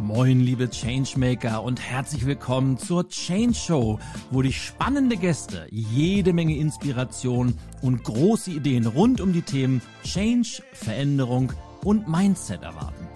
Moin, 0.00 0.38
liebe 0.38 0.70
Changemaker 0.70 1.64
und 1.64 1.80
herzlich 1.80 2.24
willkommen 2.24 2.78
zur 2.78 3.08
Change 3.08 3.54
Show, 3.54 3.98
wo 4.30 4.42
dich 4.42 4.62
spannende 4.62 5.16
Gäste, 5.16 5.66
jede 5.70 6.32
Menge 6.32 6.56
Inspiration 6.56 7.58
und 7.82 8.04
große 8.04 8.52
Ideen 8.52 8.86
rund 8.86 9.20
um 9.20 9.32
die 9.32 9.42
Themen 9.42 9.82
Change, 10.04 10.62
Veränderung 10.72 11.52
und 11.82 12.06
Mindset 12.06 12.62
erwarten. 12.62 13.07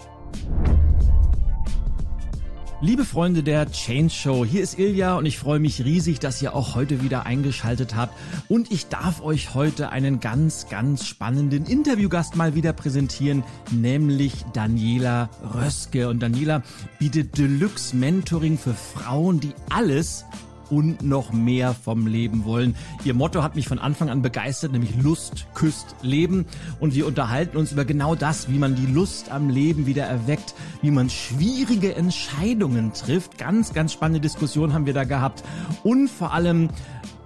Liebe 2.83 3.05
Freunde 3.05 3.43
der 3.43 3.71
Change 3.71 4.13
Show, 4.13 4.43
hier 4.43 4.61
ist 4.61 4.77
Ilja 4.77 5.15
und 5.15 5.25
ich 5.25 5.39
freue 5.39 5.59
mich 5.59 5.85
riesig, 5.85 6.19
dass 6.19 6.41
ihr 6.41 6.53
auch 6.53 6.75
heute 6.75 7.01
wieder 7.01 7.25
eingeschaltet 7.25 7.95
habt. 7.95 8.13
Und 8.49 8.73
ich 8.73 8.87
darf 8.87 9.23
euch 9.23 9.53
heute 9.53 9.89
einen 9.91 10.19
ganz, 10.19 10.67
ganz 10.67 11.07
spannenden 11.07 11.65
Interviewgast 11.65 12.35
mal 12.35 12.55
wieder 12.55 12.73
präsentieren, 12.73 13.45
nämlich 13.71 14.43
Daniela 14.51 15.29
Röske. 15.55 16.09
Und 16.09 16.19
Daniela 16.19 16.61
bietet 16.99 17.37
Deluxe 17.37 17.95
Mentoring 17.95 18.57
für 18.57 18.73
Frauen, 18.73 19.39
die 19.39 19.53
alles 19.69 20.25
und 20.73 21.03
noch 21.03 21.31
mehr 21.31 21.75
vom 21.75 22.07
Leben 22.07 22.45
wollen. 22.45 22.75
Ihr 23.03 23.13
Motto 23.13 23.43
hat 23.43 23.55
mich 23.55 23.67
von 23.67 23.77
Anfang 23.77 24.09
an 24.09 24.23
begeistert, 24.23 24.71
nämlich 24.71 24.95
Lust 25.01 25.45
küsst 25.53 25.95
Leben. 26.01 26.45
Und 26.79 26.95
wir 26.95 27.05
unterhalten 27.05 27.57
uns 27.57 27.71
über 27.71 27.85
genau 27.85 28.15
das, 28.15 28.49
wie 28.49 28.57
man 28.57 28.75
die 28.75 28.87
Lust 28.87 29.31
am 29.31 29.49
Leben 29.49 29.85
wieder 29.85 30.05
erweckt, 30.05 30.55
wie 30.81 30.89
man 30.89 31.11
schwierige 31.11 31.95
Entscheidungen 31.95 32.91
trifft. 32.93 33.37
Ganz, 33.37 33.73
ganz 33.73 33.93
spannende 33.93 34.19
Diskussion 34.19 34.73
haben 34.73 34.87
wir 34.87 34.93
da 34.95 35.03
gehabt. 35.03 35.43
Und 35.83 36.07
vor 36.07 36.33
allem, 36.33 36.69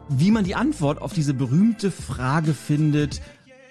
wie 0.10 0.32
man 0.32 0.44
die 0.44 0.56
Antwort 0.56 1.02
auf 1.02 1.14
diese 1.14 1.34
berühmte 1.34 1.90
Frage 1.90 2.54
findet, 2.54 3.22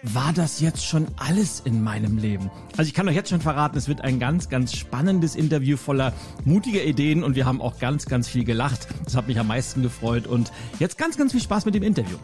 war 0.02 0.32
das 0.32 0.60
jetzt 0.60 0.84
schon 0.84 1.06
alles 1.16 1.60
in 1.60 1.82
meinem 1.82 2.18
Leben? 2.18 2.50
Also 2.76 2.88
ich 2.88 2.94
kann 2.94 3.08
euch 3.08 3.14
jetzt 3.14 3.30
schon 3.30 3.40
verraten, 3.40 3.76
es 3.76 3.88
wird 3.88 4.02
ein 4.02 4.18
ganz, 4.18 4.48
ganz 4.48 4.74
spannendes 4.76 5.34
Interview 5.34 5.76
voller 5.76 6.12
mutiger 6.44 6.84
Ideen 6.84 7.24
und 7.24 7.34
wir 7.34 7.46
haben 7.46 7.60
auch 7.60 7.78
ganz, 7.78 8.06
ganz 8.06 8.28
viel 8.28 8.44
gelacht. 8.44 8.88
Das 9.04 9.16
hat 9.16 9.26
mich 9.26 9.38
am 9.38 9.48
meisten 9.48 9.82
gefreut 9.82 10.26
und 10.26 10.52
jetzt 10.78 10.98
ganz, 10.98 11.16
ganz 11.16 11.32
viel 11.32 11.40
Spaß 11.40 11.64
mit 11.64 11.74
dem 11.74 11.82
Interview. 11.82 12.16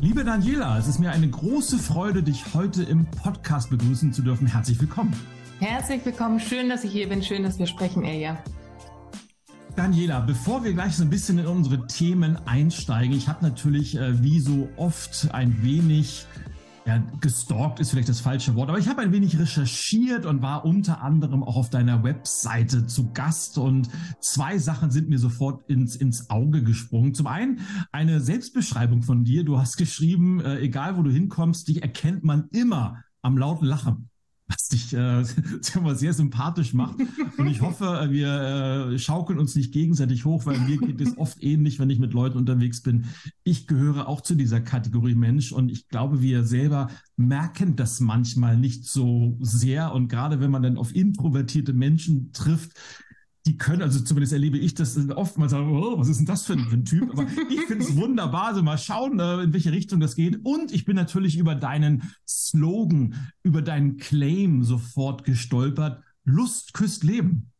Liebe 0.00 0.24
Daniela, 0.24 0.78
es 0.78 0.88
ist 0.88 0.98
mir 0.98 1.12
eine 1.12 1.28
große 1.28 1.78
Freude, 1.78 2.22
dich 2.22 2.54
heute 2.54 2.82
im 2.82 3.06
Podcast 3.06 3.70
begrüßen 3.70 4.12
zu 4.12 4.22
dürfen. 4.22 4.48
Herzlich 4.48 4.80
willkommen. 4.80 5.14
Herzlich 5.60 6.04
willkommen. 6.04 6.40
Schön, 6.40 6.68
dass 6.68 6.82
ich 6.82 6.90
hier 6.90 7.08
bin. 7.08 7.22
Schön, 7.22 7.44
dass 7.44 7.58
wir 7.58 7.66
sprechen, 7.66 8.04
Elia. 8.04 8.36
Daniela, 9.76 10.20
bevor 10.20 10.64
wir 10.64 10.74
gleich 10.74 10.96
so 10.96 11.02
ein 11.02 11.08
bisschen 11.08 11.38
in 11.38 11.46
unsere 11.46 11.86
Themen 11.86 12.36
einsteigen, 12.46 13.16
ich 13.16 13.28
habe 13.28 13.42
natürlich 13.42 13.96
äh, 13.96 14.22
wie 14.22 14.38
so 14.38 14.68
oft 14.76 15.28
ein 15.32 15.62
wenig 15.62 16.26
ja, 16.84 16.98
gestalkt 17.20 17.80
ist 17.80 17.90
vielleicht 17.90 18.08
das 18.08 18.20
falsche 18.20 18.54
Wort, 18.54 18.68
aber 18.68 18.78
ich 18.78 18.88
habe 18.88 19.00
ein 19.02 19.12
wenig 19.12 19.38
recherchiert 19.38 20.26
und 20.26 20.42
war 20.42 20.64
unter 20.64 21.00
anderem 21.00 21.42
auch 21.42 21.56
auf 21.56 21.70
deiner 21.70 22.02
Webseite 22.02 22.86
zu 22.86 23.12
Gast 23.12 23.56
und 23.56 23.88
zwei 24.20 24.58
Sachen 24.58 24.90
sind 24.90 25.08
mir 25.08 25.18
sofort 25.18 25.68
ins, 25.70 25.96
ins 25.96 26.28
Auge 26.28 26.62
gesprungen. 26.62 27.14
Zum 27.14 27.28
einen 27.28 27.60
eine 27.92 28.20
Selbstbeschreibung 28.20 29.02
von 29.02 29.24
dir. 29.24 29.44
Du 29.44 29.58
hast 29.58 29.76
geschrieben, 29.76 30.40
äh, 30.40 30.58
egal 30.58 30.98
wo 30.98 31.02
du 31.02 31.10
hinkommst, 31.10 31.68
dich 31.68 31.82
erkennt 31.82 32.24
man 32.24 32.48
immer 32.50 33.02
am 33.22 33.38
lauten 33.38 33.66
Lachen 33.66 34.10
was 34.52 34.68
dich 34.68 34.92
äh, 34.94 35.24
sehr 35.94 36.12
sympathisch 36.12 36.74
macht. 36.74 36.96
Und 37.36 37.46
ich 37.46 37.60
hoffe, 37.60 38.08
wir 38.10 38.92
äh, 38.92 38.98
schaukeln 38.98 39.38
uns 39.38 39.54
nicht 39.56 39.72
gegenseitig 39.72 40.24
hoch, 40.24 40.46
weil 40.46 40.58
mir 40.60 40.78
geht 40.78 41.00
es 41.00 41.16
oft 41.16 41.42
ähnlich, 41.42 41.78
wenn 41.78 41.90
ich 41.90 41.98
mit 41.98 42.12
Leuten 42.12 42.38
unterwegs 42.38 42.82
bin. 42.82 43.06
Ich 43.44 43.66
gehöre 43.66 44.08
auch 44.08 44.20
zu 44.20 44.34
dieser 44.34 44.60
Kategorie 44.60 45.14
Mensch 45.14 45.52
und 45.52 45.70
ich 45.70 45.88
glaube, 45.88 46.22
wir 46.22 46.44
selber 46.44 46.88
merken 47.16 47.76
das 47.76 48.00
manchmal 48.00 48.56
nicht 48.56 48.84
so 48.86 49.36
sehr. 49.40 49.92
Und 49.92 50.08
gerade 50.08 50.40
wenn 50.40 50.50
man 50.50 50.62
dann 50.62 50.76
auf 50.76 50.94
introvertierte 50.94 51.72
Menschen 51.72 52.32
trifft, 52.32 52.72
die 53.46 53.58
können, 53.58 53.82
also 53.82 54.00
zumindest 54.00 54.32
erlebe 54.32 54.56
ich 54.56 54.74
das 54.74 54.96
oftmals, 55.10 55.50
sagen, 55.50 55.68
oh, 55.68 55.98
was 55.98 56.08
ist 56.08 56.18
denn 56.18 56.26
das 56.26 56.44
für 56.44 56.52
ein, 56.52 56.66
für 56.68 56.76
ein 56.76 56.84
Typ? 56.84 57.10
Aber 57.10 57.26
ich 57.50 57.60
finde 57.62 57.84
es 57.84 57.96
wunderbar, 57.96 58.54
so 58.54 58.62
mal 58.62 58.78
schauen, 58.78 59.18
äh, 59.18 59.42
in 59.42 59.52
welche 59.52 59.72
Richtung 59.72 59.98
das 59.98 60.14
geht. 60.14 60.44
Und 60.44 60.72
ich 60.72 60.84
bin 60.84 60.94
natürlich 60.94 61.36
über 61.36 61.56
deinen 61.56 62.14
Slogan, 62.26 63.32
über 63.42 63.60
deinen 63.60 63.96
Claim 63.96 64.62
sofort 64.62 65.24
gestolpert. 65.24 66.02
Lust 66.24 66.72
küsst 66.72 67.02
Leben. 67.02 67.50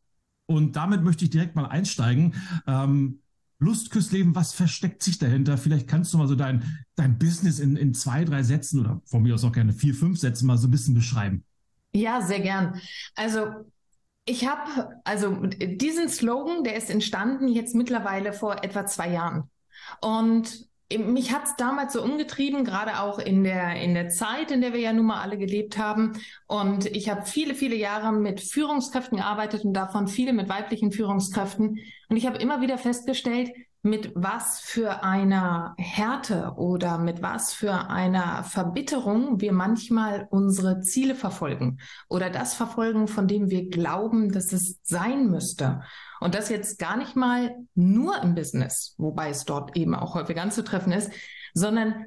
Und 0.47 0.77
damit 0.77 1.03
möchte 1.03 1.25
ich 1.25 1.31
direkt 1.31 1.57
mal 1.57 1.67
einsteigen. 1.67 2.35
Ähm, 2.67 3.19
Lust 3.59 3.91
küsst 3.91 4.13
Leben, 4.13 4.35
was 4.37 4.53
versteckt 4.53 5.03
sich 5.03 5.19
dahinter? 5.19 5.57
Vielleicht 5.57 5.89
kannst 5.89 6.13
du 6.13 6.19
mal 6.19 6.29
so 6.29 6.37
dein, 6.37 6.85
dein 6.95 7.19
Business 7.19 7.59
in, 7.59 7.77
in 7.77 7.95
zwei, 7.95 8.25
drei 8.25 8.43
Sätzen 8.45 8.81
oder 8.81 9.01
von 9.05 9.23
mir 9.23 9.35
aus 9.35 9.45
auch 9.45 9.53
gerne 9.53 9.73
vier, 9.73 9.95
fünf 9.95 10.19
Sätzen 10.19 10.47
mal 10.47 10.59
so 10.59 10.69
ein 10.69 10.73
bisschen 10.73 10.95
beschreiben. 10.95 11.45
Ja, 11.93 12.23
sehr 12.23 12.41
gern. 12.41 12.81
Also 13.15 13.47
ich 14.25 14.47
habe, 14.47 15.01
also 15.05 15.35
diesen 15.47 16.09
Slogan, 16.09 16.65
der 16.65 16.77
ist 16.77 16.91
entstanden 16.91 17.49
jetzt 17.49 17.75
mittlerweile 17.75 18.33
vor 18.33 18.63
etwa 18.63 18.87
zwei 18.87 19.11
Jahren. 19.11 19.51
Und 20.01 20.69
mich 20.99 21.33
hat 21.33 21.45
es 21.45 21.57
damals 21.57 21.95
so 21.95 22.03
umgetrieben, 22.03 22.65
gerade 22.65 23.01
auch 23.01 23.19
in 23.19 23.45
der, 23.45 23.77
in 23.77 23.95
der 23.95 24.11
Zeit, 24.11 24.51
in 24.51 24.61
der 24.61 24.73
wir 24.73 24.81
ja 24.81 24.93
nun 24.93 25.07
mal 25.07 25.23
alle 25.23 25.39
gelebt 25.39 25.79
haben. 25.79 26.13
Und 26.47 26.87
ich 26.87 27.09
habe 27.09 27.25
viele, 27.25 27.55
viele 27.55 27.77
Jahre 27.77 28.13
mit 28.13 28.41
Führungskräften 28.41 29.19
gearbeitet 29.19 29.65
und 29.65 29.75
davon 29.75 30.07
viele 30.07 30.33
mit 30.33 30.49
weiblichen 30.49 30.93
Führungskräften. 30.93 31.79
Und 32.09 32.17
ich 32.17 32.27
habe 32.27 32.39
immer 32.39 32.61
wieder 32.61 32.79
festgestellt, 32.79 33.51
mit 33.83 34.13
was 34.15 34.61
für 34.61 35.03
einer 35.03 35.75
Härte 35.77 36.55
oder 36.57 36.99
mit 36.99 37.21
was 37.21 37.53
für 37.53 37.89
einer 37.91 38.45
Verbitterung 38.45 39.41
wir 39.41 39.53
manchmal 39.53 40.29
unsere 40.31 40.81
Ziele 40.81 41.17
verfolgen 41.17 41.79
oder 42.09 42.31
das 42.31 42.55
verfolgen, 42.55 43.09
von 43.09 43.27
dem 43.27 43.51
wir 43.51 43.69
glauben, 43.71 44.31
dass 44.31 44.53
es 44.53 44.79
sein 44.85 45.29
müsste. 45.29 45.83
Und 46.21 46.37
das 46.37 46.49
jetzt 46.49 46.79
gar 46.79 46.97
nicht 46.97 47.17
mal 47.17 47.57
nur 47.75 48.23
im 48.23 48.37
Business, 48.37 48.95
wobei 48.99 49.31
es 49.31 49.45
dort 49.45 49.77
eben 49.77 49.97
auch 49.97 50.15
häufig 50.15 50.41
anzutreffen 50.41 50.93
ist, 50.93 51.11
sondern 51.53 52.07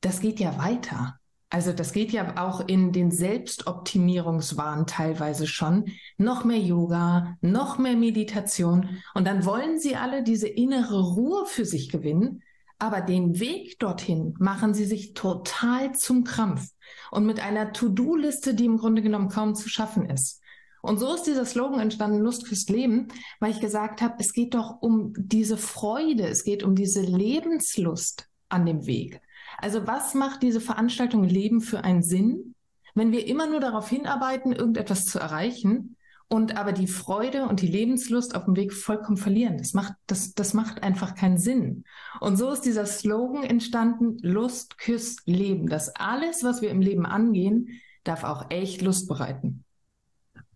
das 0.00 0.20
geht 0.20 0.40
ja 0.40 0.58
weiter. 0.58 1.18
Also 1.50 1.72
das 1.72 1.92
geht 1.92 2.10
ja 2.10 2.44
auch 2.44 2.66
in 2.66 2.92
den 2.92 3.10
Selbstoptimierungswahn 3.10 4.86
teilweise 4.86 5.46
schon. 5.46 5.84
Noch 6.16 6.44
mehr 6.44 6.58
Yoga, 6.58 7.36
noch 7.40 7.78
mehr 7.78 7.96
Meditation. 7.96 8.98
Und 9.14 9.26
dann 9.26 9.44
wollen 9.44 9.78
sie 9.78 9.94
alle 9.94 10.22
diese 10.22 10.48
innere 10.48 11.00
Ruhe 11.00 11.46
für 11.46 11.64
sich 11.64 11.90
gewinnen. 11.90 12.42
Aber 12.78 13.00
den 13.00 13.38
Weg 13.38 13.78
dorthin 13.78 14.34
machen 14.38 14.74
sie 14.74 14.84
sich 14.84 15.14
total 15.14 15.94
zum 15.94 16.24
Krampf 16.24 16.70
und 17.10 17.24
mit 17.24 17.40
einer 17.40 17.72
To-Do-Liste, 17.72 18.54
die 18.54 18.64
im 18.64 18.78
Grunde 18.78 19.00
genommen 19.00 19.28
kaum 19.28 19.54
zu 19.54 19.68
schaffen 19.68 20.10
ist. 20.10 20.42
Und 20.82 20.98
so 20.98 21.14
ist 21.14 21.22
dieser 21.22 21.46
Slogan 21.46 21.80
entstanden, 21.80 22.18
Lust 22.18 22.46
fürs 22.46 22.68
Leben, 22.68 23.08
weil 23.40 23.52
ich 23.52 23.60
gesagt 23.60 24.02
habe, 24.02 24.16
es 24.18 24.34
geht 24.34 24.54
doch 24.54 24.82
um 24.82 25.14
diese 25.16 25.56
Freude, 25.56 26.26
es 26.26 26.44
geht 26.44 26.62
um 26.62 26.74
diese 26.74 27.00
Lebenslust 27.00 28.28
an 28.50 28.66
dem 28.66 28.84
Weg. 28.84 29.22
Also 29.58 29.86
was 29.86 30.14
macht 30.14 30.42
diese 30.42 30.60
Veranstaltung 30.60 31.24
Leben 31.24 31.60
für 31.60 31.84
einen 31.84 32.02
Sinn, 32.02 32.54
wenn 32.94 33.12
wir 33.12 33.26
immer 33.26 33.46
nur 33.46 33.60
darauf 33.60 33.88
hinarbeiten, 33.88 34.52
irgendetwas 34.52 35.06
zu 35.06 35.18
erreichen 35.18 35.96
und 36.28 36.56
aber 36.56 36.72
die 36.72 36.86
Freude 36.86 37.46
und 37.46 37.60
die 37.60 37.66
Lebenslust 37.66 38.34
auf 38.34 38.44
dem 38.44 38.56
Weg 38.56 38.72
vollkommen 38.72 39.16
verlieren? 39.16 39.58
Das 39.58 39.74
macht, 39.74 39.94
das, 40.06 40.34
das 40.34 40.54
macht 40.54 40.82
einfach 40.82 41.14
keinen 41.14 41.38
Sinn. 41.38 41.84
Und 42.20 42.36
so 42.36 42.50
ist 42.50 42.62
dieser 42.62 42.86
Slogan 42.86 43.42
entstanden, 43.42 44.18
Lust, 44.20 44.78
Küss, 44.78 45.16
Leben. 45.26 45.68
Dass 45.68 45.94
alles, 45.96 46.44
was 46.44 46.62
wir 46.62 46.70
im 46.70 46.80
Leben 46.80 47.06
angehen, 47.06 47.68
darf 48.04 48.24
auch 48.24 48.50
echt 48.50 48.82
Lust 48.82 49.08
bereiten. 49.08 49.64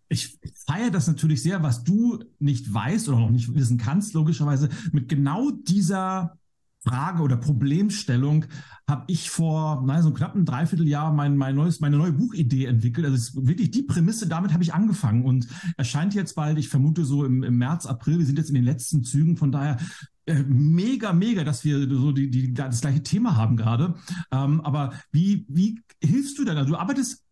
Ich 0.07 0.39
feiere 0.65 0.89
das 0.89 1.07
natürlich 1.07 1.43
sehr, 1.43 1.61
was 1.61 1.83
du 1.83 2.23
nicht 2.39 2.73
weißt 2.73 3.09
oder 3.09 3.19
noch 3.19 3.29
nicht 3.29 3.53
wissen 3.53 3.77
kannst, 3.77 4.13
logischerweise, 4.15 4.69
mit 4.91 5.07
genau 5.07 5.51
dieser 5.51 6.37
Frage 6.83 7.21
oder 7.23 7.35
Problemstellung 7.37 8.45
habe 8.87 9.03
ich 9.07 9.29
vor 9.29 9.83
na, 9.85 10.01
so 10.01 10.07
einem 10.07 10.15
knappen 10.15 10.45
Dreivierteljahr 10.45 11.13
mein, 11.13 11.35
mein 11.35 11.55
neues, 11.55 11.79
meine 11.81 11.97
neue 11.97 12.13
Buchidee 12.13 12.65
entwickelt. 12.65 13.05
Also 13.05 13.17
es 13.17 13.29
ist 13.29 13.47
wirklich 13.47 13.71
die 13.71 13.83
Prämisse, 13.83 14.27
damit 14.27 14.53
habe 14.53 14.63
ich 14.63 14.73
angefangen 14.73 15.25
und 15.25 15.47
erscheint 15.77 16.13
jetzt 16.13 16.35
bald, 16.35 16.57
ich 16.57 16.69
vermute 16.69 17.03
so 17.03 17.25
im, 17.25 17.43
im 17.43 17.57
März, 17.57 17.85
April, 17.85 18.19
wir 18.19 18.25
sind 18.25 18.37
jetzt 18.37 18.49
in 18.49 18.55
den 18.55 18.63
letzten 18.63 19.03
Zügen, 19.03 19.35
von 19.35 19.51
daher 19.51 19.77
äh, 20.25 20.43
mega, 20.47 21.11
mega, 21.11 21.43
dass 21.43 21.65
wir 21.65 21.79
so 21.89 22.11
die, 22.11 22.29
die, 22.29 22.53
das 22.53 22.81
gleiche 22.81 23.03
Thema 23.03 23.35
haben 23.35 23.57
gerade. 23.57 23.95
Ähm, 24.31 24.61
aber 24.61 24.93
wie, 25.11 25.45
wie 25.49 25.81
hilfst 26.01 26.37
du 26.37 26.45
denn? 26.45 26.57
Also 26.57 26.71
du 26.71 26.77
arbeitest 26.77 27.23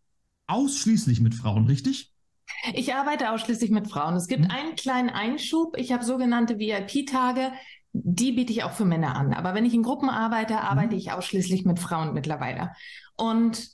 ausschließlich 0.46 1.20
mit 1.20 1.34
Frauen, 1.34 1.66
richtig? 1.66 2.12
Ich 2.74 2.94
arbeite 2.94 3.30
ausschließlich 3.30 3.70
mit 3.70 3.88
Frauen. 3.88 4.16
Es 4.16 4.26
gibt 4.26 4.44
hm. 4.44 4.50
einen 4.50 4.74
kleinen 4.74 5.10
Einschub. 5.10 5.76
Ich 5.76 5.92
habe 5.92 6.04
sogenannte 6.04 6.58
VIP-Tage 6.58 7.52
die 7.92 8.32
biete 8.32 8.52
ich 8.52 8.64
auch 8.64 8.72
für 8.72 8.84
Männer 8.84 9.16
an. 9.16 9.32
Aber 9.32 9.54
wenn 9.54 9.64
ich 9.64 9.74
in 9.74 9.82
Gruppen 9.82 10.10
arbeite, 10.10 10.60
arbeite 10.60 10.94
mhm. 10.94 10.98
ich 10.98 11.12
ausschließlich 11.12 11.64
mit 11.64 11.78
Frauen 11.78 12.14
mittlerweile. 12.14 12.70
Und 13.16 13.68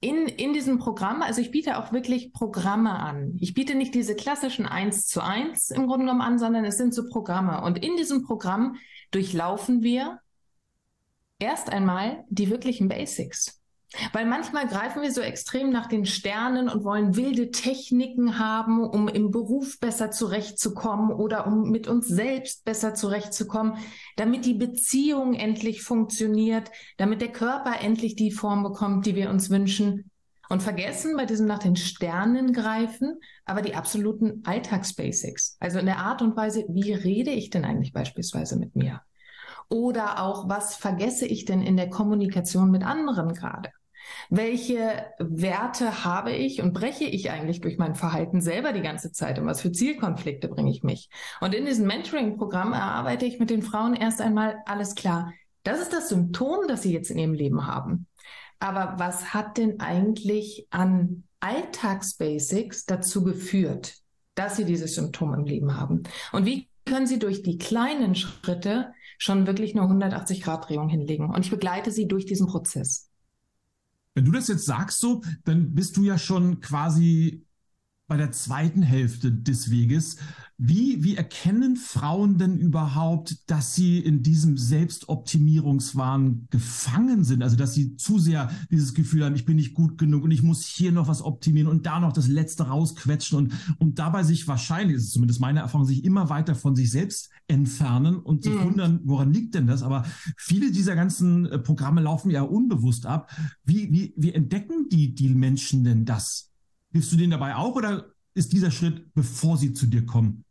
in, 0.00 0.26
in 0.26 0.52
diesem 0.52 0.78
Programm, 0.78 1.22
also 1.22 1.40
ich 1.40 1.50
biete 1.50 1.78
auch 1.78 1.92
wirklich 1.92 2.32
Programme 2.32 2.98
an. 2.98 3.36
Ich 3.40 3.54
biete 3.54 3.74
nicht 3.74 3.94
diese 3.94 4.14
klassischen 4.14 4.66
eins 4.66 5.06
zu 5.06 5.20
eins 5.20 5.70
im 5.70 5.86
Grunde 5.88 6.06
genommen 6.06 6.20
an, 6.20 6.38
sondern 6.38 6.64
es 6.64 6.76
sind 6.76 6.94
so 6.94 7.08
Programme. 7.08 7.62
Und 7.62 7.84
in 7.84 7.96
diesem 7.96 8.24
Programm 8.24 8.76
durchlaufen 9.10 9.82
wir 9.82 10.20
erst 11.40 11.70
einmal 11.70 12.24
die 12.28 12.48
wirklichen 12.48 12.88
Basics. 12.88 13.57
Weil 14.12 14.26
manchmal 14.26 14.68
greifen 14.68 15.00
wir 15.00 15.10
so 15.10 15.22
extrem 15.22 15.70
nach 15.70 15.86
den 15.86 16.04
Sternen 16.04 16.68
und 16.68 16.84
wollen 16.84 17.16
wilde 17.16 17.50
Techniken 17.50 18.38
haben, 18.38 18.84
um 18.84 19.08
im 19.08 19.30
Beruf 19.30 19.80
besser 19.80 20.10
zurechtzukommen 20.10 21.10
oder 21.10 21.46
um 21.46 21.70
mit 21.70 21.88
uns 21.88 22.06
selbst 22.06 22.66
besser 22.66 22.94
zurechtzukommen, 22.94 23.78
damit 24.16 24.44
die 24.44 24.54
Beziehung 24.54 25.32
endlich 25.32 25.82
funktioniert, 25.82 26.70
damit 26.98 27.22
der 27.22 27.32
Körper 27.32 27.80
endlich 27.80 28.14
die 28.14 28.30
Form 28.30 28.62
bekommt, 28.62 29.06
die 29.06 29.14
wir 29.14 29.30
uns 29.30 29.48
wünschen. 29.48 30.10
Und 30.50 30.62
vergessen 30.62 31.14
bei 31.16 31.26
diesem 31.26 31.46
nach 31.46 31.58
den 31.58 31.76
Sternen 31.76 32.54
greifen, 32.54 33.20
aber 33.44 33.60
die 33.60 33.74
absoluten 33.74 34.42
Alltagsbasics. 34.46 35.58
Also 35.60 35.78
in 35.78 35.84
der 35.84 35.98
Art 35.98 36.22
und 36.22 36.36
Weise, 36.36 36.64
wie 36.70 36.92
rede 36.92 37.30
ich 37.30 37.50
denn 37.50 37.66
eigentlich 37.66 37.92
beispielsweise 37.92 38.58
mit 38.58 38.74
mir? 38.74 39.02
Oder 39.68 40.22
auch, 40.22 40.48
was 40.48 40.74
vergesse 40.74 41.26
ich 41.26 41.44
denn 41.44 41.60
in 41.60 41.76
der 41.76 41.90
Kommunikation 41.90 42.70
mit 42.70 42.82
anderen 42.82 43.34
gerade? 43.34 43.70
Welche 44.30 45.06
Werte 45.18 46.04
habe 46.04 46.32
ich 46.32 46.60
und 46.60 46.74
breche 46.74 47.04
ich 47.04 47.30
eigentlich 47.30 47.60
durch 47.60 47.78
mein 47.78 47.94
Verhalten 47.94 48.40
selber 48.40 48.72
die 48.72 48.82
ganze 48.82 49.12
Zeit? 49.12 49.38
Und 49.38 49.46
was 49.46 49.60
für 49.60 49.72
Zielkonflikte 49.72 50.48
bringe 50.48 50.70
ich 50.70 50.82
mich? 50.82 51.08
Und 51.40 51.54
in 51.54 51.66
diesem 51.66 51.86
Mentoring-Programm 51.86 52.72
erarbeite 52.72 53.26
ich 53.26 53.38
mit 53.38 53.50
den 53.50 53.62
Frauen 53.62 53.94
erst 53.94 54.20
einmal 54.20 54.56
alles 54.66 54.94
klar. 54.94 55.32
Das 55.62 55.80
ist 55.80 55.92
das 55.92 56.08
Symptom, 56.08 56.66
das 56.68 56.82
sie 56.82 56.92
jetzt 56.92 57.10
in 57.10 57.18
ihrem 57.18 57.34
Leben 57.34 57.66
haben. 57.66 58.06
Aber 58.58 58.94
was 58.98 59.32
hat 59.34 59.56
denn 59.58 59.80
eigentlich 59.80 60.66
an 60.70 61.24
Alltagsbasics 61.40 62.86
dazu 62.86 63.22
geführt, 63.22 63.94
dass 64.34 64.56
sie 64.56 64.64
dieses 64.64 64.94
Symptom 64.94 65.34
im 65.34 65.44
Leben 65.44 65.78
haben? 65.78 66.02
Und 66.32 66.44
wie 66.46 66.68
können 66.84 67.06
sie 67.06 67.18
durch 67.18 67.42
die 67.42 67.58
kleinen 67.58 68.14
Schritte 68.14 68.92
schon 69.18 69.46
wirklich 69.46 69.76
eine 69.76 69.86
180-Grad-Drehung 69.86 70.88
hinlegen? 70.88 71.30
Und 71.30 71.44
ich 71.44 71.50
begleite 71.50 71.90
sie 71.90 72.08
durch 72.08 72.24
diesen 72.24 72.46
Prozess. 72.46 73.07
Wenn 74.18 74.24
du 74.24 74.32
das 74.32 74.48
jetzt 74.48 74.66
sagst 74.66 74.98
so, 74.98 75.22
dann 75.44 75.74
bist 75.76 75.96
du 75.96 76.02
ja 76.02 76.18
schon 76.18 76.58
quasi 76.60 77.46
bei 78.08 78.16
der 78.16 78.32
zweiten 78.32 78.82
Hälfte 78.82 79.30
des 79.30 79.70
Weges. 79.70 80.16
Wie, 80.60 81.04
wie 81.04 81.14
erkennen 81.14 81.76
Frauen 81.76 82.36
denn 82.36 82.58
überhaupt, 82.58 83.48
dass 83.48 83.76
sie 83.76 84.00
in 84.00 84.24
diesem 84.24 84.56
Selbstoptimierungswahn 84.56 86.48
gefangen 86.50 87.22
sind? 87.22 87.44
Also, 87.44 87.54
dass 87.54 87.74
sie 87.74 87.94
zu 87.94 88.18
sehr 88.18 88.50
dieses 88.68 88.92
Gefühl 88.92 89.24
haben, 89.24 89.36
ich 89.36 89.44
bin 89.44 89.54
nicht 89.54 89.72
gut 89.72 89.98
genug 89.98 90.24
und 90.24 90.32
ich 90.32 90.42
muss 90.42 90.66
hier 90.66 90.90
noch 90.90 91.06
was 91.06 91.22
optimieren 91.22 91.68
und 91.68 91.86
da 91.86 92.00
noch 92.00 92.12
das 92.12 92.26
Letzte 92.26 92.64
rausquetschen 92.64 93.38
und, 93.38 93.52
und 93.78 94.00
dabei 94.00 94.24
sich 94.24 94.48
wahrscheinlich, 94.48 94.96
das 94.96 95.04
ist 95.04 95.12
zumindest 95.12 95.40
meine 95.40 95.60
Erfahrung, 95.60 95.86
sich 95.86 96.02
immer 96.02 96.28
weiter 96.28 96.56
von 96.56 96.74
sich 96.74 96.90
selbst 96.90 97.30
entfernen 97.46 98.16
und 98.16 98.42
sich 98.42 98.54
mhm. 98.54 98.64
wundern, 98.64 99.00
woran 99.04 99.32
liegt 99.32 99.54
denn 99.54 99.68
das? 99.68 99.84
Aber 99.84 100.06
viele 100.36 100.72
dieser 100.72 100.96
ganzen 100.96 101.46
äh, 101.46 101.60
Programme 101.60 102.00
laufen 102.00 102.32
ja 102.32 102.42
unbewusst 102.42 103.06
ab. 103.06 103.30
Wie, 103.62 103.92
wie, 103.92 104.12
wie 104.16 104.32
entdecken 104.32 104.88
die, 104.90 105.14
die 105.14 105.28
Menschen 105.28 105.84
denn 105.84 106.04
das? 106.04 106.50
Hilfst 106.90 107.12
du 107.12 107.16
denen 107.16 107.30
dabei 107.30 107.54
auch 107.54 107.76
oder 107.76 108.06
ist 108.34 108.52
dieser 108.52 108.72
Schritt, 108.72 109.14
bevor 109.14 109.56
sie 109.56 109.72
zu 109.72 109.86
dir 109.86 110.04
kommen? 110.04 110.44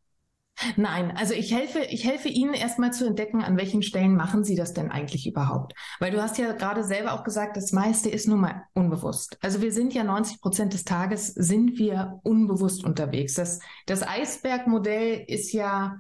Nein, 0.76 1.16
also 1.16 1.34
ich 1.34 1.54
helfe, 1.54 1.80
ich 1.80 2.04
helfe 2.04 2.30
Ihnen 2.30 2.54
erstmal 2.54 2.92
zu 2.92 3.06
entdecken, 3.06 3.44
an 3.44 3.58
welchen 3.58 3.84
Stellen 3.84 4.16
machen 4.16 4.44
Sie 4.44 4.56
das 4.56 4.74
denn 4.74 4.92
eigentlich 4.92 5.28
überhaupt? 5.28 5.74
Weil 6.00 6.12
du 6.12 6.22
hast 6.22 6.38
ja 6.38 6.52
gerade 6.54 6.84
selber 6.84 7.14
auch 7.14 7.24
gesagt, 7.24 7.58
das 7.58 7.72
meiste 7.72 8.10
ist 8.10 8.28
nun 8.28 8.42
mal 8.42 8.64
unbewusst. 8.74 9.38
Also 9.42 9.62
wir 9.62 9.72
sind 9.72 9.94
ja 9.94 10.04
90 10.04 10.42
Prozent 10.42 10.74
des 10.74 10.84
Tages 10.84 11.28
sind 11.28 11.78
wir 11.78 12.20
unbewusst 12.24 12.84
unterwegs. 12.84 13.36
Das, 13.36 13.60
das 13.86 14.08
Eisbergmodell 14.08 15.26
ist 15.28 15.52
ja 15.52 15.98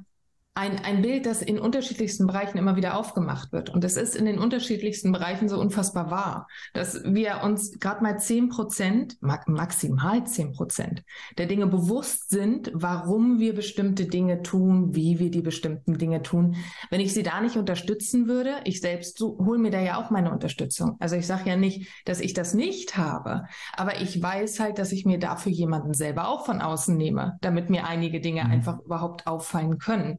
ein, 0.57 0.83
ein 0.83 1.03
Bild, 1.03 1.27
das 1.27 1.43
in 1.43 1.59
unterschiedlichsten 1.59 2.25
Bereichen 2.25 2.57
immer 2.57 2.75
wieder 2.75 2.97
aufgemacht 2.97 3.51
wird. 3.51 3.69
Und 3.69 3.83
es 3.83 3.95
ist 3.95 4.15
in 4.15 4.25
den 4.25 4.39
unterschiedlichsten 4.39 5.11
Bereichen 5.11 5.49
so 5.49 5.59
unfassbar 5.59 6.09
wahr, 6.09 6.47
dass 6.73 7.03
wir 7.03 7.41
uns 7.43 7.79
gerade 7.79 8.01
mal 8.01 8.17
zehn 8.19 8.49
Prozent, 8.49 9.17
maximal 9.21 10.25
zehn 10.25 10.53
Prozent 10.53 11.03
der 11.37 11.45
Dinge 11.45 11.67
bewusst 11.67 12.31
sind, 12.31 12.71
warum 12.73 13.39
wir 13.39 13.53
bestimmte 13.53 14.07
Dinge 14.07 14.41
tun, 14.41 14.95
wie 14.95 15.19
wir 15.19 15.29
die 15.29 15.43
bestimmten 15.43 15.99
Dinge 15.99 16.23
tun. 16.23 16.55
Wenn 16.89 17.01
ich 17.01 17.13
sie 17.13 17.23
da 17.23 17.39
nicht 17.39 17.57
unterstützen 17.57 18.27
würde, 18.27 18.55
ich 18.63 18.81
selbst 18.81 19.19
so, 19.19 19.37
hole 19.37 19.59
mir 19.59 19.69
da 19.69 19.79
ja 19.79 20.01
auch 20.03 20.09
meine 20.09 20.31
Unterstützung. 20.31 20.97
Also 20.99 21.15
ich 21.15 21.27
sage 21.27 21.49
ja 21.49 21.55
nicht, 21.55 21.87
dass 22.05 22.19
ich 22.19 22.33
das 22.33 22.55
nicht 22.55 22.97
habe, 22.97 23.43
aber 23.73 24.01
ich 24.01 24.19
weiß 24.19 24.59
halt, 24.59 24.79
dass 24.79 24.91
ich 24.91 25.05
mir 25.05 25.19
dafür 25.19 25.51
jemanden 25.51 25.93
selber 25.93 26.27
auch 26.27 26.47
von 26.47 26.61
außen 26.61 26.97
nehme, 26.97 27.37
damit 27.41 27.69
mir 27.69 27.85
einige 27.85 28.21
Dinge 28.21 28.43
mhm. 28.43 28.51
einfach 28.51 28.79
überhaupt 28.79 29.27
auffallen 29.27 29.77
können. 29.77 30.17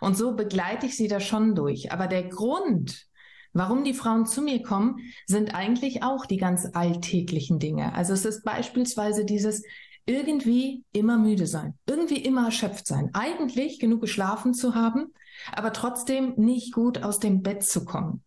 Und 0.00 0.16
so 0.16 0.34
begleite 0.34 0.86
ich 0.86 0.96
sie 0.96 1.08
da 1.08 1.20
schon 1.20 1.54
durch. 1.54 1.92
Aber 1.92 2.06
der 2.06 2.24
Grund, 2.24 3.06
Warum 3.52 3.82
die 3.82 3.94
Frauen 3.94 4.26
zu 4.26 4.42
mir 4.42 4.62
kommen, 4.62 5.12
sind 5.26 5.54
eigentlich 5.54 6.04
auch 6.04 6.24
die 6.24 6.36
ganz 6.36 6.68
alltäglichen 6.72 7.58
Dinge. 7.58 7.94
Also 7.94 8.12
es 8.12 8.24
ist 8.24 8.44
beispielsweise 8.44 9.24
dieses 9.24 9.64
irgendwie 10.06 10.84
immer 10.92 11.18
müde 11.18 11.46
sein, 11.46 11.74
irgendwie 11.86 12.22
immer 12.22 12.46
erschöpft 12.46 12.86
sein, 12.86 13.10
eigentlich 13.12 13.78
genug 13.78 14.00
geschlafen 14.00 14.54
zu 14.54 14.74
haben, 14.74 15.12
aber 15.52 15.72
trotzdem 15.72 16.34
nicht 16.36 16.72
gut 16.72 17.02
aus 17.02 17.18
dem 17.18 17.42
Bett 17.42 17.64
zu 17.64 17.84
kommen. 17.84 18.22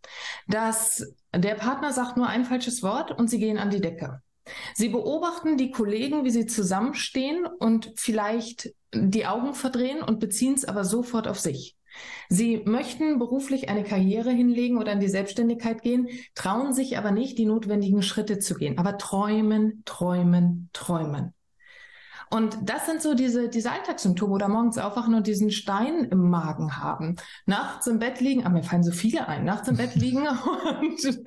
Dass 0.47 1.13
der 1.35 1.55
Partner 1.55 1.93
sagt 1.93 2.17
nur 2.17 2.27
ein 2.27 2.45
falsches 2.45 2.83
Wort 2.83 3.11
und 3.11 3.29
sie 3.29 3.39
gehen 3.39 3.57
an 3.57 3.69
die 3.69 3.81
Decke. 3.81 4.21
Sie 4.73 4.89
beobachten 4.89 5.57
die 5.57 5.71
Kollegen, 5.71 6.25
wie 6.25 6.31
sie 6.31 6.45
zusammenstehen 6.45 7.45
und 7.45 7.93
vielleicht 7.95 8.73
die 8.93 9.25
Augen 9.25 9.53
verdrehen 9.53 10.01
und 10.01 10.19
beziehen 10.19 10.53
es 10.53 10.65
aber 10.65 10.83
sofort 10.83 11.27
auf 11.27 11.39
sich. 11.39 11.75
Sie 12.29 12.63
möchten 12.65 13.19
beruflich 13.19 13.69
eine 13.69 13.83
Karriere 13.83 14.31
hinlegen 14.31 14.77
oder 14.77 14.91
in 14.91 14.99
die 14.99 15.09
Selbstständigkeit 15.09 15.81
gehen, 15.81 16.07
trauen 16.33 16.73
sich 16.73 16.97
aber 16.97 17.11
nicht, 17.11 17.37
die 17.37 17.45
notwendigen 17.45 18.01
Schritte 18.01 18.39
zu 18.39 18.55
gehen, 18.55 18.77
aber 18.77 18.97
träumen, 18.97 19.83
träumen, 19.85 20.69
träumen. 20.73 21.33
Und 22.33 22.57
das 22.63 22.87
sind 22.87 22.99
so 22.99 23.13
diese, 23.13 23.47
diese 23.47 23.69
Alltagssymptome 23.69 24.33
oder 24.33 24.47
morgens 24.47 24.79
aufwachen 24.79 25.13
und 25.13 25.27
diesen 25.27 25.51
Stein 25.51 26.05
im 26.05 26.31
Magen 26.31 26.77
haben. 26.77 27.15
Nachts 27.45 27.85
im 27.85 27.99
Bett 27.99 28.21
liegen, 28.21 28.41
aber 28.43 28.55
ah, 28.55 28.57
mir 28.57 28.63
fallen 28.63 28.83
so 28.83 28.91
viele 28.91 29.27
ein, 29.27 29.45
nachts 29.45 29.67
im 29.67 29.77
Bett 29.77 29.93
liegen 29.93 30.27
und 30.81 31.21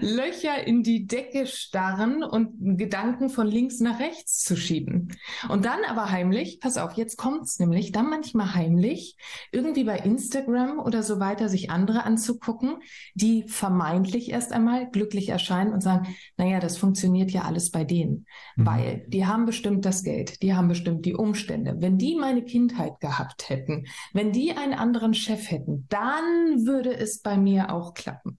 Löcher 0.00 0.66
in 0.66 0.82
die 0.82 1.06
Decke 1.06 1.46
starren 1.46 2.24
und 2.24 2.76
Gedanken 2.76 3.28
von 3.28 3.46
links 3.46 3.78
nach 3.78 4.00
rechts 4.00 4.42
zu 4.42 4.56
schieben. 4.56 5.16
Und 5.48 5.64
dann 5.64 5.84
aber 5.88 6.10
heimlich, 6.10 6.58
pass 6.58 6.76
auf, 6.76 6.94
jetzt 6.94 7.18
kommt's 7.18 7.60
nämlich, 7.60 7.92
dann 7.92 8.10
manchmal 8.10 8.52
heimlich, 8.52 9.16
irgendwie 9.52 9.84
bei 9.84 9.98
Instagram 9.98 10.80
oder 10.80 11.04
so 11.04 11.20
weiter 11.20 11.48
sich 11.48 11.70
andere 11.70 12.02
anzugucken, 12.02 12.78
die 13.14 13.44
vermeintlich 13.46 14.32
erst 14.32 14.52
einmal 14.52 14.90
glücklich 14.90 15.28
erscheinen 15.28 15.72
und 15.72 15.84
sagen, 15.84 16.16
naja, 16.36 16.58
das 16.58 16.78
funktioniert 16.78 17.30
ja 17.30 17.42
alles 17.42 17.70
bei 17.70 17.84
denen, 17.84 18.26
mhm. 18.56 18.66
weil 18.66 19.04
die 19.06 19.24
haben 19.24 19.46
bestimmt 19.46 19.84
das 19.84 20.02
Geld 20.02 20.31
die 20.38 20.54
haben 20.54 20.68
bestimmt 20.68 21.04
die 21.04 21.14
Umstände. 21.14 21.76
Wenn 21.78 21.98
die 21.98 22.14
meine 22.14 22.42
Kindheit 22.42 23.00
gehabt 23.00 23.48
hätten, 23.48 23.86
wenn 24.12 24.32
die 24.32 24.52
einen 24.56 24.74
anderen 24.74 25.14
Chef 25.14 25.50
hätten, 25.50 25.86
dann 25.88 26.66
würde 26.66 26.96
es 26.96 27.20
bei 27.20 27.36
mir 27.36 27.72
auch 27.72 27.94
klappen. 27.94 28.38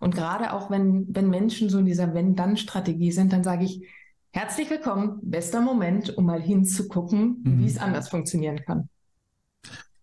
Und 0.00 0.14
gerade 0.14 0.52
auch 0.52 0.70
wenn, 0.70 1.06
wenn 1.08 1.28
Menschen 1.28 1.68
so 1.68 1.78
in 1.78 1.86
dieser 1.86 2.14
Wenn-Dann-Strategie 2.14 3.12
sind, 3.12 3.32
dann 3.32 3.44
sage 3.44 3.64
ich, 3.64 3.86
herzlich 4.32 4.70
willkommen, 4.70 5.18
bester 5.22 5.60
Moment, 5.60 6.16
um 6.16 6.26
mal 6.26 6.40
hinzugucken, 6.40 7.42
mhm. 7.42 7.58
wie 7.60 7.66
es 7.66 7.78
anders 7.78 8.08
funktionieren 8.08 8.60
kann. 8.64 8.88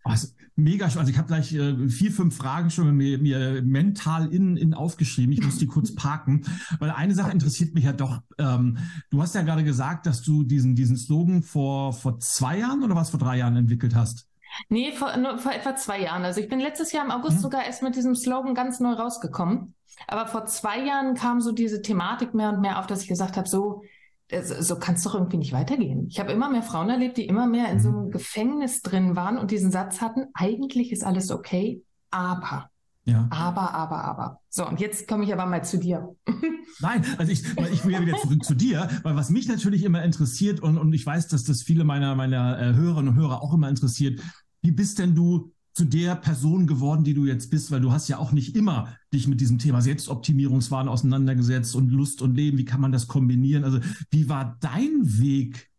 Also, 0.04 0.28
mega. 0.56 0.86
Also 0.86 1.02
ich 1.08 1.18
habe 1.18 1.28
gleich 1.28 1.54
äh, 1.54 1.88
vier, 1.90 2.12
fünf 2.12 2.36
Fragen 2.36 2.70
schon 2.70 2.96
mir, 2.96 3.18
mir 3.18 3.62
mental 3.62 4.34
innen 4.34 4.58
in 4.58 4.74
aufgeschrieben. 4.74 5.34
Ich 5.34 5.44
muss 5.44 5.58
die 5.58 5.68
kurz 5.68 5.96
parken, 5.96 6.46
weil 6.80 6.92
eine 6.92 7.14
Sache 7.14 7.32
interessiert 7.32 7.74
mich 7.74 7.86
ja 7.86 7.94
doch. 7.94 8.20
Ähm, 8.38 8.78
du 9.10 9.22
hast 9.22 9.36
ja 9.36 9.42
gerade 9.42 9.64
gesagt, 9.64 10.06
dass 10.06 10.22
du 10.22 10.44
diesen, 10.44 10.76
diesen 10.76 10.98
Slogan 10.98 11.42
vor, 11.42 11.94
vor 11.94 12.20
zwei 12.20 12.60
Jahren 12.60 12.84
oder 12.84 12.96
was 12.96 13.10
vor 13.10 13.20
drei 13.20 13.38
Jahren 13.38 13.56
entwickelt 13.56 13.96
hast. 13.96 14.28
Nee, 14.70 14.92
vor, 14.92 15.18
nur 15.18 15.40
vor 15.40 15.52
etwa 15.52 15.76
zwei 15.76 16.02
Jahren. 16.02 16.24
Also 16.24 16.40
ich 16.40 16.48
bin 16.48 16.60
letztes 16.60 16.92
Jahr 16.92 17.06
im 17.06 17.12
August 17.12 17.38
hm. 17.38 17.42
sogar 17.42 17.66
erst 17.66 17.82
mit 17.82 17.96
diesem 17.96 18.16
Slogan 18.16 18.54
ganz 18.54 18.80
neu 18.80 18.94
rausgekommen. 18.94 19.74
Aber 20.08 20.28
vor 20.28 20.46
zwei 20.46 20.84
Jahren 20.84 21.16
kam 21.16 21.42
so 21.42 21.52
diese 21.52 21.82
Thematik 21.82 22.34
mehr 22.34 22.50
und 22.50 22.62
mehr 22.62 22.80
auf, 22.80 22.88
dass 22.88 23.02
ich 23.02 23.08
gesagt 23.08 23.38
habe, 23.38 23.48
so, 23.48 23.84
so 24.32 24.78
kann 24.78 24.96
es 24.96 25.04
doch 25.04 25.16
irgendwie 25.16 25.38
nicht 25.38 25.54
weitergehen. 25.54 26.08
Ich 26.10 26.20
habe 26.20 26.32
immer 26.32 26.50
mehr 26.50 26.64
Frauen 26.64 26.90
erlebt, 26.90 27.18
die 27.18 27.26
immer 27.26 27.48
mehr 27.48 27.70
in 27.72 27.80
so 27.80 27.90
einem 27.90 28.06
mhm. 28.06 28.12
Gefängnis 28.12 28.82
drin 28.82 29.16
waren 29.16 29.38
und 29.38 29.52
diesen 29.52 29.72
Satz 29.72 30.02
hatten, 30.02 30.26
eigentlich 30.34 30.92
ist 30.92 31.04
alles 31.04 31.32
okay, 31.32 31.84
aber. 32.10 32.70
Ja. 33.06 33.28
Aber, 33.32 33.74
aber, 33.74 34.04
aber. 34.06 34.40
So, 34.50 34.66
und 34.68 34.80
jetzt 34.80 35.10
komme 35.10 35.26
ich 35.26 35.34
aber 35.34 35.46
mal 35.46 35.64
zu 35.64 35.78
dir. 35.78 36.16
Nein, 36.80 37.04
also 37.18 37.32
ich, 37.32 37.44
ich 37.72 37.86
will 37.86 37.94
ja 37.94 38.02
wieder 38.02 38.18
zurück 38.18 38.44
zu 38.46 38.56
dir, 38.56 38.88
weil 39.04 39.16
was 39.16 39.30
mich 39.30 39.48
natürlich 39.48 39.84
immer 39.84 40.04
interessiert 40.04 40.62
und, 40.62 40.78
und 40.78 40.94
ich 40.94 41.06
weiß, 41.06 41.28
dass 41.28 41.44
das 41.44 41.64
viele 41.64 41.84
meiner, 41.84 42.16
meiner 42.16 42.58
äh, 42.60 42.74
Hörerinnen 42.74 43.10
und 43.10 43.20
Hörer 43.20 43.42
auch 43.42 43.54
immer 43.54 43.68
interessiert, 43.68 44.22
wie 44.62 44.72
bist 44.72 45.00
denn 45.00 45.16
du 45.16 45.53
zu 45.74 45.86
der 45.86 46.16
Person 46.16 46.68
geworden, 46.68 47.04
die 47.04 47.14
du 47.14 47.26
jetzt 47.26 47.50
bist, 47.50 47.72
weil 47.72 47.82
du 47.82 47.92
hast 47.92 48.08
ja 48.08 48.18
auch 48.18 48.32
nicht 48.32 48.56
immer 48.56 48.96
dich 49.12 49.28
mit 49.28 49.42
diesem 49.42 49.58
Thema 49.58 49.82
Selbstoptimierungswahn 49.82 50.88
auseinandergesetzt 50.88 51.76
und 51.76 51.90
Lust 51.90 52.22
und 52.22 52.36
Leben, 52.36 52.58
wie 52.58 52.66
kann 52.66 52.82
man 52.82 52.92
das 52.92 53.08
kombinieren? 53.08 53.64
Also 53.64 53.80
wie 54.12 54.30
war 54.30 54.58
dein 54.62 55.02
Weg, 55.02 55.70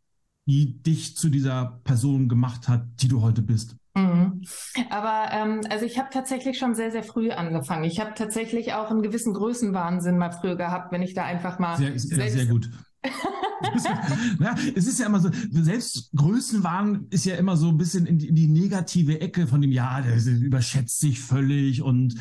die 0.46 0.82
dich 0.82 1.16
zu 1.16 1.28
dieser 1.28 1.80
Person 1.84 2.28
gemacht 2.28 2.68
hat, 2.68 2.86
die 3.00 3.08
du 3.08 3.22
heute 3.22 3.42
bist? 3.42 3.76
Mhm. 3.94 4.42
Aber 4.90 5.28
ähm, 5.32 5.60
also 5.70 5.86
ich 5.86 5.98
habe 5.98 6.08
tatsächlich 6.12 6.58
schon 6.58 6.74
sehr, 6.74 6.90
sehr 6.90 7.04
früh 7.04 7.30
angefangen. 7.30 7.84
Ich 7.84 8.00
habe 8.00 8.14
tatsächlich 8.16 8.74
auch 8.74 8.90
einen 8.90 9.02
gewissen 9.02 9.32
Größenwahnsinn 9.32 10.18
mal 10.18 10.32
früher 10.32 10.56
gehabt, 10.56 10.90
wenn 10.90 11.02
ich 11.02 11.14
da 11.14 11.24
einfach 11.24 11.60
mal. 11.60 11.76
Sehr, 11.76 11.96
sehr, 11.96 12.30
sehr 12.30 12.46
gut. 12.46 12.68
ja, 14.40 14.54
es 14.74 14.86
ist 14.86 14.98
ja 14.98 15.06
immer 15.06 15.20
so, 15.20 15.30
selbst 15.50 16.10
Größenwahn 16.14 17.06
ist 17.10 17.24
ja 17.24 17.36
immer 17.36 17.56
so 17.56 17.68
ein 17.68 17.76
bisschen 17.76 18.06
in 18.06 18.18
die, 18.18 18.28
in 18.28 18.34
die 18.34 18.48
negative 18.48 19.20
Ecke 19.20 19.46
von 19.46 19.60
dem, 19.60 19.72
ja, 19.72 20.00
der 20.00 20.16
überschätzt 20.16 21.00
sich 21.00 21.20
völlig 21.20 21.82
und 21.82 22.14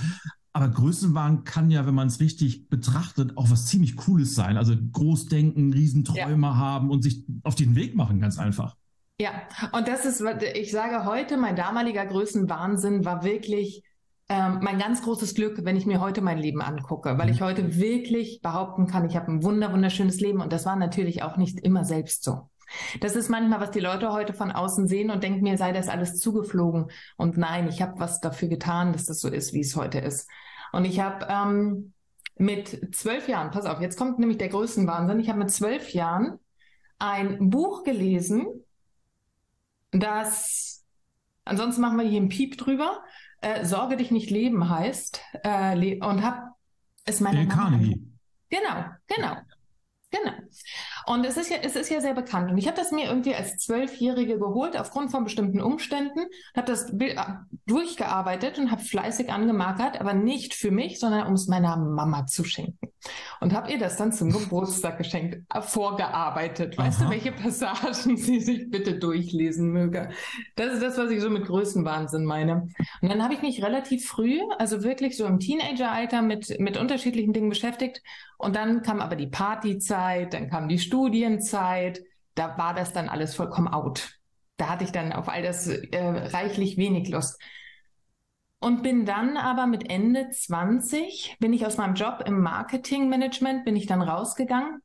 aber 0.56 0.70
Größenwahn 0.70 1.46
kann 1.46 1.72
ja, 1.72 1.88
wenn 1.88 1.96
man 1.96 2.08
es 2.08 2.20
richtig 2.20 2.70
betrachtet, 2.70 3.38
auch 3.38 3.50
was 3.50 3.66
ziemlich 3.66 3.96
Cooles 3.96 4.36
sein. 4.36 4.56
Also 4.56 4.76
Großdenken, 4.92 5.74
Riesenträume 5.74 6.48
ja. 6.48 6.56
haben 6.56 6.92
und 6.92 7.02
sich 7.02 7.26
auf 7.42 7.56
den 7.56 7.76
Weg 7.76 7.96
machen, 7.96 8.20
ganz 8.20 8.38
einfach. 8.38 8.76
Ja, 9.20 9.32
und 9.72 9.88
das 9.88 10.06
ist, 10.06 10.24
ich 10.54 10.72
sage 10.72 11.06
heute, 11.06 11.38
mein 11.38 11.56
damaliger 11.56 12.06
Größenwahnsinn 12.06 13.04
war 13.04 13.24
wirklich 13.24 13.84
ähm, 14.30 14.60
mein 14.62 14.80
ganz 14.80 15.02
großes 15.04 15.36
Glück, 15.36 15.64
wenn 15.64 15.76
ich 15.76 15.86
mir 15.86 16.00
heute 16.00 16.22
mein 16.22 16.38
Leben 16.38 16.62
angucke, 16.62 17.18
weil 17.18 17.30
ich 17.30 17.42
mhm. 17.42 17.46
heute 17.46 17.76
wirklich 17.78 18.42
behaupten 18.42 18.88
kann, 18.88 19.06
ich 19.06 19.16
habe 19.16 19.32
ein 19.32 19.44
wunder 19.44 19.72
wunderschönes 19.74 20.20
Leben 20.20 20.42
und 20.42 20.54
das 20.54 20.66
war 20.66 20.76
natürlich 20.76 21.24
auch 21.24 21.38
nicht 21.38 21.60
immer 21.60 21.84
selbst 21.84 22.24
so. 22.24 22.50
Das 23.02 23.16
ist 23.16 23.30
manchmal, 23.30 23.60
was 23.60 23.72
die 23.72 23.80
Leute 23.80 24.12
heute 24.12 24.34
von 24.34 24.52
außen 24.52 24.88
sehen 24.88 25.12
und 25.12 25.24
denken 25.24 25.44
mir, 25.44 25.58
sei 25.58 25.74
das 25.74 25.90
alles 25.90 26.20
zugeflogen. 26.20 26.88
Und 27.18 27.38
nein, 27.38 27.68
ich 27.68 27.82
habe 27.82 28.00
was 28.00 28.20
dafür 28.20 28.48
getan, 28.48 28.94
dass 28.94 29.06
das 29.06 29.20
so 29.20 29.30
ist, 29.30 29.54
wie 29.54 29.60
es 29.60 29.76
heute 29.76 30.00
ist. 30.00 30.30
Und 30.72 30.86
ich 30.86 31.00
habe 31.00 31.28
ähm, 31.30 31.94
mit 32.38 32.96
zwölf 32.96 33.28
Jahren, 33.28 33.52
pass 33.52 33.66
auf, 33.66 33.82
jetzt 33.82 33.98
kommt 33.98 34.20
nämlich 34.20 34.38
der 34.38 34.50
Größenwahnsinn, 34.50 35.20
ich 35.20 35.30
habe 35.30 35.40
mit 35.40 35.52
zwölf 35.52 35.94
Jahren 35.94 36.40
ein 36.98 37.50
Buch 37.50 37.84
gelesen, 37.84 38.48
das, 39.92 40.84
ansonsten 41.46 41.82
machen 41.82 41.98
wir 41.98 42.06
hier 42.06 42.20
einen 42.20 42.30
Piep 42.30 42.58
drüber, 42.58 43.04
äh, 43.44 43.66
Sorge 43.66 43.98
dich 43.98 44.12
nicht 44.12 44.30
leben 44.30 44.70
heißt, 44.70 45.22
äh, 45.44 46.00
und 46.00 46.24
habe 46.24 46.54
es 47.06 47.20
meiner 47.20 47.44
Mama. 47.44 47.78
Genau, 48.50 48.86
genau. 49.08 49.38
Genau. 50.12 50.34
Und 51.06 51.26
es 51.26 51.38
ist 51.38 51.50
ja, 51.50 51.58
es 51.62 51.76
ist 51.76 51.90
ja 51.90 52.02
sehr 52.02 52.14
bekannt. 52.14 52.52
Und 52.52 52.58
ich 52.58 52.68
habe 52.68 52.78
das 52.78 52.92
mir 52.92 53.06
irgendwie 53.06 53.36
als 53.36 53.58
Zwölfjährige 53.58 54.40
geholt, 54.40 54.78
aufgrund 54.78 55.12
von 55.12 55.24
bestimmten 55.24 55.62
Umständen, 55.62 56.26
habe 56.56 56.68
das 56.68 56.92
äh, 56.94 57.16
durchgearbeitet 57.66 58.58
und 58.60 58.72
habe 58.72 58.82
fleißig 58.82 59.32
angemarkert, 59.32 60.00
aber 60.00 60.14
nicht 60.14 60.54
für 60.54 60.72
mich, 60.72 61.00
sondern 61.00 61.28
um 61.28 61.34
es 61.34 61.48
meiner 61.48 61.78
Mama 61.78 62.26
zu 62.26 62.44
schenken. 62.44 62.90
Und 63.42 63.54
habe 63.54 63.72
ihr 63.72 63.80
das 63.80 63.98
dann 63.98 64.14
zum 64.14 64.32
Geburtstag 64.32 64.98
geschenkt, 64.98 65.44
äh, 65.54 65.62
vorgearbeitet. 65.62 66.78
Weißt 66.78 67.00
Aha. 67.02 67.06
du, 67.06 67.12
welche 67.12 67.32
Passagen 67.32 67.94
sie 68.18 68.40
sich 68.40 68.70
bitte 68.70 68.98
durchlesen 68.98 69.72
möge? 69.72 70.10
Das 70.56 70.74
ist 70.74 70.84
das, 70.84 70.98
was 70.98 71.12
ich 71.12 71.22
so 71.22 71.30
mit 71.30 71.46
Größenwahnsinn 71.46 72.26
meine. 72.26 72.68
Und 73.02 73.10
dann 73.10 73.24
habe 73.24 73.34
ich 73.34 73.42
mich 73.42 73.64
relativ 73.64 74.08
früh, 74.08 74.40
also 74.58 74.84
wirklich 74.84 75.18
so 75.18 75.26
im 75.26 75.40
Teenageralter, 75.40 76.22
mit, 76.22 76.60
mit 76.60 76.78
unterschiedlichen 76.78 77.34
Dingen 77.34 77.50
beschäftigt. 77.50 78.02
Und 78.38 78.56
dann 78.56 78.82
kam 78.82 79.00
aber 79.00 79.16
die 79.16 79.28
Partyzeit, 79.28 80.34
dann 80.34 80.50
kam 80.50 80.68
die 80.68 80.80
Studienzeit, 80.94 82.04
da 82.36 82.56
war 82.60 82.76
das 82.76 82.94
dann 82.94 83.10
alles 83.10 83.34
vollkommen 83.34 83.68
out. 83.68 84.20
Da 84.58 84.70
hatte 84.70 84.84
ich 84.84 84.92
dann 84.92 85.12
auf 85.12 85.28
all 85.28 85.42
das 85.42 85.68
äh, 85.68 86.00
reichlich 86.00 86.78
wenig 86.78 87.10
Lust. 87.10 87.42
Und 88.60 88.84
bin 88.84 89.04
dann 89.04 89.36
aber 89.36 89.66
mit 89.66 89.90
Ende 89.90 90.30
20, 90.30 91.38
bin 91.40 91.52
ich 91.52 91.66
aus 91.66 91.78
meinem 91.78 91.96
Job 91.96 92.24
im 92.28 92.42
Marketingmanagement, 92.42 93.66
bin 93.66 93.76
ich 93.76 93.88
dann 93.88 94.04
rausgegangen 94.04 94.82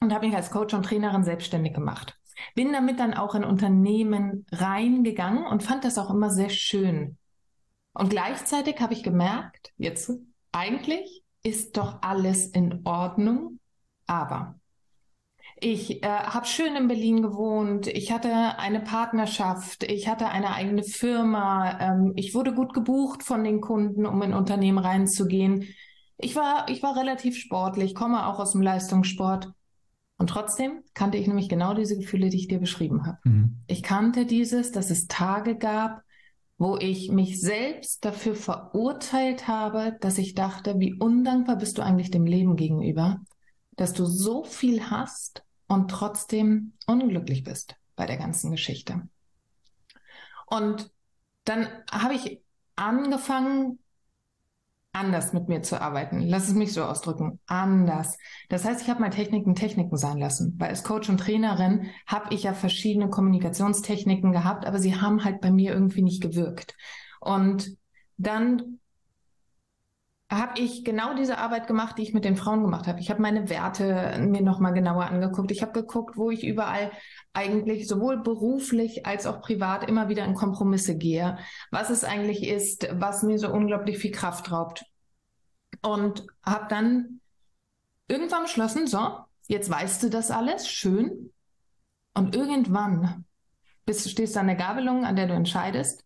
und 0.00 0.14
habe 0.14 0.26
mich 0.26 0.36
als 0.36 0.52
Coach 0.52 0.74
und 0.74 0.84
Trainerin 0.84 1.24
selbstständig 1.24 1.74
gemacht. 1.74 2.16
Bin 2.54 2.72
damit 2.72 3.00
dann 3.00 3.12
auch 3.12 3.34
in 3.34 3.44
Unternehmen 3.44 4.46
reingegangen 4.52 5.44
und 5.44 5.64
fand 5.64 5.82
das 5.82 5.98
auch 5.98 6.10
immer 6.10 6.30
sehr 6.30 6.50
schön. 6.50 7.18
Und 7.94 8.10
gleichzeitig 8.10 8.80
habe 8.80 8.94
ich 8.94 9.02
gemerkt, 9.02 9.72
jetzt 9.76 10.12
eigentlich 10.52 11.24
ist 11.42 11.76
doch 11.76 12.00
alles 12.02 12.46
in 12.46 12.82
Ordnung, 12.84 13.58
aber 14.06 14.60
ich 15.62 16.02
äh, 16.02 16.06
habe 16.06 16.46
schön 16.46 16.74
in 16.74 16.88
Berlin 16.88 17.22
gewohnt. 17.22 17.86
Ich 17.86 18.10
hatte 18.10 18.58
eine 18.58 18.80
Partnerschaft. 18.80 19.84
Ich 19.84 20.08
hatte 20.08 20.28
eine 20.28 20.54
eigene 20.54 20.82
Firma. 20.82 21.78
Ähm, 21.80 22.12
ich 22.16 22.34
wurde 22.34 22.52
gut 22.52 22.74
gebucht 22.74 23.22
von 23.22 23.44
den 23.44 23.60
Kunden, 23.60 24.04
um 24.04 24.20
in 24.22 24.34
Unternehmen 24.34 24.78
reinzugehen. 24.78 25.68
Ich 26.18 26.36
war, 26.36 26.68
ich 26.68 26.82
war 26.82 26.96
relativ 26.96 27.36
sportlich, 27.36 27.94
komme 27.94 28.26
auch 28.26 28.40
aus 28.40 28.52
dem 28.52 28.62
Leistungssport. 28.62 29.52
Und 30.18 30.30
trotzdem 30.30 30.82
kannte 30.94 31.18
ich 31.18 31.26
nämlich 31.26 31.48
genau 31.48 31.74
diese 31.74 31.96
Gefühle, 31.96 32.28
die 32.28 32.38
ich 32.38 32.48
dir 32.48 32.60
beschrieben 32.60 33.06
habe. 33.06 33.18
Mhm. 33.24 33.62
Ich 33.66 33.82
kannte 33.82 34.26
dieses, 34.26 34.72
dass 34.72 34.90
es 34.90 35.06
Tage 35.06 35.56
gab, 35.56 36.02
wo 36.58 36.76
ich 36.76 37.10
mich 37.10 37.40
selbst 37.40 38.04
dafür 38.04 38.34
verurteilt 38.34 39.48
habe, 39.48 39.96
dass 40.00 40.18
ich 40.18 40.34
dachte, 40.34 40.78
wie 40.78 40.94
undankbar 40.94 41.56
bist 41.56 41.78
du 41.78 41.82
eigentlich 41.82 42.10
dem 42.10 42.26
Leben 42.26 42.56
gegenüber, 42.56 43.20
dass 43.76 43.92
du 43.92 44.06
so 44.06 44.44
viel 44.44 44.90
hast 44.90 45.44
und 45.72 45.90
trotzdem 45.90 46.74
unglücklich 46.86 47.44
bist 47.44 47.76
bei 47.96 48.04
der 48.04 48.18
ganzen 48.18 48.50
Geschichte. 48.50 49.08
Und 50.46 50.90
dann 51.44 51.66
habe 51.90 52.12
ich 52.12 52.42
angefangen, 52.76 53.78
anders 54.92 55.32
mit 55.32 55.48
mir 55.48 55.62
zu 55.62 55.80
arbeiten. 55.80 56.20
Lass 56.20 56.48
es 56.48 56.54
mich 56.54 56.74
so 56.74 56.84
ausdrücken. 56.84 57.40
Anders. 57.46 58.18
Das 58.50 58.66
heißt, 58.66 58.82
ich 58.82 58.90
habe 58.90 59.00
mal 59.00 59.08
Techniken 59.08 59.54
Techniken 59.54 59.96
sein 59.96 60.18
lassen. 60.18 60.54
Weil 60.58 60.68
als 60.68 60.84
Coach 60.84 61.08
und 61.08 61.18
Trainerin 61.18 61.86
habe 62.06 62.34
ich 62.34 62.42
ja 62.42 62.52
verschiedene 62.52 63.08
Kommunikationstechniken 63.08 64.30
gehabt, 64.30 64.66
aber 64.66 64.78
sie 64.78 65.00
haben 65.00 65.24
halt 65.24 65.40
bei 65.40 65.50
mir 65.50 65.72
irgendwie 65.72 66.02
nicht 66.02 66.20
gewirkt. 66.20 66.76
Und 67.18 67.78
dann 68.18 68.78
habe 70.32 70.58
ich 70.60 70.82
genau 70.82 71.14
diese 71.14 71.36
Arbeit 71.36 71.66
gemacht, 71.66 71.98
die 71.98 72.02
ich 72.02 72.14
mit 72.14 72.24
den 72.24 72.36
Frauen 72.36 72.62
gemacht 72.62 72.86
habe. 72.86 73.00
Ich 73.00 73.10
habe 73.10 73.20
meine 73.20 73.50
Werte 73.50 74.18
mir 74.18 74.40
nochmal 74.40 74.72
genauer 74.72 75.04
angeguckt. 75.04 75.50
Ich 75.50 75.60
habe 75.60 75.72
geguckt, 75.72 76.16
wo 76.16 76.30
ich 76.30 76.46
überall 76.46 76.90
eigentlich 77.34 77.86
sowohl 77.86 78.22
beruflich 78.22 79.04
als 79.04 79.26
auch 79.26 79.42
privat 79.42 79.86
immer 79.88 80.08
wieder 80.08 80.24
in 80.24 80.34
Kompromisse 80.34 80.96
gehe, 80.96 81.36
was 81.70 81.90
es 81.90 82.02
eigentlich 82.02 82.48
ist, 82.48 82.88
was 82.92 83.22
mir 83.22 83.38
so 83.38 83.52
unglaublich 83.52 83.98
viel 83.98 84.10
Kraft 84.10 84.50
raubt. 84.50 84.86
Und 85.82 86.26
habe 86.42 86.66
dann 86.68 87.20
irgendwann 88.08 88.44
beschlossen, 88.44 88.86
so, 88.86 89.18
jetzt 89.48 89.68
weißt 89.68 90.02
du 90.02 90.08
das 90.08 90.30
alles, 90.30 90.66
schön. 90.66 91.30
Und 92.14 92.34
irgendwann 92.34 93.26
bist, 93.84 94.08
stehst 94.08 94.36
du 94.36 94.40
an 94.40 94.46
der 94.46 94.56
Gabelung, 94.56 95.04
an 95.04 95.16
der 95.16 95.26
du 95.26 95.34
entscheidest, 95.34 96.04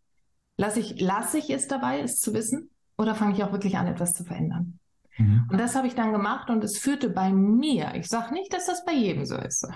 lasse 0.56 0.80
ich, 0.80 1.00
lass 1.00 1.35
ich 1.35 1.50
es 1.50 1.68
dabei, 1.68 2.00
es 2.00 2.21
zu 2.21 2.35
wissen 2.35 2.71
oder 2.97 3.15
fange 3.15 3.35
ich 3.35 3.45
auch 3.45 3.53
wirklich 3.53 3.76
an, 3.76 3.87
etwas 3.87 4.15
zu 4.15 4.25
verändern? 4.25 4.79
Mhm. 5.19 5.49
Und 5.50 5.59
das 5.59 5.75
habe 5.75 5.87
ich 5.87 5.95
dann 5.95 6.12
gemacht 6.12 6.50
und 6.50 6.62
es 6.62 6.79
führte 6.79 7.11
bei 7.11 7.31
mir, 7.33 7.95
ich 7.95 8.09
sage 8.09 8.35
nicht, 8.35 8.53
dass 8.53 8.67
das 8.67 8.85
bei 8.85 8.93
jedem 8.93 9.25
so 9.25 9.37
ist, 9.37 9.67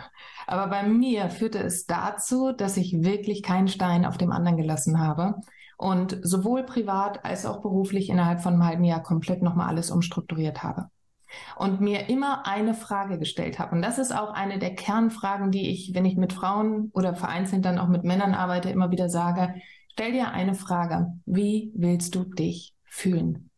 aber 0.46 0.68
bei 0.68 0.82
mir 0.82 1.30
führte 1.30 1.58
es 1.58 1.86
dazu, 1.86 2.52
dass 2.52 2.76
ich 2.76 3.02
wirklich 3.02 3.42
keinen 3.42 3.68
Stein 3.68 4.04
auf 4.04 4.18
dem 4.18 4.32
anderen 4.32 4.56
gelassen 4.56 5.00
habe 5.00 5.36
und 5.80 6.18
sowohl 6.22 6.64
privat 6.64 7.24
als 7.24 7.46
auch 7.46 7.62
beruflich 7.62 8.10
innerhalb 8.10 8.42
von 8.42 8.54
einem 8.54 8.66
halben 8.66 8.84
Jahr 8.84 9.02
komplett 9.02 9.42
nochmal 9.42 9.68
alles 9.68 9.90
umstrukturiert 9.90 10.62
habe. 10.62 10.90
Und 11.56 11.80
mir 11.80 12.08
immer 12.08 12.44
eine 12.44 12.74
Frage 12.74 13.16
gestellt 13.16 13.60
habe. 13.60 13.76
Und 13.76 13.82
das 13.82 13.98
ist 13.98 14.12
auch 14.12 14.34
eine 14.34 14.58
der 14.58 14.74
Kernfragen, 14.74 15.52
die 15.52 15.70
ich, 15.70 15.94
wenn 15.94 16.04
ich 16.04 16.16
mit 16.16 16.32
Frauen 16.32 16.90
oder 16.92 17.14
vereinzelt 17.14 17.64
dann 17.64 17.78
auch 17.78 17.86
mit 17.86 18.02
Männern 18.02 18.34
arbeite, 18.34 18.68
immer 18.68 18.90
wieder 18.90 19.08
sage. 19.08 19.54
Stell 19.92 20.10
dir 20.10 20.32
eine 20.32 20.54
Frage. 20.54 21.12
Wie 21.24 21.70
willst 21.76 22.16
du 22.16 22.24
dich 22.24 22.74
fühlen. 23.00 23.50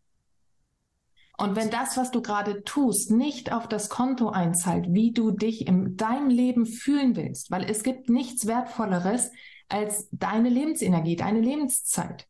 Und 1.38 1.56
wenn 1.56 1.70
das, 1.70 1.96
was 1.96 2.10
du 2.10 2.22
gerade 2.22 2.62
tust, 2.62 3.10
nicht 3.10 3.52
auf 3.52 3.66
das 3.66 3.88
Konto 3.88 4.28
einzahlt, 4.28 4.86
wie 4.90 5.12
du 5.12 5.30
dich 5.32 5.66
in 5.66 5.96
deinem 5.96 6.28
Leben 6.28 6.66
fühlen 6.66 7.16
willst, 7.16 7.50
weil 7.50 7.64
es 7.64 7.82
gibt 7.82 8.08
nichts 8.08 8.46
Wertvolleres 8.46 9.32
als 9.68 10.08
deine 10.12 10.50
Lebensenergie, 10.50 11.16
deine 11.16 11.40
Lebenszeit. 11.40 12.28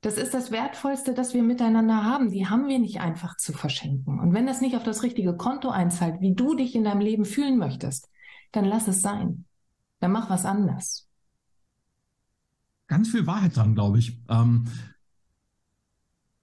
Das 0.00 0.16
ist 0.16 0.32
das 0.32 0.50
Wertvollste, 0.50 1.12
das 1.12 1.34
wir 1.34 1.42
miteinander 1.42 2.04
haben. 2.04 2.30
Die 2.30 2.48
haben 2.48 2.66
wir 2.66 2.78
nicht 2.78 3.00
einfach 3.00 3.36
zu 3.36 3.52
verschenken. 3.52 4.18
Und 4.18 4.32
wenn 4.32 4.46
das 4.46 4.62
nicht 4.62 4.74
auf 4.74 4.82
das 4.82 5.02
richtige 5.02 5.36
Konto 5.36 5.68
einzahlt, 5.68 6.20
wie 6.20 6.34
du 6.34 6.54
dich 6.54 6.74
in 6.74 6.84
deinem 6.84 7.00
Leben 7.00 7.26
fühlen 7.26 7.58
möchtest, 7.58 8.08
dann 8.50 8.64
lass 8.64 8.88
es 8.88 9.02
sein. 9.02 9.44
Dann 10.00 10.12
mach 10.12 10.30
was 10.30 10.46
anders. 10.46 11.06
Ganz 12.88 13.10
viel 13.10 13.26
Wahrheit 13.26 13.56
dran, 13.56 13.74
glaube 13.74 13.98
ich. 13.98 14.18
Ähm, 14.30 14.64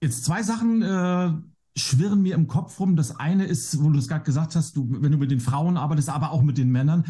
Jetzt 0.00 0.24
zwei 0.24 0.42
Sachen 0.42 0.82
äh, 0.82 1.32
schwirren 1.78 2.22
mir 2.22 2.34
im 2.34 2.46
Kopf 2.46 2.78
rum. 2.78 2.96
Das 2.96 3.16
eine 3.16 3.46
ist, 3.46 3.82
wo 3.82 3.90
du 3.90 3.98
es 3.98 4.08
gerade 4.08 4.24
gesagt 4.24 4.54
hast, 4.54 4.76
du, 4.76 4.86
wenn 4.90 5.12
du 5.12 5.18
mit 5.18 5.30
den 5.30 5.40
Frauen 5.40 5.76
arbeitest, 5.76 6.08
aber 6.08 6.30
auch 6.32 6.42
mit 6.42 6.58
den 6.58 6.70
Männern. 6.70 7.04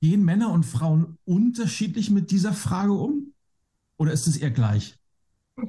Gehen 0.00 0.24
Männer 0.24 0.50
und 0.50 0.64
Frauen 0.64 1.18
unterschiedlich 1.24 2.10
mit 2.10 2.30
dieser 2.30 2.52
Frage 2.52 2.92
um? 2.92 3.34
Oder 3.98 4.12
ist 4.12 4.26
es 4.26 4.36
eher 4.36 4.50
gleich? 4.50 4.96
Mm, 5.56 5.66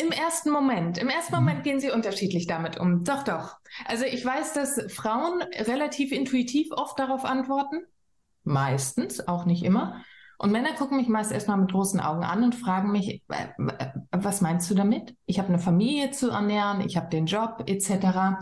Im 0.00 0.12
ersten 0.12 0.50
Moment. 0.50 0.98
Im 0.98 1.08
ersten 1.08 1.34
Moment 1.34 1.60
mhm. 1.60 1.62
gehen 1.64 1.80
sie 1.80 1.90
unterschiedlich 1.90 2.46
damit 2.46 2.78
um. 2.78 3.04
Doch, 3.04 3.24
doch. 3.24 3.56
Also 3.86 4.04
ich 4.04 4.24
weiß, 4.24 4.52
dass 4.52 4.92
Frauen 4.92 5.42
relativ 5.42 6.12
intuitiv 6.12 6.68
oft 6.70 6.98
darauf 6.98 7.24
antworten. 7.24 7.82
Meistens, 8.44 9.26
auch 9.26 9.46
nicht 9.46 9.64
immer. 9.64 10.04
Und 10.38 10.52
Männer 10.52 10.72
gucken 10.74 10.96
mich 10.96 11.08
meist 11.08 11.32
erstmal 11.32 11.58
mit 11.58 11.72
großen 11.72 11.98
Augen 11.98 12.22
an 12.22 12.44
und 12.44 12.54
fragen 12.54 12.92
mich, 12.92 13.22
äh, 13.28 13.88
was 14.12 14.40
meinst 14.40 14.70
du 14.70 14.74
damit? 14.74 15.16
Ich 15.26 15.38
habe 15.40 15.48
eine 15.48 15.58
Familie 15.58 16.12
zu 16.12 16.30
ernähren, 16.30 16.80
ich 16.80 16.96
habe 16.96 17.08
den 17.10 17.26
Job 17.26 17.64
etc. 17.66 18.38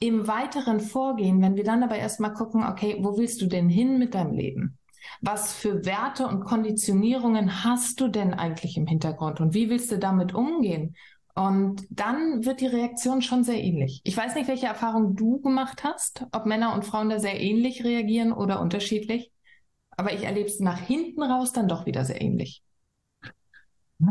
Im 0.00 0.28
weiteren 0.28 0.80
Vorgehen, 0.80 1.40
wenn 1.40 1.56
wir 1.56 1.64
dann 1.64 1.82
aber 1.82 1.96
erstmal 1.96 2.34
gucken, 2.34 2.64
okay, 2.64 2.98
wo 3.00 3.16
willst 3.16 3.40
du 3.40 3.46
denn 3.46 3.70
hin 3.70 3.98
mit 3.98 4.14
deinem 4.14 4.34
Leben? 4.34 4.78
Was 5.22 5.54
für 5.54 5.84
Werte 5.86 6.26
und 6.26 6.44
Konditionierungen 6.44 7.64
hast 7.64 7.98
du 8.00 8.08
denn 8.08 8.34
eigentlich 8.34 8.76
im 8.76 8.86
Hintergrund 8.86 9.40
und 9.40 9.54
wie 9.54 9.70
willst 9.70 9.90
du 9.90 9.98
damit 9.98 10.34
umgehen? 10.34 10.94
Und 11.34 11.86
dann 11.88 12.44
wird 12.44 12.60
die 12.60 12.66
Reaktion 12.66 13.22
schon 13.22 13.42
sehr 13.42 13.62
ähnlich. 13.62 14.02
Ich 14.04 14.14
weiß 14.14 14.34
nicht, 14.34 14.48
welche 14.48 14.66
Erfahrung 14.66 15.16
du 15.16 15.40
gemacht 15.40 15.82
hast, 15.82 16.26
ob 16.32 16.44
Männer 16.44 16.74
und 16.74 16.84
Frauen 16.84 17.08
da 17.08 17.18
sehr 17.18 17.40
ähnlich 17.40 17.82
reagieren 17.84 18.32
oder 18.32 18.60
unterschiedlich. 18.60 19.31
Aber 20.02 20.12
ich 20.12 20.24
erlebe 20.24 20.48
es 20.48 20.58
nach 20.58 20.80
hinten 20.80 21.22
raus 21.22 21.52
dann 21.52 21.68
doch 21.68 21.86
wieder 21.86 22.04
sehr 22.04 22.20
ähnlich. 22.20 22.64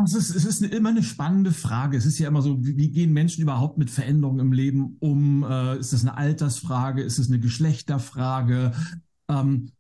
Es 0.06 0.14
ist, 0.14 0.34
es 0.34 0.46
ist 0.46 0.62
immer 0.62 0.88
eine 0.88 1.04
spannende 1.04 1.52
Frage. 1.52 1.98
Es 1.98 2.06
ist 2.06 2.18
ja 2.18 2.30
immer 2.30 2.42
so, 2.42 2.64
wie, 2.64 2.92
gehen 2.92 3.12
Menschen 3.12 3.42
überhaupt 3.42 3.78
mit 3.78 3.90
Veränderungen 3.90 4.40
im 4.40 4.54
Leben 4.54 4.96
um? 5.02 5.44
Äh, 5.44 5.80
ist 5.80 5.92
das 5.92 6.04
eine 6.04 6.16
Altersfrage? 6.16 7.04
Ist 7.04 7.20
es 7.20 7.28
eine 7.28 7.42
Geschlechterfrage? 7.42 8.72
Ähm, 9.28 9.72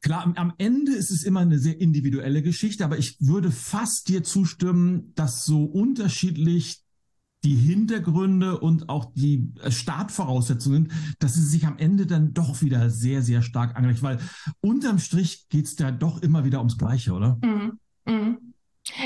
klar, 0.00 0.32
am 0.34 0.52
Ende 0.58 0.90
ist 0.90 1.12
es 1.12 1.22
immer 1.22 1.38
eine 1.38 1.60
sehr 1.60 1.80
individuelle 1.80 2.42
Geschichte, 2.42 2.84
aber 2.84 2.98
ich 2.98 3.18
würde 3.20 3.52
fast 3.52 4.08
dir 4.08 4.24
zustimmen, 4.24 5.12
dass 5.14 5.44
so 5.44 5.62
unterschiedlich 5.62 6.81
die 7.44 7.54
Hintergründe 7.54 8.58
und 8.58 8.88
auch 8.88 9.06
die 9.14 9.48
äh, 9.62 9.70
Startvoraussetzungen, 9.70 10.92
dass 11.18 11.36
es 11.36 11.50
sich 11.50 11.66
am 11.66 11.78
Ende 11.78 12.06
dann 12.06 12.34
doch 12.34 12.62
wieder 12.62 12.90
sehr, 12.90 13.22
sehr 13.22 13.42
stark 13.42 13.76
angleicht, 13.76 14.02
weil 14.02 14.18
unterm 14.60 14.98
Strich 14.98 15.48
geht 15.48 15.66
es 15.66 15.76
da 15.76 15.90
doch 15.90 16.22
immer 16.22 16.44
wieder 16.44 16.58
ums 16.58 16.78
Gleiche, 16.78 17.12
oder? 17.12 17.38
Mhm. 17.42 17.78
Mhm. 18.04 18.38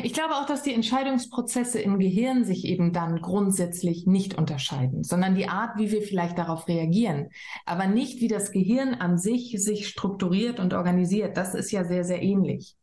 Ich 0.02 0.14
glaube 0.14 0.36
auch, 0.36 0.46
dass 0.46 0.62
die 0.62 0.72
Entscheidungsprozesse 0.72 1.78
im 1.80 1.98
Gehirn 1.98 2.44
sich 2.44 2.64
eben 2.64 2.94
dann 2.94 3.20
grundsätzlich 3.20 4.06
nicht 4.06 4.34
unterscheiden, 4.34 5.04
sondern 5.04 5.34
die 5.34 5.48
Art, 5.48 5.78
wie 5.78 5.90
wir 5.90 6.00
vielleicht 6.00 6.38
darauf 6.38 6.66
reagieren, 6.66 7.28
aber 7.66 7.86
nicht 7.86 8.22
wie 8.22 8.28
das 8.28 8.52
Gehirn 8.52 8.94
an 8.94 9.18
sich 9.18 9.54
sich 9.58 9.86
strukturiert 9.86 10.60
und 10.60 10.72
organisiert. 10.72 11.36
Das 11.36 11.54
ist 11.54 11.72
ja 11.72 11.84
sehr, 11.84 12.04
sehr 12.04 12.22
ähnlich. 12.22 12.74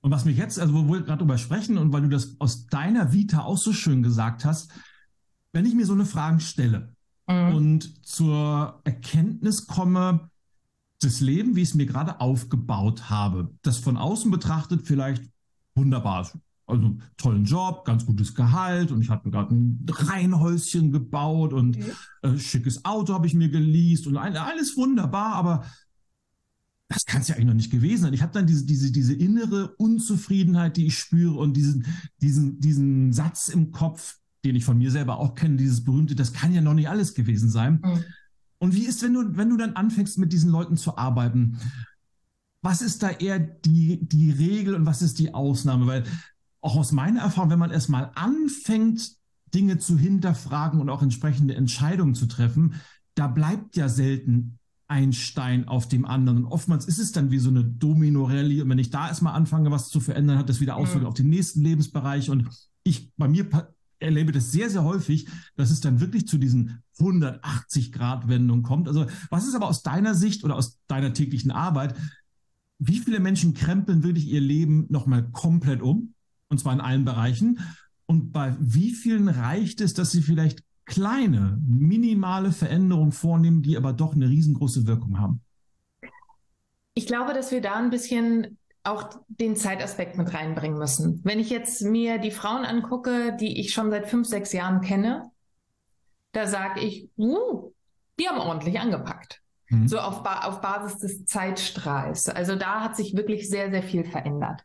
Und 0.00 0.10
was 0.10 0.24
mich 0.24 0.36
jetzt, 0.36 0.58
also 0.58 0.74
wo 0.74 0.92
wir 0.92 1.02
gerade 1.02 1.18
drüber 1.18 1.38
sprechen 1.38 1.76
und 1.76 1.92
weil 1.92 2.02
du 2.02 2.08
das 2.08 2.36
aus 2.38 2.66
deiner 2.66 3.12
Vita 3.12 3.42
auch 3.42 3.58
so 3.58 3.72
schön 3.72 4.02
gesagt 4.02 4.44
hast, 4.44 4.70
wenn 5.52 5.66
ich 5.66 5.74
mir 5.74 5.86
so 5.86 5.94
eine 5.94 6.04
Frage 6.04 6.40
stelle 6.40 6.94
mhm. 7.26 7.54
und 7.54 8.06
zur 8.06 8.80
Erkenntnis 8.84 9.66
komme, 9.66 10.30
das 11.00 11.20
Leben, 11.20 11.56
wie 11.56 11.62
ich 11.62 11.70
es 11.70 11.74
mir 11.74 11.86
gerade 11.86 12.20
aufgebaut 12.20 13.08
habe, 13.08 13.54
das 13.62 13.78
von 13.78 13.96
außen 13.96 14.30
betrachtet 14.30 14.82
vielleicht 14.84 15.24
wunderbar. 15.74 16.28
Also 16.66 16.98
tollen 17.16 17.44
Job, 17.44 17.84
ganz 17.84 18.04
gutes 18.04 18.34
Gehalt 18.34 18.92
und 18.92 19.00
ich 19.00 19.08
hatte 19.08 19.30
gerade 19.30 19.54
ein 19.54 19.86
Reihenhäuschen 19.88 20.92
gebaut 20.92 21.52
und 21.52 21.76
okay. 21.76 21.92
äh, 22.22 22.38
schickes 22.38 22.84
Auto 22.84 23.14
habe 23.14 23.26
ich 23.26 23.34
mir 23.34 23.48
geleast 23.48 24.06
und 24.06 24.18
alles 24.18 24.76
wunderbar, 24.76 25.34
aber 25.34 25.64
das 26.88 27.04
kann 27.04 27.20
es 27.20 27.28
ja 27.28 27.34
eigentlich 27.34 27.46
noch 27.46 27.54
nicht 27.54 27.70
gewesen 27.70 28.02
sein. 28.02 28.14
Ich 28.14 28.22
habe 28.22 28.32
dann 28.32 28.46
diese, 28.46 28.64
diese, 28.64 28.90
diese 28.90 29.14
innere 29.14 29.74
Unzufriedenheit, 29.76 30.76
die 30.76 30.86
ich 30.86 30.98
spüre 30.98 31.38
und 31.38 31.54
diesen, 31.56 31.86
diesen, 32.22 32.60
diesen 32.60 33.12
Satz 33.12 33.48
im 33.48 33.72
Kopf, 33.72 34.16
den 34.44 34.56
ich 34.56 34.64
von 34.64 34.78
mir 34.78 34.90
selber 34.90 35.18
auch 35.18 35.34
kenne, 35.34 35.56
dieses 35.56 35.84
berühmte, 35.84 36.14
das 36.14 36.32
kann 36.32 36.52
ja 36.52 36.62
noch 36.62 36.74
nicht 36.74 36.88
alles 36.88 37.14
gewesen 37.14 37.50
sein. 37.50 37.82
Mhm. 37.84 38.04
Und 38.58 38.74
wie 38.74 38.86
ist, 38.86 39.02
wenn 39.02 39.12
du, 39.12 39.36
wenn 39.36 39.50
du 39.50 39.56
dann 39.56 39.74
anfängst, 39.74 40.18
mit 40.18 40.32
diesen 40.32 40.50
Leuten 40.50 40.76
zu 40.76 40.96
arbeiten? 40.96 41.58
Was 42.62 42.80
ist 42.80 43.02
da 43.02 43.10
eher 43.10 43.38
die, 43.38 44.00
die 44.08 44.30
Regel 44.30 44.74
und 44.74 44.86
was 44.86 45.02
ist 45.02 45.18
die 45.18 45.34
Ausnahme? 45.34 45.86
Weil 45.86 46.04
auch 46.60 46.76
aus 46.76 46.90
meiner 46.90 47.20
Erfahrung, 47.20 47.50
wenn 47.50 47.58
man 47.58 47.70
erstmal 47.70 48.10
anfängt, 48.14 49.12
Dinge 49.54 49.78
zu 49.78 49.98
hinterfragen 49.98 50.80
und 50.80 50.90
auch 50.90 51.02
entsprechende 51.02 51.54
Entscheidungen 51.54 52.14
zu 52.14 52.26
treffen, 52.26 52.74
da 53.14 53.28
bleibt 53.28 53.76
ja 53.76 53.88
selten 53.88 54.58
ein 54.88 55.12
Stein 55.12 55.68
auf 55.68 55.86
dem 55.86 56.06
anderen. 56.06 56.38
Und 56.38 56.46
oftmals 56.46 56.86
ist 56.86 56.98
es 56.98 57.12
dann 57.12 57.30
wie 57.30 57.38
so 57.38 57.50
eine 57.50 57.62
Domino-Rallye. 57.62 58.62
Und 58.62 58.70
wenn 58.70 58.78
ich 58.78 58.90
da 58.90 59.08
erstmal 59.08 59.34
anfange, 59.34 59.70
was 59.70 59.90
zu 59.90 60.00
verändern, 60.00 60.38
hat 60.38 60.48
das 60.48 60.60
wieder 60.60 60.76
Auswirkungen 60.76 61.04
mhm. 61.04 61.08
auf 61.08 61.14
den 61.14 61.28
nächsten 61.28 61.62
Lebensbereich. 61.62 62.30
Und 62.30 62.48
ich, 62.84 63.12
bei 63.16 63.28
mir 63.28 63.46
erlebe 63.98 64.32
das 64.32 64.50
sehr, 64.50 64.70
sehr 64.70 64.84
häufig, 64.84 65.28
dass 65.56 65.70
es 65.70 65.80
dann 65.80 66.00
wirklich 66.00 66.26
zu 66.26 66.38
diesen 66.38 66.82
180-Grad-Wendungen 66.98 68.62
kommt. 68.62 68.88
Also, 68.88 69.06
was 69.28 69.46
ist 69.46 69.54
aber 69.54 69.68
aus 69.68 69.82
deiner 69.82 70.14
Sicht 70.14 70.42
oder 70.42 70.56
aus 70.56 70.78
deiner 70.86 71.12
täglichen 71.12 71.50
Arbeit, 71.50 71.94
wie 72.78 72.98
viele 72.98 73.20
Menschen 73.20 73.54
krempeln 73.54 74.02
wirklich 74.02 74.28
ihr 74.28 74.40
Leben 74.40 74.86
nochmal 74.88 75.30
komplett 75.30 75.82
um? 75.82 76.14
Und 76.48 76.58
zwar 76.58 76.72
in 76.72 76.80
allen 76.80 77.04
Bereichen. 77.04 77.58
Und 78.06 78.32
bei 78.32 78.56
wie 78.58 78.92
vielen 78.94 79.28
reicht 79.28 79.82
es, 79.82 79.92
dass 79.92 80.12
sie 80.12 80.22
vielleicht 80.22 80.62
kleine, 80.88 81.58
minimale 81.66 82.50
Veränderungen 82.50 83.12
vornehmen, 83.12 83.62
die 83.62 83.76
aber 83.76 83.92
doch 83.92 84.14
eine 84.14 84.28
riesengroße 84.28 84.86
Wirkung 84.86 85.20
haben? 85.20 85.40
Ich 86.94 87.06
glaube, 87.06 87.32
dass 87.32 87.52
wir 87.52 87.60
da 87.60 87.76
ein 87.76 87.90
bisschen 87.90 88.58
auch 88.82 89.10
den 89.28 89.54
Zeitaspekt 89.54 90.16
mit 90.16 90.32
reinbringen 90.34 90.78
müssen. 90.78 91.20
Wenn 91.24 91.38
ich 91.38 91.50
jetzt 91.50 91.82
mir 91.82 92.18
die 92.18 92.30
Frauen 92.30 92.64
angucke, 92.64 93.36
die 93.38 93.60
ich 93.60 93.72
schon 93.72 93.90
seit 93.90 94.08
fünf, 94.08 94.26
sechs 94.26 94.52
Jahren 94.52 94.80
kenne, 94.80 95.30
da 96.32 96.46
sage 96.46 96.80
ich, 96.80 97.08
uh, 97.16 97.72
die 98.18 98.28
haben 98.28 98.38
ordentlich 98.38 98.80
angepackt. 98.80 99.42
Mhm. 99.68 99.88
So 99.88 99.98
auf, 99.98 100.22
ba 100.22 100.40
auf 100.40 100.60
Basis 100.60 100.98
des 100.98 101.24
Zeitstrahls. 101.26 102.28
Also 102.28 102.56
da 102.56 102.80
hat 102.80 102.96
sich 102.96 103.14
wirklich 103.14 103.48
sehr, 103.48 103.70
sehr 103.70 103.82
viel 103.82 104.04
verändert. 104.04 104.62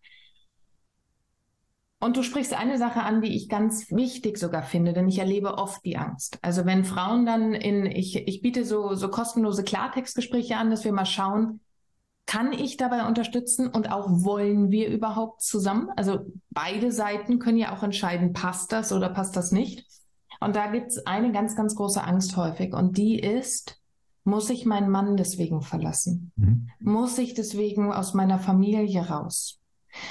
Und 2.03 2.17
du 2.17 2.21
sprichst 2.21 2.53
eine 2.53 2.77
Sache 2.77 3.01
an, 3.01 3.21
die 3.21 3.33
ich 3.33 3.47
ganz 3.47 3.89
wichtig 3.89 4.37
sogar 4.37 4.63
finde, 4.63 4.91
denn 4.91 5.07
ich 5.07 5.19
erlebe 5.19 5.57
oft 5.57 5.85
die 5.85 5.95
Angst. 5.95 6.37
Also 6.41 6.65
wenn 6.65 6.83
Frauen 6.83 7.25
dann 7.25 7.53
in, 7.53 7.85
ich, 7.85 8.27
ich 8.27 8.41
biete 8.41 8.65
so, 8.65 8.93
so 8.93 9.07
kostenlose 9.07 9.63
Klartextgespräche 9.63 10.57
an, 10.57 10.69
dass 10.69 10.83
wir 10.83 10.91
mal 10.91 11.05
schauen, 11.05 11.61
kann 12.25 12.51
ich 12.51 12.75
dabei 12.75 13.07
unterstützen 13.07 13.69
und 13.69 13.89
auch 13.89 14.07
wollen 14.09 14.69
wir 14.69 14.89
überhaupt 14.89 15.43
zusammen? 15.43 15.91
Also 15.95 16.25
beide 16.49 16.91
Seiten 16.91 17.39
können 17.39 17.57
ja 17.57 17.73
auch 17.73 17.83
entscheiden, 17.83 18.33
passt 18.33 18.73
das 18.73 18.91
oder 18.91 19.07
passt 19.07 19.37
das 19.37 19.53
nicht. 19.53 19.87
Und 20.41 20.57
da 20.57 20.67
gibt 20.67 20.87
es 20.87 21.07
eine 21.07 21.31
ganz, 21.31 21.55
ganz 21.55 21.73
große 21.73 22.03
Angst 22.03 22.35
häufig 22.35 22.73
und 22.73 22.97
die 22.97 23.17
ist, 23.17 23.79
muss 24.25 24.49
ich 24.49 24.65
meinen 24.65 24.89
Mann 24.89 25.15
deswegen 25.15 25.61
verlassen? 25.61 26.33
Mhm. 26.35 26.69
Muss 26.81 27.17
ich 27.17 27.33
deswegen 27.33 27.93
aus 27.93 28.13
meiner 28.13 28.39
Familie 28.39 29.07
raus? 29.07 29.62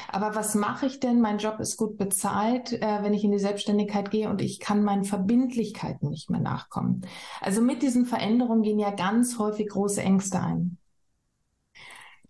Aber 0.09 0.35
was 0.35 0.55
mache 0.55 0.87
ich 0.87 1.01
denn? 1.01 1.21
Mein 1.21 1.38
Job 1.38 1.61
ist 1.61 1.77
gut 1.77 1.99
bezahlt, 1.99 2.73
äh, 2.73 3.03
wenn 3.03 3.14
ich 3.14 3.25
in 3.25 3.33
die 3.33 3.38
Selbstständigkeit 3.38 4.11
gehe 4.11 4.29
und 4.29 4.40
ich 4.40 4.61
kann 4.61 4.85
meinen 4.85 5.05
Verbindlichkeiten 5.05 6.11
nicht 6.11 6.31
mehr 6.31 6.40
nachkommen. 6.40 7.07
Also 7.40 7.61
mit 7.61 7.83
diesen 7.83 8.07
Veränderungen 8.07 8.62
gehen 8.62 8.79
ja 8.79 8.90
ganz 8.90 9.38
häufig 9.38 9.68
große 9.68 10.03
Ängste 10.03 10.40
ein. 10.40 10.79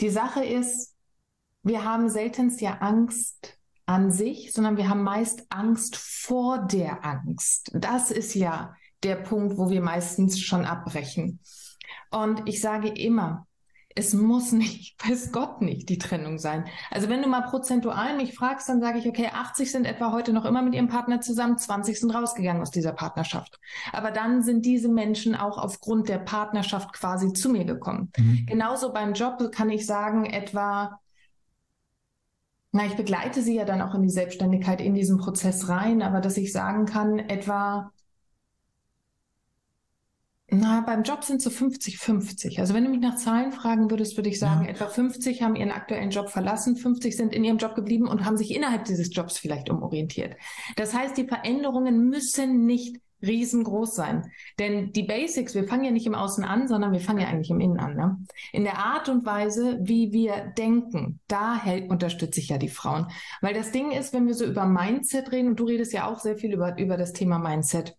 Die 0.00 0.10
Sache 0.10 0.44
ist, 0.44 0.94
wir 1.62 1.84
haben 1.84 2.08
seltenst 2.08 2.60
ja 2.60 2.78
Angst 2.78 3.58
an 3.86 4.10
sich, 4.10 4.52
sondern 4.52 4.76
wir 4.76 4.88
haben 4.88 5.02
meist 5.02 5.46
Angst 5.50 5.96
vor 5.96 6.58
der 6.58 7.04
Angst. 7.04 7.70
Das 7.74 8.10
ist 8.10 8.34
ja 8.34 8.74
der 9.02 9.16
Punkt, 9.16 9.58
wo 9.58 9.70
wir 9.70 9.80
meistens 9.80 10.40
schon 10.40 10.64
abbrechen. 10.64 11.40
Und 12.10 12.48
ich 12.48 12.60
sage 12.60 12.88
immer, 12.88 13.46
es 13.94 14.14
muss 14.14 14.52
nicht, 14.52 14.96
weiß 15.09 15.33
Gott 15.33 15.62
nicht, 15.62 15.88
die 15.88 15.98
Trennung 15.98 16.38
sein. 16.38 16.64
Also 16.90 17.09
wenn 17.09 17.22
du 17.22 17.28
mal 17.28 17.42
prozentual 17.42 18.16
mich 18.16 18.35
fragst, 18.35 18.68
dann 18.68 18.81
sage 18.81 18.98
ich, 18.98 19.07
okay, 19.07 19.28
80 19.33 19.70
sind 19.70 19.85
etwa 19.85 20.12
heute 20.12 20.33
noch 20.33 20.44
immer 20.44 20.62
mit 20.62 20.74
ihrem 20.74 20.88
Partner 20.88 21.20
zusammen, 21.20 21.59
20 21.59 21.98
sind 21.98 22.11
rausgegangen 22.11 22.62
aus 22.62 22.70
dieser 22.70 22.92
Partnerschaft. 22.92 23.59
Aber 23.92 24.11
dann 24.11 24.42
sind 24.42 24.64
diese 24.64 24.88
Menschen 24.88 25.35
auch 25.35 25.59
aufgrund 25.59 26.09
der 26.09 26.18
Partnerschaft 26.18 26.92
quasi 26.92 27.33
zu 27.33 27.48
mir 27.48 27.64
gekommen. 27.64 28.11
Mhm. 28.16 28.46
Genauso 28.46 28.92
beim 28.92 29.14
Job 29.14 29.50
kann 29.52 29.70
ich 29.70 29.87
sagen, 29.87 30.26
etwa 30.26 30.98
na, 32.74 32.87
ich 32.87 32.96
begleite 32.96 33.42
sie 33.42 33.55
ja 33.55 33.66
dann 33.66 33.83
auch 33.83 33.94
in 33.94 34.02
die 34.02 34.09
Selbstständigkeit, 34.09 34.81
in 34.81 34.94
diesen 34.94 35.18
Prozess 35.18 35.68
rein, 35.68 36.00
aber 36.00 36.22
dass 36.22 36.38
ich 36.38 36.52
sagen 36.52 36.87
kann, 36.87 37.18
etwa 37.18 37.92
na, 40.52 40.82
beim 40.82 41.02
Job 41.02 41.24
sind 41.24 41.40
so 41.40 41.48
50-50. 41.48 42.60
Also 42.60 42.74
wenn 42.74 42.84
du 42.84 42.90
mich 42.90 43.00
nach 43.00 43.16
Zahlen 43.16 43.52
fragen 43.52 43.90
würdest, 43.90 44.16
würde 44.16 44.28
ich 44.28 44.38
sagen, 44.38 44.64
ja. 44.64 44.70
etwa 44.70 44.86
50 44.86 45.42
haben 45.42 45.56
ihren 45.56 45.70
aktuellen 45.70 46.10
Job 46.10 46.28
verlassen, 46.28 46.76
50 46.76 47.16
sind 47.16 47.32
in 47.32 47.42
ihrem 47.42 47.56
Job 47.56 47.74
geblieben 47.74 48.06
und 48.06 48.26
haben 48.26 48.36
sich 48.36 48.54
innerhalb 48.54 48.84
dieses 48.84 49.14
Jobs 49.14 49.38
vielleicht 49.38 49.70
umorientiert. 49.70 50.36
Das 50.76 50.92
heißt, 50.92 51.16
die 51.16 51.26
Veränderungen 51.26 52.08
müssen 52.10 52.66
nicht 52.66 52.98
riesengroß 53.22 53.94
sein. 53.94 54.30
Denn 54.58 54.92
die 54.92 55.04
Basics, 55.04 55.54
wir 55.54 55.64
fangen 55.64 55.84
ja 55.84 55.90
nicht 55.90 56.06
im 56.06 56.14
Außen 56.14 56.44
an, 56.44 56.68
sondern 56.68 56.92
wir 56.92 57.00
fangen 57.00 57.20
ja 57.20 57.28
eigentlich 57.28 57.50
im 57.50 57.60
Innen 57.60 57.78
an. 57.78 57.94
Ne? 57.94 58.18
In 58.52 58.64
der 58.64 58.78
Art 58.78 59.08
und 59.08 59.24
Weise, 59.24 59.78
wie 59.80 60.12
wir 60.12 60.52
denken, 60.58 61.20
da 61.28 61.56
hält, 61.56 61.88
unterstütze 61.88 62.40
ich 62.40 62.48
ja 62.48 62.58
die 62.58 62.68
Frauen. 62.68 63.06
Weil 63.40 63.54
das 63.54 63.70
Ding 63.70 63.92
ist, 63.92 64.12
wenn 64.12 64.26
wir 64.26 64.34
so 64.34 64.44
über 64.44 64.66
Mindset 64.66 65.32
reden, 65.32 65.48
und 65.48 65.60
du 65.60 65.64
redest 65.64 65.92
ja 65.92 66.10
auch 66.10 66.18
sehr 66.18 66.36
viel 66.36 66.52
über, 66.52 66.76
über 66.78 66.96
das 66.96 67.12
Thema 67.12 67.38
Mindset, 67.38 67.96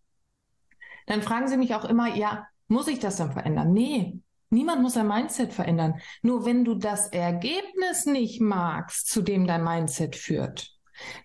dann 1.05 1.21
fragen 1.21 1.47
sie 1.47 1.57
mich 1.57 1.75
auch 1.75 1.85
immer, 1.85 2.15
ja, 2.15 2.47
muss 2.67 2.87
ich 2.87 2.99
das 2.99 3.17
dann 3.17 3.31
verändern? 3.31 3.73
Nee, 3.73 4.19
Niemand 4.53 4.83
muss 4.83 4.93
sein 4.93 5.07
Mindset 5.07 5.51
verändern. 5.51 5.95
Nur 6.21 6.45
wenn 6.45 6.63
du 6.63 6.75
das 6.75 7.07
Ergebnis 7.07 8.05
nicht 8.05 8.39
magst, 8.39 9.07
zu 9.07 9.23
dem 9.23 9.47
dein 9.47 9.63
Mindset 9.63 10.15
führt, 10.15 10.69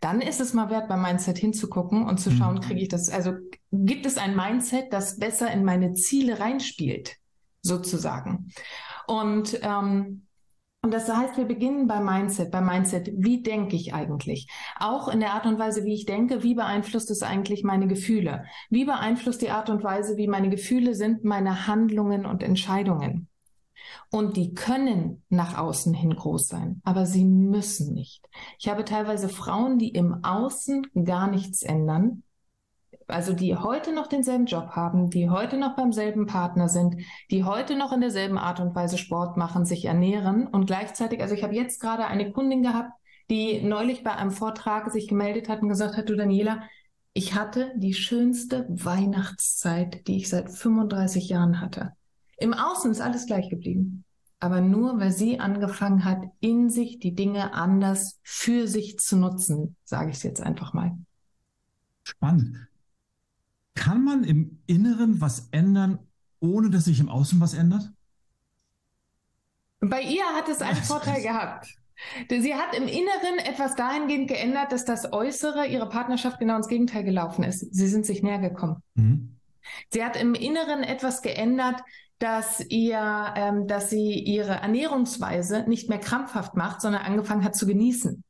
dann 0.00 0.22
ist 0.22 0.40
es 0.40 0.54
mal 0.54 0.70
wert, 0.70 0.88
beim 0.88 1.02
Mindset 1.02 1.36
hinzugucken 1.36 2.06
und 2.06 2.18
zu 2.18 2.30
schauen, 2.30 2.56
mhm. 2.56 2.60
kriege 2.60 2.80
ich 2.80 2.88
das, 2.88 3.10
also 3.10 3.34
gibt 3.70 4.06
es 4.06 4.16
ein 4.16 4.34
Mindset, 4.34 4.94
das 4.94 5.18
besser 5.18 5.50
in 5.52 5.62
meine 5.62 5.92
Ziele 5.92 6.40
reinspielt, 6.40 7.16
sozusagen. 7.60 8.50
Und 9.06 9.58
ähm, 9.62 10.26
und 10.82 10.94
das 10.94 11.12
heißt, 11.12 11.36
wir 11.36 11.44
beginnen 11.44 11.88
beim 11.88 12.04
Mindset, 12.04 12.52
beim 12.52 12.66
Mindset, 12.66 13.10
wie 13.12 13.42
denke 13.42 13.74
ich 13.74 13.94
eigentlich? 13.94 14.48
Auch 14.78 15.08
in 15.08 15.18
der 15.18 15.32
Art 15.32 15.44
und 15.44 15.58
Weise, 15.58 15.84
wie 15.84 15.94
ich 15.94 16.06
denke, 16.06 16.44
wie 16.44 16.54
beeinflusst 16.54 17.10
es 17.10 17.22
eigentlich 17.22 17.64
meine 17.64 17.88
Gefühle? 17.88 18.44
Wie 18.70 18.84
beeinflusst 18.84 19.42
die 19.42 19.50
Art 19.50 19.70
und 19.70 19.82
Weise, 19.82 20.16
wie 20.16 20.28
meine 20.28 20.50
Gefühle 20.50 20.94
sind, 20.94 21.24
meine 21.24 21.66
Handlungen 21.66 22.26
und 22.26 22.44
Entscheidungen? 22.44 23.28
Und 24.10 24.36
die 24.36 24.54
können 24.54 25.22
nach 25.28 25.58
außen 25.58 25.94
hin 25.94 26.14
groß 26.14 26.46
sein, 26.46 26.80
aber 26.84 27.06
sie 27.06 27.24
müssen 27.24 27.94
nicht. 27.94 28.24
Ich 28.58 28.68
habe 28.68 28.84
teilweise 28.84 29.28
Frauen, 29.28 29.78
die 29.78 29.90
im 29.90 30.24
Außen 30.24 30.86
gar 31.04 31.28
nichts 31.28 31.62
ändern, 31.62 32.22
also 33.08 33.32
die 33.32 33.56
heute 33.56 33.92
noch 33.92 34.06
denselben 34.06 34.46
Job 34.46 34.70
haben, 34.70 35.10
die 35.10 35.30
heute 35.30 35.56
noch 35.56 35.76
beim 35.76 35.92
selben 35.92 36.26
Partner 36.26 36.68
sind, 36.68 36.96
die 37.30 37.44
heute 37.44 37.76
noch 37.76 37.92
in 37.92 38.00
derselben 38.00 38.38
Art 38.38 38.60
und 38.60 38.74
Weise 38.74 38.98
Sport 38.98 39.36
machen, 39.36 39.64
sich 39.64 39.86
ernähren 39.86 40.46
und 40.46 40.66
gleichzeitig, 40.66 41.20
also 41.22 41.34
ich 41.34 41.42
habe 41.42 41.54
jetzt 41.54 41.80
gerade 41.80 42.06
eine 42.06 42.32
Kundin 42.32 42.62
gehabt, 42.62 42.92
die 43.30 43.62
neulich 43.62 44.04
bei 44.04 44.14
einem 44.14 44.30
Vortrag 44.30 44.90
sich 44.90 45.08
gemeldet 45.08 45.48
hat 45.48 45.62
und 45.62 45.68
gesagt 45.68 45.96
hat, 45.96 46.08
du 46.08 46.16
Daniela, 46.16 46.62
ich 47.12 47.34
hatte 47.34 47.72
die 47.76 47.94
schönste 47.94 48.66
Weihnachtszeit, 48.68 50.06
die 50.06 50.18
ich 50.18 50.28
seit 50.28 50.50
35 50.50 51.28
Jahren 51.28 51.60
hatte. 51.60 51.92
Im 52.36 52.54
Außen 52.54 52.90
ist 52.90 53.00
alles 53.00 53.26
gleich 53.26 53.50
geblieben. 53.50 54.04
Aber 54.40 54.60
nur, 54.60 55.00
weil 55.00 55.10
sie 55.10 55.40
angefangen 55.40 56.04
hat, 56.04 56.22
in 56.38 56.70
sich 56.70 57.00
die 57.00 57.14
Dinge 57.14 57.54
anders 57.54 58.20
für 58.22 58.68
sich 58.68 58.98
zu 58.98 59.16
nutzen, 59.16 59.74
sage 59.82 60.10
ich 60.10 60.16
es 60.18 60.22
jetzt 60.22 60.40
einfach 60.40 60.72
mal. 60.72 60.96
Spannend. 62.04 62.68
Kann 63.78 64.02
man 64.02 64.24
im 64.24 64.58
Inneren 64.66 65.20
was 65.20 65.48
ändern, 65.52 66.00
ohne 66.40 66.68
dass 66.68 66.86
sich 66.86 66.98
im 66.98 67.08
Außen 67.08 67.40
was 67.40 67.54
ändert? 67.54 67.92
Bei 69.78 70.02
ihr 70.02 70.24
hat 70.34 70.48
es 70.48 70.60
einen 70.60 70.76
Vorteil 70.82 71.22
gehabt. 71.22 71.68
Sie 72.28 72.54
hat 72.54 72.76
im 72.76 72.88
Inneren 72.88 73.38
etwas 73.44 73.76
dahingehend 73.76 74.26
geändert, 74.26 74.72
dass 74.72 74.84
das 74.84 75.12
Äußere 75.12 75.66
ihrer 75.66 75.88
Partnerschaft 75.88 76.40
genau 76.40 76.56
ins 76.56 76.66
Gegenteil 76.66 77.04
gelaufen 77.04 77.44
ist. 77.44 77.72
Sie 77.72 77.86
sind 77.86 78.04
sich 78.04 78.22
näher 78.22 78.40
gekommen. 78.40 78.82
Mhm. 78.94 79.36
Sie 79.90 80.04
hat 80.04 80.20
im 80.20 80.34
Inneren 80.34 80.82
etwas 80.82 81.22
geändert, 81.22 81.80
dass 82.18 82.60
ihr, 82.68 83.32
ähm, 83.36 83.68
dass 83.68 83.90
sie 83.90 84.18
ihre 84.18 84.54
Ernährungsweise 84.54 85.68
nicht 85.68 85.88
mehr 85.88 85.98
krampfhaft 85.98 86.56
macht, 86.56 86.80
sondern 86.80 87.02
angefangen 87.02 87.44
hat 87.44 87.54
zu 87.54 87.66
genießen. 87.66 88.24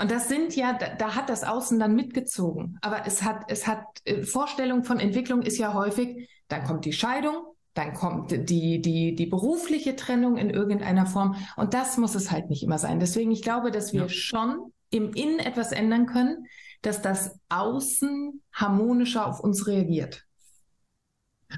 Und 0.00 0.10
das 0.10 0.28
sind 0.28 0.54
ja, 0.56 0.72
da, 0.74 0.94
da, 0.94 1.14
hat 1.14 1.28
das 1.28 1.44
Außen 1.44 1.78
dann 1.78 1.94
mitgezogen. 1.94 2.78
Aber 2.82 3.06
es 3.06 3.22
hat, 3.22 3.44
es 3.48 3.66
hat, 3.66 3.84
äh, 4.04 4.22
Vorstellung 4.22 4.84
von 4.84 5.00
Entwicklung 5.00 5.42
ist 5.42 5.58
ja 5.58 5.74
häufig, 5.74 6.28
dann 6.48 6.64
kommt 6.64 6.84
die 6.84 6.92
Scheidung, 6.92 7.44
dann 7.74 7.94
kommt 7.94 8.30
die, 8.30 8.80
die, 8.80 9.14
die 9.14 9.26
berufliche 9.26 9.96
Trennung 9.96 10.36
in 10.36 10.50
irgendeiner 10.50 11.06
Form. 11.06 11.36
Und 11.56 11.74
das 11.74 11.96
muss 11.96 12.14
es 12.14 12.30
halt 12.30 12.50
nicht 12.50 12.62
immer 12.62 12.78
sein. 12.78 13.00
Deswegen, 13.00 13.30
ich 13.30 13.42
glaube, 13.42 13.70
dass 13.70 13.92
wir 13.92 14.02
ja. 14.02 14.08
schon 14.08 14.72
im 14.90 15.12
Innen 15.12 15.40
etwas 15.40 15.72
ändern 15.72 16.06
können, 16.06 16.46
dass 16.82 17.02
das 17.02 17.38
Außen 17.48 18.42
harmonischer 18.52 19.26
auf 19.26 19.40
uns 19.40 19.66
reagiert. 19.66 20.24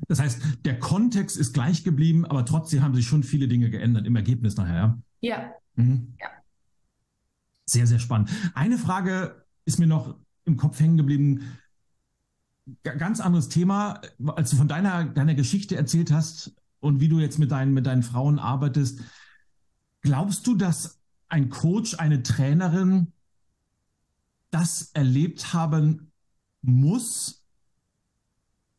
Das 0.09 0.21
heißt, 0.21 0.43
der 0.65 0.79
Kontext 0.79 1.37
ist 1.37 1.53
gleich 1.53 1.85
geblieben, 1.85 2.25
aber 2.25 2.45
trotzdem 2.45 2.83
haben 2.83 2.95
sich 2.95 3.07
schon 3.07 3.23
viele 3.23 3.49
Dinge 3.49 3.71
geändert 3.71 4.07
im 4.07 4.17
Ergebnis 4.17 4.57
nachher. 4.57 4.99
Ja. 5.21 5.31
Ja. 5.31 5.53
Mhm. 5.75 6.15
ja. 6.21 6.29
Sehr, 7.69 7.87
sehr 7.87 7.99
spannend. 7.99 8.31
Eine 8.55 8.79
Frage 8.79 9.45
ist 9.65 9.79
mir 9.79 9.87
noch 9.87 10.17
im 10.45 10.57
Kopf 10.57 10.79
hängen 10.79 10.97
geblieben. 10.97 11.59
Ganz 12.83 13.21
anderes 13.21 13.49
Thema, 13.49 14.01
als 14.25 14.51
du 14.51 14.57
von 14.57 14.69
deiner, 14.69 15.05
deiner 15.05 15.35
Geschichte 15.35 15.77
erzählt 15.77 16.13
hast 16.13 16.55
und 16.81 17.01
wie 17.01 17.09
du 17.09 17.19
jetzt 17.19 17.39
mit 17.39 17.51
deinen, 17.51 17.75
mit 17.75 17.87
deinen 17.87 18.03
Frauen 18.03 18.39
arbeitest. 18.39 19.01
Glaubst 20.01 20.47
du, 20.47 20.55
dass 20.55 21.01
ein 21.29 21.51
Coach, 21.51 21.95
eine 21.95 22.23
Trainerin 22.23 23.13
das 24.51 24.91
erlebt 24.93 25.53
haben 25.53 26.13
muss 26.63 27.45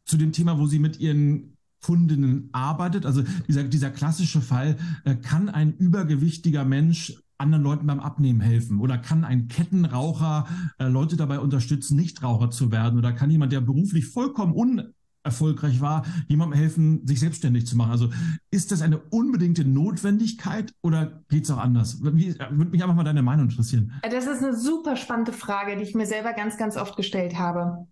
zu 0.06 0.18
dem 0.18 0.32
Thema, 0.32 0.58
wo 0.58 0.66
sie 0.66 0.80
mit 0.80 1.00
ihren 1.00 1.58
Kundinnen 1.82 2.50
arbeitet? 2.54 3.06
Also 3.06 3.24
dieser, 3.48 3.66
dieser 3.66 3.92
klassische 3.92 4.42
Fall, 4.42 4.78
äh, 5.04 5.16
kann 5.16 5.50
ein 5.50 5.76
übergewichtiger 5.76 6.64
Mensch 6.64 7.22
anderen 7.38 7.64
Leuten 7.64 7.88
beim 7.88 8.00
Abnehmen 8.00 8.42
helfen? 8.42 8.80
Oder 8.80 8.98
kann 8.98 9.24
ein 9.24 9.48
Kettenraucher 9.48 10.48
äh, 10.80 10.88
Leute 10.88 11.18
dabei 11.18 11.40
unterstützen, 11.40 11.96
Nichtraucher 11.96 12.50
zu 12.50 12.72
werden? 12.72 12.98
Oder 12.98 13.14
kann 13.14 13.30
jemand, 13.30 13.52
der 13.52 13.62
beruflich 13.62 14.08
vollkommen 14.08 14.54
unerfolgreich 14.54 15.82
war, 15.82 16.06
jemandem 16.28 16.58
helfen, 16.58 17.06
sich 17.06 17.20
selbstständig 17.20 17.68
zu 17.68 17.78
machen? 17.78 17.92
Also 17.92 18.10
ist 18.52 18.72
das 18.72 18.82
eine 18.82 18.98
unbedingte 18.98 19.66
Notwendigkeit 19.66 20.74
oder 20.82 21.24
geht 21.30 21.44
es 21.44 21.52
auch 21.52 21.60
anders? 21.60 22.00
Wie, 22.02 22.30
äh, 22.30 22.48
würde 22.52 22.72
mich 22.72 22.84
einfach 22.84 22.96
mal 22.96 23.04
deine 23.04 23.22
Meinung 23.22 23.50
interessieren. 23.50 23.94
Das 24.04 24.26
ist 24.26 24.44
eine 24.44 24.56
super 24.56 24.96
spannende 24.96 25.34
Frage, 25.34 25.78
die 25.78 25.84
ich 25.84 25.96
mir 25.96 26.06
selber 26.06 26.34
ganz, 26.34 26.58
ganz 26.58 26.78
oft 26.78 26.96
gestellt 26.96 27.38
habe. 27.38 27.88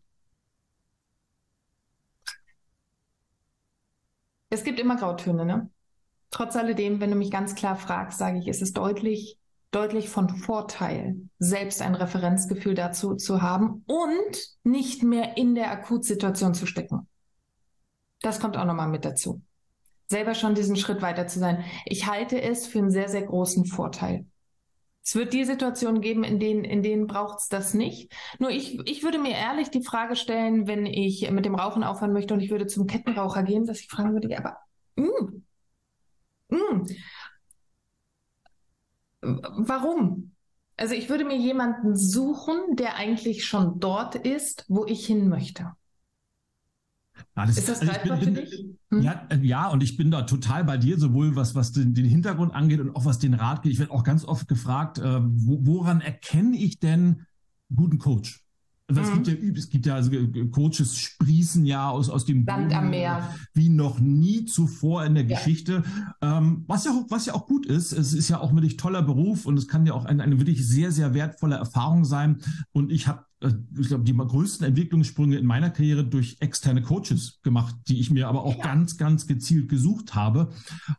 Es 4.49 4.63
gibt 4.63 4.79
immer 4.79 4.95
Grautöne, 4.95 5.45
ne? 5.45 5.69
Trotz 6.35 6.57
alledem, 6.57 6.99
wenn 6.99 7.11
du 7.11 7.15
mich 7.15 7.31
ganz 7.31 7.55
klar 7.55 7.77
fragst, 7.77 8.19
sage 8.19 8.39
ich, 8.39 8.49
ist 8.49 8.61
es 8.61 8.73
deutlich, 8.73 9.37
deutlich 9.71 10.09
von 10.09 10.27
Vorteil, 10.27 11.15
selbst 11.39 11.81
ein 11.81 11.95
Referenzgefühl 11.95 12.75
dazu 12.75 13.15
zu 13.15 13.41
haben 13.41 13.85
und 13.87 14.49
nicht 14.65 15.01
mehr 15.01 15.37
in 15.37 15.55
der 15.55 15.71
Akutsituation 15.71 16.53
zu 16.53 16.65
stecken. 16.65 17.07
Das 18.19 18.41
kommt 18.41 18.57
auch 18.57 18.65
nochmal 18.65 18.89
mit 18.89 19.05
dazu. 19.05 19.43
Selber 20.07 20.35
schon 20.35 20.55
diesen 20.55 20.75
Schritt 20.75 21.01
weiter 21.01 21.25
zu 21.25 21.39
sein. 21.39 21.63
Ich 21.85 22.05
halte 22.05 22.41
es 22.41 22.67
für 22.67 22.79
einen 22.79 22.91
sehr, 22.91 23.07
sehr 23.07 23.23
großen 23.23 23.63
Vorteil. 23.63 24.25
Es 25.05 25.15
wird 25.15 25.31
die 25.31 25.45
Situationen 25.45 26.01
geben, 26.01 26.25
in 26.25 26.37
denen, 26.37 26.65
in 26.65 26.83
denen 26.83 27.07
braucht 27.07 27.39
es 27.39 27.47
das 27.47 27.73
nicht. 27.73 28.11
Nur 28.39 28.49
ich, 28.49 28.77
ich 28.89 29.03
würde 29.03 29.19
mir 29.19 29.37
ehrlich 29.37 29.69
die 29.69 29.85
Frage 29.85 30.17
stellen, 30.17 30.67
wenn 30.67 30.85
ich 30.85 31.31
mit 31.31 31.45
dem 31.45 31.55
Rauchen 31.55 31.85
aufhören 31.85 32.11
möchte 32.11 32.33
und 32.33 32.41
ich 32.41 32.51
würde 32.51 32.67
zum 32.67 32.87
Kettenraucher 32.87 33.43
gehen, 33.43 33.65
dass 33.65 33.79
ich 33.79 33.87
fragen 33.87 34.11
würde, 34.11 34.29
ja, 34.29 34.39
aber 34.39 34.57
mh, 34.97 35.44
hm, 36.49 36.85
hm. 39.21 39.41
Warum? 39.57 40.31
Also 40.77 40.93
ich 40.93 41.09
würde 41.09 41.25
mir 41.25 41.37
jemanden 41.37 41.95
suchen, 41.95 42.75
der 42.75 42.95
eigentlich 42.95 43.45
schon 43.45 43.79
dort 43.79 44.15
ist, 44.15 44.65
wo 44.67 44.85
ich 44.85 45.05
hin 45.05 45.29
möchte. 45.29 45.71
Ja, 47.37 47.45
das, 47.45 47.57
ist 47.57 47.69
das 47.69 47.79
also 47.81 47.93
greifbar 47.93 48.17
für 48.17 48.31
dich? 48.31 48.65
Hm? 48.91 49.01
Ja, 49.01 49.25
äh, 49.29 49.37
ja, 49.37 49.69
und 49.69 49.81
ich 49.83 49.95
bin 49.95 50.11
da 50.11 50.23
total 50.23 50.65
bei 50.65 50.77
dir, 50.77 50.99
sowohl 50.99 51.35
was, 51.35 51.55
was 51.55 51.71
den, 51.71 51.93
den 51.93 52.05
Hintergrund 52.05 52.53
angeht 52.53 52.81
und 52.81 52.95
auch 52.95 53.05
was 53.05 53.19
den 53.19 53.33
Rat 53.33 53.61
geht. 53.61 53.71
Ich 53.71 53.79
werde 53.79 53.93
auch 53.93 54.03
ganz 54.03 54.25
oft 54.25 54.47
gefragt, 54.47 54.99
äh, 54.99 55.21
wo, 55.21 55.65
woran 55.65 56.01
erkenne 56.01 56.57
ich 56.57 56.79
denn 56.79 57.25
guten 57.73 57.97
Coach? 57.97 58.44
Also 58.87 59.01
es, 59.01 59.09
mhm. 59.09 59.23
gibt 59.23 59.43
ja, 59.43 59.51
es 59.57 59.69
gibt 59.69 59.85
ja, 59.87 59.95
also 59.95 60.11
Coaches 60.51 60.97
sprießen 60.97 61.65
ja 61.65 61.89
aus, 61.89 62.09
aus 62.09 62.25
dem 62.25 62.45
Land 62.45 62.71
am 62.71 62.91
Meer. 62.91 63.33
wie 63.53 63.69
noch 63.69 63.99
nie 63.99 64.45
zuvor 64.45 65.03
in 65.05 65.15
der 65.15 65.25
ja. 65.25 65.35
Geschichte. 65.35 65.83
Ähm, 66.21 66.65
was, 66.67 66.85
ja 66.85 66.91
auch, 66.91 67.05
was 67.09 67.25
ja 67.25 67.33
auch 67.33 67.47
gut 67.47 67.65
ist. 67.65 67.93
Es 67.93 68.13
ist 68.13 68.29
ja 68.29 68.39
auch 68.39 68.49
ein 68.49 68.55
wirklich 68.55 68.77
toller 68.77 69.01
Beruf 69.01 69.47
und 69.47 69.57
es 69.57 69.67
kann 69.67 69.87
ja 69.87 69.93
auch 69.93 70.05
eine, 70.05 70.21
eine 70.21 70.37
wirklich 70.37 70.67
sehr, 70.67 70.91
sehr 70.91 71.15
wertvolle 71.15 71.55
Erfahrung 71.55 72.05
sein. 72.05 72.41
Und 72.73 72.91
ich 72.91 73.07
habe 73.07 73.25
äh, 73.39 73.53
ich 73.79 73.87
glaube, 73.87 74.03
die 74.03 74.15
größten 74.15 74.67
Entwicklungssprünge 74.67 75.37
in 75.37 75.47
meiner 75.47 75.71
Karriere 75.71 76.05
durch 76.05 76.37
externe 76.39 76.83
Coaches 76.83 77.39
gemacht, 77.41 77.75
die 77.87 77.99
ich 77.99 78.11
mir 78.11 78.27
aber 78.27 78.43
auch 78.43 78.57
ja. 78.57 78.63
ganz, 78.63 78.97
ganz 78.97 79.25
gezielt 79.25 79.67
gesucht 79.67 80.13
habe. 80.13 80.49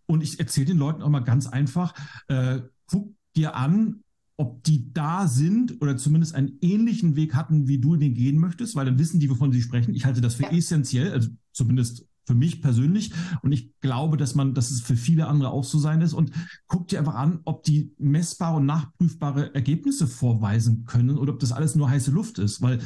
Und 0.07 0.25
ich 0.25 0.41
erzähle 0.41 0.67
den 0.67 0.79
Leuten 0.79 1.03
auch 1.03 1.09
mal 1.09 1.21
ganz 1.21 1.47
einfach, 1.47 1.95
äh, 2.27 2.63
guck 2.87 3.15
dir 3.37 3.55
an, 3.55 4.03
ob 4.39 4.63
die 4.65 4.93
da 4.93 5.29
sind 5.29 5.81
oder 5.81 5.97
zumindest 5.97 6.35
einen 6.35 6.59
ähnlichen 6.61 7.17
Weg 7.17 7.35
hatten, 7.35 7.69
wie 7.69 7.79
du 7.79 7.97
den 7.97 8.15
gehen 8.15 8.39
möchtest, 8.39 8.77
weil 8.77 8.85
dann 8.85 8.99
wissen 8.99 9.19
die, 9.19 9.31
wovon 9.31 9.53
sie 9.53 9.63
sprechen. 9.63 9.95
Ich 9.95 10.05
halte 10.05 10.21
das 10.21 10.35
für 10.35 10.45
ja. 10.45 10.53
essentiell, 10.53 11.13
also 11.13 11.31
zumindest 11.53 12.07
für 12.27 12.35
mich 12.35 12.61
persönlich. 12.61 13.13
Und 13.43 13.53
ich 13.53 13.73
glaube, 13.81 14.17
dass 14.17 14.35
man, 14.35 14.53
dass 14.53 14.71
es 14.71 14.81
für 14.81 14.97
viele 14.97 15.29
andere 15.29 15.51
auch 15.51 15.65
so 15.65 15.79
sein 15.79 16.03
ist. 16.03 16.13
Und 16.13 16.33
guck 16.67 16.89
dir 16.89 16.99
einfach 16.99 17.15
an, 17.15 17.41
ob 17.45 17.63
die 17.63 17.95
messbare 17.99 18.57
und 18.57 18.67
nachprüfbare 18.67 19.55
Ergebnisse 19.55 20.07
vorweisen 20.07 20.85
können 20.85 21.17
oder 21.17 21.33
ob 21.33 21.39
das 21.39 21.53
alles 21.53 21.77
nur 21.77 21.89
heiße 21.89 22.11
Luft 22.11 22.39
ist. 22.39 22.61
Weil 22.61 22.81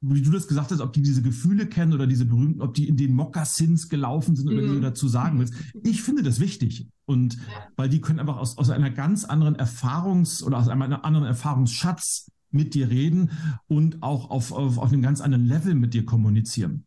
wie 0.00 0.22
du 0.22 0.30
das 0.30 0.46
gesagt 0.46 0.70
hast, 0.70 0.80
ob 0.80 0.92
die 0.92 1.02
diese 1.02 1.22
Gefühle 1.22 1.66
kennen 1.66 1.92
oder 1.92 2.06
diese 2.06 2.24
berühmten, 2.24 2.62
ob 2.62 2.74
die 2.74 2.88
in 2.88 2.96
den 2.96 3.14
Mokassins 3.14 3.88
gelaufen 3.88 4.36
sind 4.36 4.48
oder 4.48 4.62
mhm. 4.62 4.70
wie 4.70 4.74
du 4.74 4.80
dazu 4.80 5.08
sagen 5.08 5.38
willst. 5.38 5.54
Ich 5.82 6.02
finde 6.02 6.22
das 6.22 6.38
wichtig. 6.38 6.88
Und 7.04 7.38
weil 7.76 7.88
die 7.88 8.00
können 8.00 8.20
einfach 8.20 8.36
aus, 8.36 8.58
aus 8.58 8.70
einer 8.70 8.90
ganz 8.90 9.24
anderen 9.24 9.56
Erfahrungs- 9.56 10.42
oder 10.42 10.58
aus 10.58 10.68
einem 10.68 10.82
anderen 10.82 11.26
Erfahrungsschatz 11.26 12.30
mit 12.50 12.74
dir 12.74 12.90
reden 12.90 13.30
und 13.66 14.02
auch 14.02 14.30
auf, 14.30 14.52
auf, 14.52 14.78
auf 14.78 14.92
einem 14.92 15.02
ganz 15.02 15.20
anderen 15.20 15.46
Level 15.46 15.74
mit 15.74 15.94
dir 15.94 16.04
kommunizieren. 16.04 16.84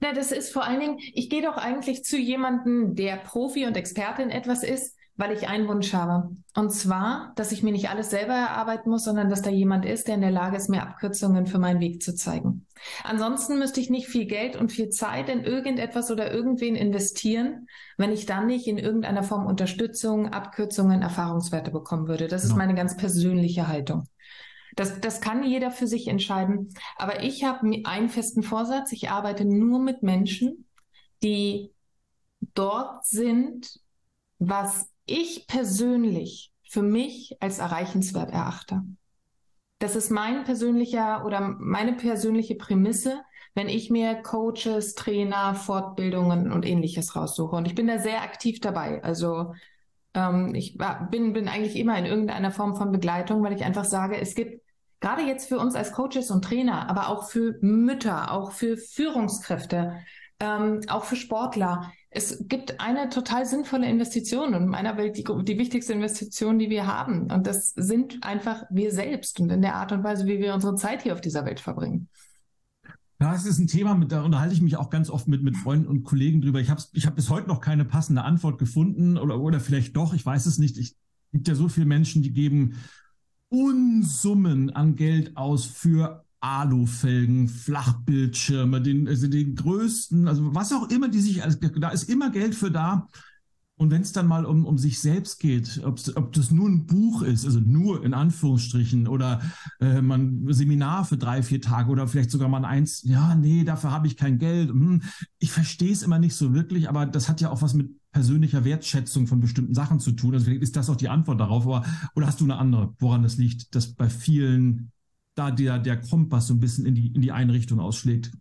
Na, 0.00 0.12
das 0.12 0.32
ist 0.32 0.52
vor 0.52 0.64
allen 0.64 0.80
Dingen, 0.80 0.98
ich 1.14 1.30
gehe 1.30 1.42
doch 1.42 1.56
eigentlich 1.56 2.04
zu 2.04 2.18
jemandem, 2.18 2.94
der 2.96 3.16
Profi 3.16 3.66
und 3.66 3.76
Experte 3.76 4.22
in 4.22 4.30
etwas 4.30 4.62
ist, 4.62 4.95
weil 5.16 5.32
ich 5.32 5.48
einen 5.48 5.66
Wunsch 5.66 5.94
habe. 5.94 6.30
Und 6.54 6.70
zwar, 6.70 7.32
dass 7.36 7.52
ich 7.52 7.62
mir 7.62 7.72
nicht 7.72 7.88
alles 7.88 8.10
selber 8.10 8.34
erarbeiten 8.34 8.90
muss, 8.90 9.04
sondern 9.04 9.30
dass 9.30 9.42
da 9.42 9.50
jemand 9.50 9.86
ist, 9.86 10.08
der 10.08 10.14
in 10.14 10.20
der 10.20 10.30
Lage 10.30 10.56
ist, 10.56 10.68
mir 10.68 10.82
Abkürzungen 10.82 11.46
für 11.46 11.58
meinen 11.58 11.80
Weg 11.80 12.02
zu 12.02 12.14
zeigen. 12.14 12.66
Ansonsten 13.02 13.58
müsste 13.58 13.80
ich 13.80 13.88
nicht 13.88 14.08
viel 14.08 14.26
Geld 14.26 14.56
und 14.56 14.72
viel 14.72 14.90
Zeit 14.90 15.30
in 15.30 15.42
irgendetwas 15.42 16.10
oder 16.10 16.30
irgendwen 16.30 16.76
investieren, 16.76 17.66
wenn 17.96 18.12
ich 18.12 18.26
dann 18.26 18.46
nicht 18.46 18.66
in 18.66 18.78
irgendeiner 18.78 19.22
Form 19.22 19.46
Unterstützung, 19.46 20.28
Abkürzungen, 20.32 21.00
Erfahrungswerte 21.00 21.70
bekommen 21.70 22.08
würde. 22.08 22.28
Das 22.28 22.42
ist 22.42 22.50
genau. 22.50 22.58
meine 22.58 22.74
ganz 22.74 22.96
persönliche 22.96 23.68
Haltung. 23.68 24.04
Das, 24.74 25.00
das 25.00 25.22
kann 25.22 25.42
jeder 25.42 25.70
für 25.70 25.86
sich 25.86 26.08
entscheiden. 26.08 26.74
Aber 26.98 27.22
ich 27.22 27.44
habe 27.44 27.66
einen 27.84 28.10
festen 28.10 28.42
Vorsatz. 28.42 28.92
Ich 28.92 29.08
arbeite 29.08 29.46
nur 29.46 29.78
mit 29.78 30.02
Menschen, 30.02 30.66
die 31.22 31.72
dort 32.54 33.06
sind, 33.06 33.80
was 34.38 34.90
ich 35.06 35.46
persönlich 35.46 36.52
für 36.68 36.82
mich 36.82 37.36
als 37.40 37.58
erreichenswert 37.58 38.30
erachte. 38.30 38.82
Das 39.78 39.94
ist 39.94 40.10
mein 40.10 40.44
persönlicher 40.44 41.24
oder 41.24 41.40
meine 41.40 41.92
persönliche 41.94 42.54
Prämisse, 42.54 43.20
wenn 43.54 43.68
ich 43.68 43.90
mir 43.90 44.14
Coaches, 44.22 44.94
Trainer, 44.94 45.54
Fortbildungen 45.54 46.50
und 46.50 46.66
ähnliches 46.66 47.14
raussuche. 47.14 47.56
Und 47.56 47.66
ich 47.66 47.74
bin 47.74 47.86
da 47.86 47.98
sehr 47.98 48.22
aktiv 48.22 48.60
dabei. 48.60 49.02
Also 49.02 49.54
ähm, 50.14 50.54
ich 50.54 50.78
bin, 51.10 51.32
bin 51.32 51.48
eigentlich 51.48 51.76
immer 51.76 51.98
in 51.98 52.06
irgendeiner 52.06 52.50
Form 52.50 52.76
von 52.76 52.90
Begleitung, 52.90 53.42
weil 53.42 53.54
ich 53.54 53.64
einfach 53.64 53.84
sage, 53.84 54.18
es 54.18 54.34
gibt 54.34 54.62
gerade 55.00 55.22
jetzt 55.22 55.48
für 55.48 55.58
uns 55.58 55.74
als 55.74 55.92
Coaches 55.92 56.30
und 56.30 56.42
Trainer, 56.42 56.88
aber 56.88 57.08
auch 57.08 57.28
für 57.28 57.56
Mütter, 57.60 58.32
auch 58.32 58.52
für 58.52 58.76
Führungskräfte, 58.76 59.94
ähm, 60.40 60.80
auch 60.88 61.04
für 61.04 61.16
Sportler, 61.16 61.92
es 62.16 62.48
gibt 62.48 62.80
eine 62.80 63.10
total 63.10 63.44
sinnvolle 63.44 63.86
Investition 63.86 64.54
und 64.54 64.62
in 64.62 64.68
meiner 64.68 64.96
Welt 64.96 65.18
die, 65.18 65.24
die 65.24 65.58
wichtigste 65.58 65.92
Investition, 65.92 66.58
die 66.58 66.70
wir 66.70 66.86
haben. 66.86 67.30
Und 67.30 67.46
das 67.46 67.74
sind 67.76 68.24
einfach 68.24 68.64
wir 68.70 68.90
selbst 68.90 69.38
und 69.38 69.50
in 69.50 69.60
der 69.60 69.74
Art 69.74 69.92
und 69.92 70.02
Weise, 70.02 70.26
wie 70.26 70.38
wir 70.38 70.54
unsere 70.54 70.76
Zeit 70.76 71.02
hier 71.02 71.12
auf 71.12 71.20
dieser 71.20 71.44
Welt 71.44 71.60
verbringen. 71.60 72.08
Ja, 73.20 73.34
es 73.34 73.44
ist 73.44 73.58
ein 73.58 73.66
Thema, 73.66 73.94
mit, 73.94 74.12
da 74.12 74.22
unterhalte 74.22 74.54
ich 74.54 74.62
mich 74.62 74.78
auch 74.78 74.88
ganz 74.88 75.10
oft 75.10 75.28
mit, 75.28 75.42
mit 75.42 75.58
Freunden 75.58 75.86
und 75.86 76.04
Kollegen 76.04 76.40
drüber. 76.40 76.58
Ich 76.58 76.70
habe 76.70 76.82
ich 76.94 77.06
hab 77.06 77.16
bis 77.16 77.28
heute 77.28 77.48
noch 77.48 77.60
keine 77.60 77.84
passende 77.84 78.22
Antwort 78.22 78.58
gefunden 78.58 79.18
oder, 79.18 79.38
oder 79.38 79.60
vielleicht 79.60 79.94
doch, 79.94 80.14
ich 80.14 80.24
weiß 80.24 80.46
es 80.46 80.56
nicht. 80.56 80.78
Es 80.78 80.96
gibt 81.32 81.48
ja 81.48 81.54
so 81.54 81.68
viele 81.68 81.86
Menschen, 81.86 82.22
die 82.22 82.32
geben 82.32 82.76
Unsummen 83.50 84.70
an 84.70 84.96
Geld 84.96 85.36
aus 85.36 85.66
für 85.66 86.25
Alufelgen, 86.40 87.48
Flachbildschirme, 87.48 88.80
den, 88.80 89.08
also 89.08 89.26
den 89.26 89.54
größten, 89.54 90.28
also 90.28 90.54
was 90.54 90.72
auch 90.72 90.90
immer 90.90 91.08
die 91.08 91.20
sich, 91.20 91.42
also 91.42 91.58
da 91.58 91.88
ist 91.90 92.08
immer 92.08 92.30
Geld 92.30 92.54
für 92.54 92.70
da. 92.70 93.08
Und 93.78 93.90
wenn 93.90 94.00
es 94.00 94.12
dann 94.12 94.26
mal 94.26 94.46
um, 94.46 94.64
um 94.64 94.78
sich 94.78 95.00
selbst 95.00 95.38
geht, 95.38 95.82
ob 95.84 96.32
das 96.32 96.50
nur 96.50 96.66
ein 96.66 96.86
Buch 96.86 97.20
ist, 97.20 97.44
also 97.44 97.60
nur 97.60 98.02
in 98.04 98.14
Anführungsstrichen, 98.14 99.06
oder 99.06 99.42
äh, 99.80 100.00
man 100.00 100.46
Seminar 100.48 101.04
für 101.04 101.18
drei, 101.18 101.42
vier 101.42 101.60
Tage 101.60 101.90
oder 101.90 102.08
vielleicht 102.08 102.30
sogar 102.30 102.48
mal 102.48 102.64
eins, 102.64 103.02
ja, 103.02 103.34
nee, 103.34 103.64
dafür 103.64 103.90
habe 103.90 104.06
ich 104.06 104.16
kein 104.16 104.38
Geld. 104.38 104.70
Hm, 104.70 105.02
ich 105.38 105.52
verstehe 105.52 105.92
es 105.92 106.02
immer 106.02 106.18
nicht 106.18 106.34
so 106.34 106.54
wirklich, 106.54 106.88
aber 106.88 107.04
das 107.04 107.28
hat 107.28 107.42
ja 107.42 107.50
auch 107.50 107.60
was 107.60 107.74
mit 107.74 107.90
persönlicher 108.12 108.64
Wertschätzung 108.64 109.26
von 109.26 109.40
bestimmten 109.40 109.74
Sachen 109.74 110.00
zu 110.00 110.12
tun. 110.12 110.32
Also 110.32 110.46
vielleicht 110.46 110.62
ist 110.62 110.76
das 110.76 110.88
auch 110.88 110.96
die 110.96 111.10
Antwort 111.10 111.38
darauf, 111.38 111.66
aber 111.66 111.84
oder 112.14 112.26
hast 112.26 112.40
du 112.40 112.44
eine 112.44 112.56
andere, 112.56 112.94
woran 112.98 113.22
das 113.22 113.36
liegt, 113.36 113.74
dass 113.74 113.92
bei 113.94 114.08
vielen 114.08 114.90
da 115.36 115.52
der, 115.52 115.78
der 115.78 116.00
Kompass 116.00 116.48
so 116.48 116.54
ein 116.54 116.60
bisschen 116.60 116.86
in 116.86 116.96
die, 116.96 117.12
in 117.14 117.22
die 117.22 117.30
Einrichtung 117.30 117.78
ausschlägt. 117.78 118.32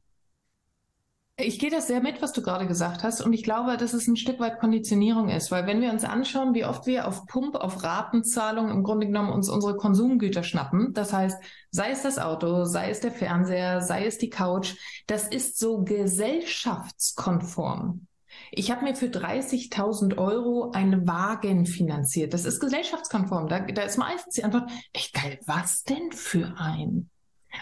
Ich 1.38 1.60
gehe 1.60 1.70
das 1.70 1.88
sehr 1.88 2.02
mit, 2.02 2.22
was 2.22 2.32
du 2.32 2.42
gerade 2.42 2.66
gesagt 2.66 3.04
hast. 3.04 3.20
Und 3.20 3.34
ich 3.34 3.44
glaube, 3.44 3.76
dass 3.76 3.94
es 3.94 4.08
ein 4.08 4.16
Stück 4.16 4.40
weit 4.40 4.58
Konditionierung 4.58 5.28
ist. 5.28 5.52
Weil 5.52 5.68
wenn 5.68 5.82
wir 5.82 5.92
uns 5.92 6.06
anschauen, 6.06 6.54
wie 6.54 6.64
oft 6.64 6.86
wir 6.86 7.10
auf 7.10 7.26
Pump, 7.26 7.56
auf 7.56 7.84
Ratenzahlung 7.84 8.70
im 8.70 8.84
Grunde 8.84 9.08
genommen 9.08 9.34
uns 9.34 9.50
unsere 9.50 9.76
Konsumgüter 9.76 10.44
schnappen, 10.44 10.94
das 10.94 11.12
heißt, 11.12 11.38
sei 11.72 11.92
es 11.92 12.04
das 12.04 12.20
Auto, 12.20 12.64
sei 12.64 12.90
es 12.90 13.02
der 13.02 13.12
Fernseher, 13.12 13.82
sei 13.82 14.06
es 14.06 14.18
die 14.18 14.30
Couch, 14.30 14.76
das 15.08 15.28
ist 15.28 15.60
so 15.60 15.84
gesellschaftskonform. 15.84 18.08
Ich 18.52 18.72
habe 18.72 18.84
mir 18.84 18.96
für 18.96 19.08
30.000 19.08 20.18
Euro 20.18 20.72
einen 20.72 21.08
Wagen 21.08 21.66
finanziert. 21.66 22.34
Das 22.34 22.46
ist 22.46 22.60
gesellschaftskonform. 22.60 23.48
Da, 23.48 23.60
da 23.60 23.82
ist 23.84 23.98
meistens 23.98 24.36
die 24.36 24.44
Antwort, 24.44 24.70
echt 24.94 25.14
geil, 25.14 25.40
was 25.46 25.84
denn 25.84 26.12
für 26.12 26.56
ein? 26.58 27.10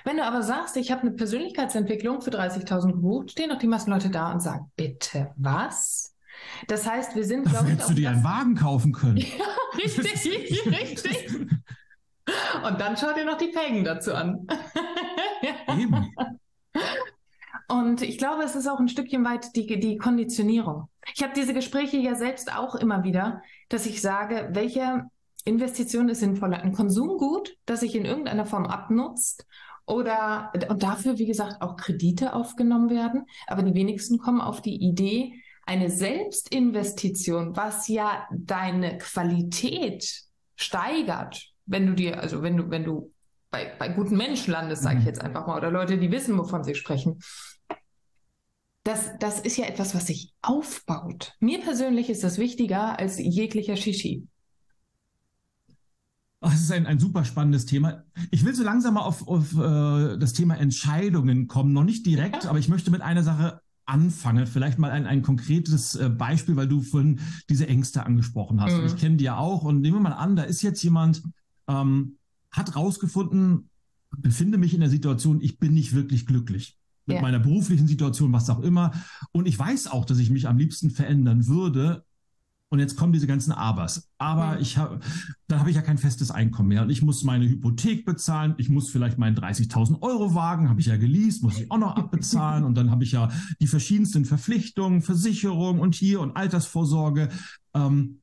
Wenn 0.04 0.18
du 0.18 0.26
aber 0.26 0.42
sagst, 0.42 0.76
ich 0.78 0.92
habe 0.92 1.02
eine 1.02 1.12
Persönlichkeitsentwicklung 1.12 2.22
für 2.22 2.32
30.000 2.32 2.94
gebucht, 2.94 3.32
stehen 3.32 3.50
doch 3.50 3.60
die 3.60 3.68
meisten 3.68 3.92
Leute 3.92 4.10
da 4.10 4.32
und 4.32 4.42
sagen, 4.42 4.72
bitte, 4.76 5.32
was? 5.36 6.16
Das 6.68 6.88
heißt, 6.88 7.16
wir 7.16 7.26
sind, 7.26 7.46
glaube 7.46 7.68
ich. 7.68 7.74
Hättest 7.74 7.90
du 7.90 7.94
dir 7.94 8.10
einen 8.10 8.24
Wagen 8.24 8.56
kaufen 8.56 8.92
können. 8.92 9.18
ja, 9.18 9.46
richtig, 9.78 10.66
richtig. 10.66 11.30
Und 12.66 12.82
dann 12.82 12.98
schau 12.98 13.14
dir 13.14 13.26
noch 13.26 13.38
die 13.38 13.52
Felgen 13.52 13.84
dazu 13.84 14.14
an. 14.14 14.48
Eben. 15.68 16.14
Und 17.74 18.04
ich 18.04 18.20
glaube, 18.20 18.44
es 18.44 18.56
ist 18.56 18.68
auch 18.68 18.80
ein 18.80 18.88
Stückchen 18.88 19.26
weit 19.26 19.56
die, 19.56 19.66
die 19.80 19.98
Konditionierung. 19.98 20.90
Ich 21.16 21.24
habe 21.24 21.34
diese 21.36 21.56
Gespräche 21.56 21.98
ja 21.98 22.14
selbst 22.14 22.56
auch 22.56 22.76
immer 22.76 23.04
wieder, 23.04 23.42
dass 23.68 23.88
ich 23.88 24.00
sage, 24.00 24.50
welche 24.52 25.06
Investition 25.44 26.08
ist 26.08 26.20
sinnvoller? 26.20 26.62
Ein 26.62 26.74
Konsumgut, 26.74 27.58
das 27.66 27.80
sich 27.80 27.96
in 27.96 28.06
irgendeiner 28.06 28.46
Form 28.46 28.68
abnutzt 28.68 29.48
oder 29.88 30.54
und 30.70 30.84
dafür, 30.84 31.18
wie 31.18 31.26
gesagt, 31.26 31.64
auch 31.64 31.76
Kredite 31.76 32.34
aufgenommen 32.34 32.92
werden. 32.92 33.26
Aber 33.48 33.64
die 33.64 33.74
wenigsten 33.74 34.20
kommen 34.20 34.40
auf 34.40 34.62
die 34.62 34.76
Idee, 34.76 35.34
eine 35.66 35.90
Selbstinvestition, 35.90 37.58
was 37.58 37.88
ja 37.88 38.28
deine 38.32 39.00
Qualität 39.00 40.26
steigert, 40.56 41.44
wenn 41.66 41.88
du 41.88 41.94
dir, 41.94 42.22
also 42.22 42.44
wenn 42.44 42.56
du, 42.56 42.70
wenn 42.70 42.84
du 42.84 43.12
bei, 43.50 43.74
bei 43.80 43.88
guten 43.88 44.16
Menschen 44.16 44.52
landest, 44.52 44.84
sage 44.84 44.98
ich 44.98 45.04
mhm. 45.04 45.08
jetzt 45.08 45.22
einfach 45.22 45.48
mal, 45.48 45.58
oder 45.58 45.72
Leute, 45.72 45.98
die 45.98 46.12
wissen, 46.12 46.38
wovon 46.38 46.64
sie 46.64 46.76
sprechen, 46.76 47.20
das, 48.84 49.12
das 49.20 49.40
ist 49.40 49.58
ja 49.58 49.66
etwas, 49.66 49.96
was 49.96 50.08
sich 50.08 50.34
aufbaut. 50.42 51.34
Mir 51.40 51.62
persönlich 51.62 52.10
ist 52.10 52.24
das 52.24 52.38
wichtiger 52.38 53.00
als 53.00 53.18
jeglicher 53.18 53.78
Shishi. 53.78 54.28
Ach, 56.42 56.54
es 56.54 56.62
ist 56.62 56.72
ein, 56.74 56.86
ein 56.86 57.00
super 57.00 57.24
spannendes 57.24 57.66
Thema. 57.66 58.04
Ich 58.30 58.44
will 58.44 58.54
so 58.54 58.64
langsam 58.64 58.96
mal 58.96 59.04
auf, 59.04 59.26
auf 59.26 59.54
äh, 59.54 60.18
das 60.18 60.34
Thema 60.34 60.56
Entscheidungen 60.56 61.48
kommen. 61.48 61.72
Noch 61.72 61.86
nicht 61.86 62.06
direkt, 62.06 62.44
ja. 62.44 62.50
aber 62.50 62.60
ich 62.60 62.68
möchte 62.68 62.92
mit 62.92 63.02
einer 63.02 63.24
Sache 63.24 63.62
anfangen. 63.86 64.46
Vielleicht 64.46 64.78
mal 64.78 64.92
ein, 64.92 65.06
ein 65.06 65.22
konkretes 65.22 65.96
äh, 65.96 66.10
Beispiel, 66.10 66.58
weil 66.58 66.68
du 66.68 66.82
vorhin 66.82 67.22
diese 67.50 67.68
Ängste 67.68 68.06
angesprochen 68.06 68.60
hast. 68.60 68.78
Mhm. 68.78 68.86
Ich 68.86 68.98
kenne 68.98 69.16
die 69.16 69.24
ja 69.24 69.38
auch. 69.38 69.64
Und 69.64 69.80
nehmen 69.80 69.96
wir 69.96 70.02
mal 70.02 70.12
an, 70.12 70.36
da 70.36 70.44
ist 70.44 70.62
jetzt 70.62 70.84
jemand, 70.84 71.24
ähm, 71.70 72.18
hat 72.52 72.76
rausgefunden, 72.76 73.70
befinde 74.18 74.58
mich 74.58 74.74
in 74.74 74.82
der 74.82 74.90
Situation, 74.90 75.40
ich 75.40 75.60
bin 75.60 75.74
nicht 75.74 75.94
wirklich 75.94 76.26
glücklich 76.26 76.78
mit 77.06 77.16
ja. 77.16 77.22
meiner 77.22 77.40
beruflichen 77.40 77.88
Situation, 77.88 78.32
was 78.34 78.50
auch 78.50 78.60
immer. 78.60 78.92
Und 79.32 79.48
ich 79.48 79.58
weiß 79.58 79.88
auch, 79.88 80.06
dass 80.06 80.20
ich 80.20 80.30
mich 80.30 80.48
am 80.48 80.58
liebsten 80.58 80.90
verändern 80.90 81.48
würde. 81.48 82.06
Und 82.70 82.80
jetzt 82.80 82.96
kommen 82.98 83.14
diese 83.14 83.28
ganzen 83.28 83.52
Abers. 83.52 84.10
Aber 84.18 84.56
ja. 84.56 84.60
ich 84.60 84.78
habe, 84.78 85.00
dann 85.48 85.60
habe 85.60 85.70
ich 85.70 85.76
ja 85.76 85.84
kein 85.84 86.00
festes 86.00 86.32
Einkommen 86.32 86.70
mehr. 86.70 86.82
Und 86.82 86.90
ich 86.90 87.04
muss 87.04 87.24
meine 87.24 87.48
Hypothek 87.48 88.04
bezahlen. 88.04 88.56
Ich 88.58 88.68
muss 88.68 88.90
vielleicht 88.90 89.20
meinen 89.20 89.38
30.000 89.38 90.02
Euro 90.02 90.34
Wagen, 90.34 90.70
habe 90.70 90.80
ich 90.80 90.88
ja 90.88 90.98
geleast, 90.98 91.44
muss 91.44 91.60
ich 91.60 91.70
auch 91.70 91.78
noch 91.78 91.96
abbezahlen. 91.96 92.64
und 92.64 92.76
dann 92.76 92.90
habe 92.90 93.04
ich 93.04 93.12
ja 93.12 93.30
die 93.60 93.68
verschiedensten 93.68 94.26
Verpflichtungen, 94.26 95.04
Versicherung 95.04 95.80
und 95.80 95.94
hier 95.94 96.20
und 96.20 96.36
Altersvorsorge. 96.36 97.30
Ähm, 97.76 98.22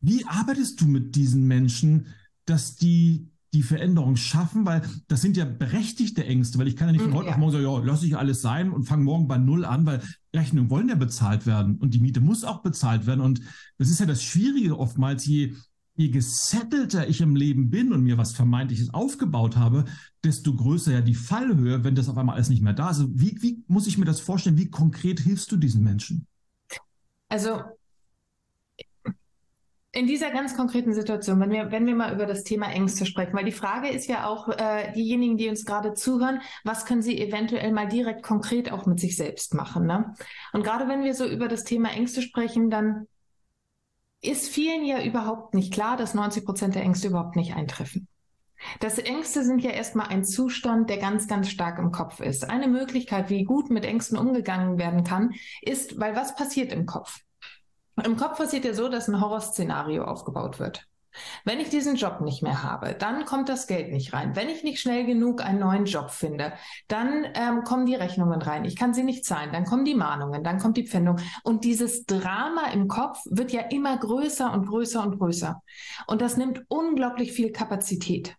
wie 0.00 0.24
arbeitest 0.26 0.80
du 0.80 0.86
mit 0.86 1.14
diesen 1.14 1.46
Menschen, 1.46 2.06
dass 2.46 2.76
die 2.76 3.28
die 3.54 3.62
Veränderung 3.62 4.16
schaffen, 4.16 4.66
weil 4.66 4.82
das 5.08 5.22
sind 5.22 5.36
ja 5.36 5.44
berechtigte 5.44 6.24
Ängste, 6.24 6.58
weil 6.58 6.68
ich 6.68 6.76
kann 6.76 6.88
ja 6.88 6.92
nicht 6.92 7.02
von 7.02 7.12
mm, 7.12 7.14
heute 7.14 7.26
ja. 7.28 7.32
auf 7.32 7.38
morgen 7.38 7.52
sagen, 7.52 7.64
ja, 7.64 7.78
lass 7.78 8.02
ich 8.02 8.16
alles 8.16 8.42
sein 8.42 8.70
und 8.70 8.84
fange 8.84 9.04
morgen 9.04 9.28
bei 9.28 9.38
Null 9.38 9.64
an, 9.64 9.86
weil 9.86 10.02
Rechnungen 10.34 10.70
wollen 10.70 10.88
ja 10.88 10.96
bezahlt 10.96 11.46
werden 11.46 11.76
und 11.76 11.94
die 11.94 12.00
Miete 12.00 12.20
muss 12.20 12.44
auch 12.44 12.62
bezahlt 12.62 13.06
werden. 13.06 13.20
Und 13.20 13.40
das 13.78 13.88
ist 13.88 14.00
ja 14.00 14.06
das 14.06 14.22
Schwierige 14.22 14.78
oftmals, 14.78 15.24
je, 15.24 15.54
je 15.94 16.08
gesettelter 16.08 17.08
ich 17.08 17.20
im 17.20 17.36
Leben 17.36 17.70
bin 17.70 17.92
und 17.92 18.02
mir 18.02 18.18
was 18.18 18.32
Vermeintliches 18.32 18.92
aufgebaut 18.92 19.56
habe, 19.56 19.84
desto 20.24 20.54
größer 20.54 20.92
ja 20.92 21.00
die 21.00 21.14
Fallhöhe, 21.14 21.84
wenn 21.84 21.94
das 21.94 22.08
auf 22.08 22.18
einmal 22.18 22.34
alles 22.34 22.48
nicht 22.48 22.62
mehr 22.62 22.72
da 22.72 22.90
ist. 22.90 22.98
Also 22.98 23.10
wie, 23.14 23.40
wie 23.40 23.62
muss 23.68 23.86
ich 23.86 23.96
mir 23.96 24.04
das 24.04 24.20
vorstellen? 24.20 24.58
Wie 24.58 24.70
konkret 24.70 25.20
hilfst 25.20 25.52
du 25.52 25.56
diesen 25.56 25.84
Menschen? 25.84 26.26
Also 27.28 27.60
in 29.94 30.06
dieser 30.06 30.30
ganz 30.30 30.56
konkreten 30.56 30.92
Situation, 30.92 31.40
wenn 31.40 31.50
wir, 31.50 31.70
wenn 31.70 31.86
wir 31.86 31.94
mal 31.94 32.12
über 32.12 32.26
das 32.26 32.42
Thema 32.42 32.70
Ängste 32.70 33.06
sprechen, 33.06 33.32
weil 33.34 33.44
die 33.44 33.52
Frage 33.52 33.88
ist 33.88 34.08
ja 34.08 34.26
auch, 34.26 34.48
äh, 34.48 34.92
diejenigen, 34.92 35.36
die 35.36 35.48
uns 35.48 35.64
gerade 35.64 35.94
zuhören, 35.94 36.40
was 36.64 36.84
können 36.84 37.02
sie 37.02 37.20
eventuell 37.20 37.72
mal 37.72 37.86
direkt 37.86 38.22
konkret 38.24 38.72
auch 38.72 38.86
mit 38.86 38.98
sich 38.98 39.16
selbst 39.16 39.54
machen? 39.54 39.86
Ne? 39.86 40.14
Und 40.52 40.64
gerade 40.64 40.88
wenn 40.88 41.04
wir 41.04 41.14
so 41.14 41.26
über 41.26 41.46
das 41.46 41.62
Thema 41.62 41.90
Ängste 41.90 42.22
sprechen, 42.22 42.70
dann 42.70 43.06
ist 44.20 44.48
vielen 44.48 44.84
ja 44.84 45.02
überhaupt 45.02 45.54
nicht 45.54 45.72
klar, 45.72 45.96
dass 45.96 46.14
90 46.14 46.44
Prozent 46.44 46.74
der 46.74 46.82
Ängste 46.82 47.08
überhaupt 47.08 47.36
nicht 47.36 47.54
eintreffen. 47.54 48.08
Das 48.80 48.98
Ängste 48.98 49.44
sind 49.44 49.62
ja 49.62 49.70
erstmal 49.70 50.08
ein 50.08 50.24
Zustand, 50.24 50.88
der 50.90 50.96
ganz, 50.96 51.28
ganz 51.28 51.50
stark 51.50 51.78
im 51.78 51.92
Kopf 51.92 52.20
ist. 52.20 52.48
Eine 52.48 52.66
Möglichkeit, 52.66 53.28
wie 53.28 53.44
gut 53.44 53.70
mit 53.70 53.84
Ängsten 53.84 54.16
umgegangen 54.16 54.78
werden 54.78 55.04
kann, 55.04 55.34
ist, 55.62 56.00
weil 56.00 56.16
was 56.16 56.34
passiert 56.34 56.72
im 56.72 56.86
Kopf? 56.86 57.20
Im 58.02 58.16
Kopf 58.16 58.38
passiert 58.38 58.64
ja 58.64 58.74
so, 58.74 58.88
dass 58.88 59.08
ein 59.08 59.20
Horrorszenario 59.20 60.04
aufgebaut 60.04 60.58
wird. 60.58 60.86
Wenn 61.44 61.60
ich 61.60 61.68
diesen 61.68 61.96
Job 61.96 62.20
nicht 62.20 62.42
mehr 62.42 62.62
habe, 62.62 62.94
dann 62.94 63.24
kommt 63.24 63.48
das 63.48 63.66
Geld 63.66 63.92
nicht 63.92 64.12
rein. 64.12 64.34
Wenn 64.34 64.48
ich 64.48 64.64
nicht 64.64 64.80
schnell 64.80 65.06
genug 65.06 65.44
einen 65.44 65.60
neuen 65.60 65.84
Job 65.84 66.10
finde, 66.10 66.52
dann 66.88 67.26
ähm, 67.34 67.62
kommen 67.64 67.86
die 67.86 67.94
Rechnungen 67.94 68.42
rein. 68.42 68.64
Ich 68.64 68.76
kann 68.76 68.94
sie 68.94 69.04
nicht 69.04 69.24
zahlen. 69.24 69.52
Dann 69.52 69.64
kommen 69.64 69.84
die 69.84 69.94
Mahnungen, 69.94 70.42
dann 70.42 70.58
kommt 70.58 70.76
die 70.76 70.86
Pfändung. 70.86 71.18
Und 71.44 71.64
dieses 71.64 72.04
Drama 72.04 72.66
im 72.72 72.88
Kopf 72.88 73.20
wird 73.26 73.52
ja 73.52 73.62
immer 73.62 73.96
größer 73.96 74.52
und 74.52 74.66
größer 74.66 75.02
und 75.02 75.18
größer. 75.18 75.62
Und 76.06 76.20
das 76.20 76.36
nimmt 76.36 76.64
unglaublich 76.68 77.32
viel 77.32 77.52
Kapazität. 77.52 78.36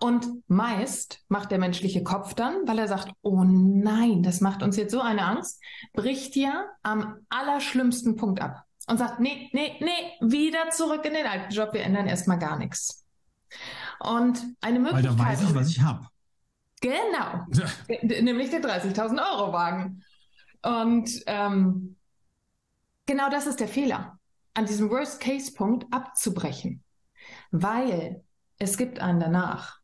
Und 0.00 0.26
meist 0.48 1.24
macht 1.28 1.50
der 1.50 1.58
menschliche 1.58 2.02
Kopf 2.02 2.34
dann, 2.34 2.66
weil 2.66 2.78
er 2.78 2.88
sagt, 2.88 3.12
oh 3.22 3.44
nein, 3.44 4.22
das 4.22 4.40
macht 4.40 4.62
uns 4.62 4.76
jetzt 4.76 4.92
so 4.92 5.00
eine 5.00 5.24
Angst, 5.24 5.62
bricht 5.92 6.36
ja 6.36 6.66
am 6.82 7.16
allerschlimmsten 7.28 8.16
Punkt 8.16 8.40
ab 8.40 8.64
und 8.86 8.98
sagt, 8.98 9.20
nee, 9.20 9.48
nee, 9.52 9.76
nee, 9.80 10.12
wieder 10.20 10.70
zurück 10.70 11.04
in 11.04 11.14
den 11.14 11.26
alten 11.26 11.52
Job, 11.52 11.72
wir 11.72 11.82
ändern 11.82 12.06
erstmal 12.06 12.38
gar 12.38 12.58
nichts. 12.58 13.04
Und 14.00 14.42
eine 14.60 14.78
Möglichkeit. 14.78 15.10
Weil 15.10 15.16
da 15.16 15.30
weiß 15.30 15.42
ich, 15.42 15.54
was 15.54 15.68
ich 15.68 15.80
habe. 15.80 16.06
Genau. 16.80 17.46
Nämlich 18.02 18.50
der 18.50 18.60
30.000 18.60 19.18
Euro 19.18 19.52
Wagen. 19.52 20.02
Und 20.62 21.10
ähm, 21.26 21.96
genau 23.06 23.30
das 23.30 23.46
ist 23.46 23.60
der 23.60 23.68
Fehler, 23.68 24.18
an 24.54 24.66
diesem 24.66 24.90
Worst-Case-Punkt 24.90 25.86
abzubrechen. 25.92 26.82
Weil 27.52 28.24
es 28.62 28.76
gibt 28.76 29.00
einen 29.00 29.20
danach. 29.20 29.80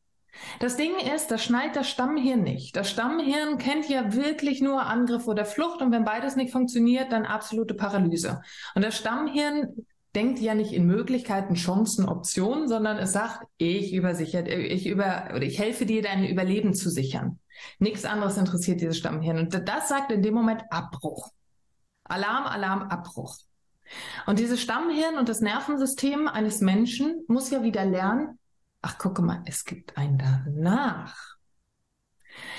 Das 0.61 0.77
Ding 0.77 0.93
ist, 1.15 1.33
das 1.33 1.43
schneidet 1.43 1.75
das 1.75 1.91
Stammhirn 1.91 2.45
nicht. 2.45 2.77
Das 2.77 2.89
Stammhirn 2.89 3.59
kennt 3.59 3.89
ja 3.89 4.15
wirklich 4.15 4.61
nur 4.61 4.87
Angriff 4.87 5.27
oder 5.27 5.45
Flucht 5.45 5.83
und 5.83 5.91
wenn 5.91 6.05
beides 6.05 6.37
nicht 6.37 6.53
funktioniert, 6.53 7.11
dann 7.11 7.27
absolute 7.27 7.75
Paralyse. 7.75 8.41
Und 8.77 8.85
das 8.85 8.97
Stammhirn 8.97 9.85
denkt 10.15 10.39
ja 10.39 10.55
nicht 10.55 10.73
in 10.73 10.87
Möglichkeiten, 10.87 11.55
Chancen, 11.55 12.09
Optionen, 12.09 12.69
sondern 12.69 12.99
es 12.99 13.13
sagt, 13.13 13.47
ich 13.57 13.93
übersichert, 13.93 14.47
ich 14.47 14.87
über, 14.87 15.31
oder 15.31 15.43
ich 15.43 15.59
helfe 15.59 15.87
dir, 15.87 16.03
dein 16.03 16.25
Überleben 16.25 16.73
zu 16.73 16.89
sichern. 16.89 17.41
Nichts 17.81 18.05
anderes 18.05 18.37
interessiert 18.37 18.81
dieses 18.81 18.97
Stammhirn. 18.97 19.39
Und 19.39 19.69
das 19.69 19.89
sagt 19.89 20.13
in 20.13 20.23
dem 20.23 20.35
Moment 20.35 20.63
Abbruch. 20.71 21.31
Alarm, 22.05 22.47
Alarm, 22.47 22.83
Abbruch. 22.83 23.37
Und 24.27 24.39
dieses 24.39 24.61
Stammhirn 24.61 25.19
und 25.19 25.29
das 25.29 25.41
Nervensystem 25.41 26.29
eines 26.29 26.61
Menschen 26.61 27.25
muss 27.27 27.51
ja 27.51 27.63
wieder 27.63 27.85
lernen, 27.85 28.38
ach 28.83 28.99
gucke 28.99 29.23
mal, 29.23 29.43
es 29.47 29.65
gibt 29.65 29.97
ein 29.97 30.19
danach. 30.19 31.39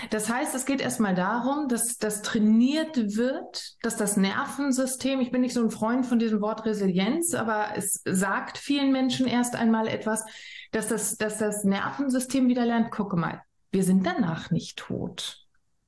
Das 0.09 0.29
heißt, 0.29 0.55
es 0.55 0.65
geht 0.65 0.81
erstmal 0.81 1.15
darum, 1.15 1.67
dass 1.67 1.97
das 1.97 2.21
trainiert 2.21 2.97
wird, 3.15 3.75
dass 3.81 3.97
das 3.97 4.17
Nervensystem, 4.17 5.19
ich 5.19 5.31
bin 5.31 5.41
nicht 5.41 5.53
so 5.53 5.63
ein 5.63 5.71
Freund 5.71 6.05
von 6.05 6.19
diesem 6.19 6.41
Wort 6.41 6.65
Resilienz, 6.65 7.33
aber 7.33 7.69
es 7.75 8.01
sagt 8.05 8.57
vielen 8.57 8.91
Menschen 8.91 9.27
erst 9.27 9.55
einmal 9.55 9.87
etwas, 9.87 10.25
dass 10.71 10.87
das, 10.87 11.17
dass 11.17 11.37
das 11.37 11.63
Nervensystem 11.63 12.47
wieder 12.47 12.65
lernt, 12.65 12.91
gucke 12.91 13.15
mal, 13.15 13.41
wir 13.71 13.83
sind 13.83 14.05
danach 14.05 14.51
nicht 14.51 14.77
tot. 14.77 15.45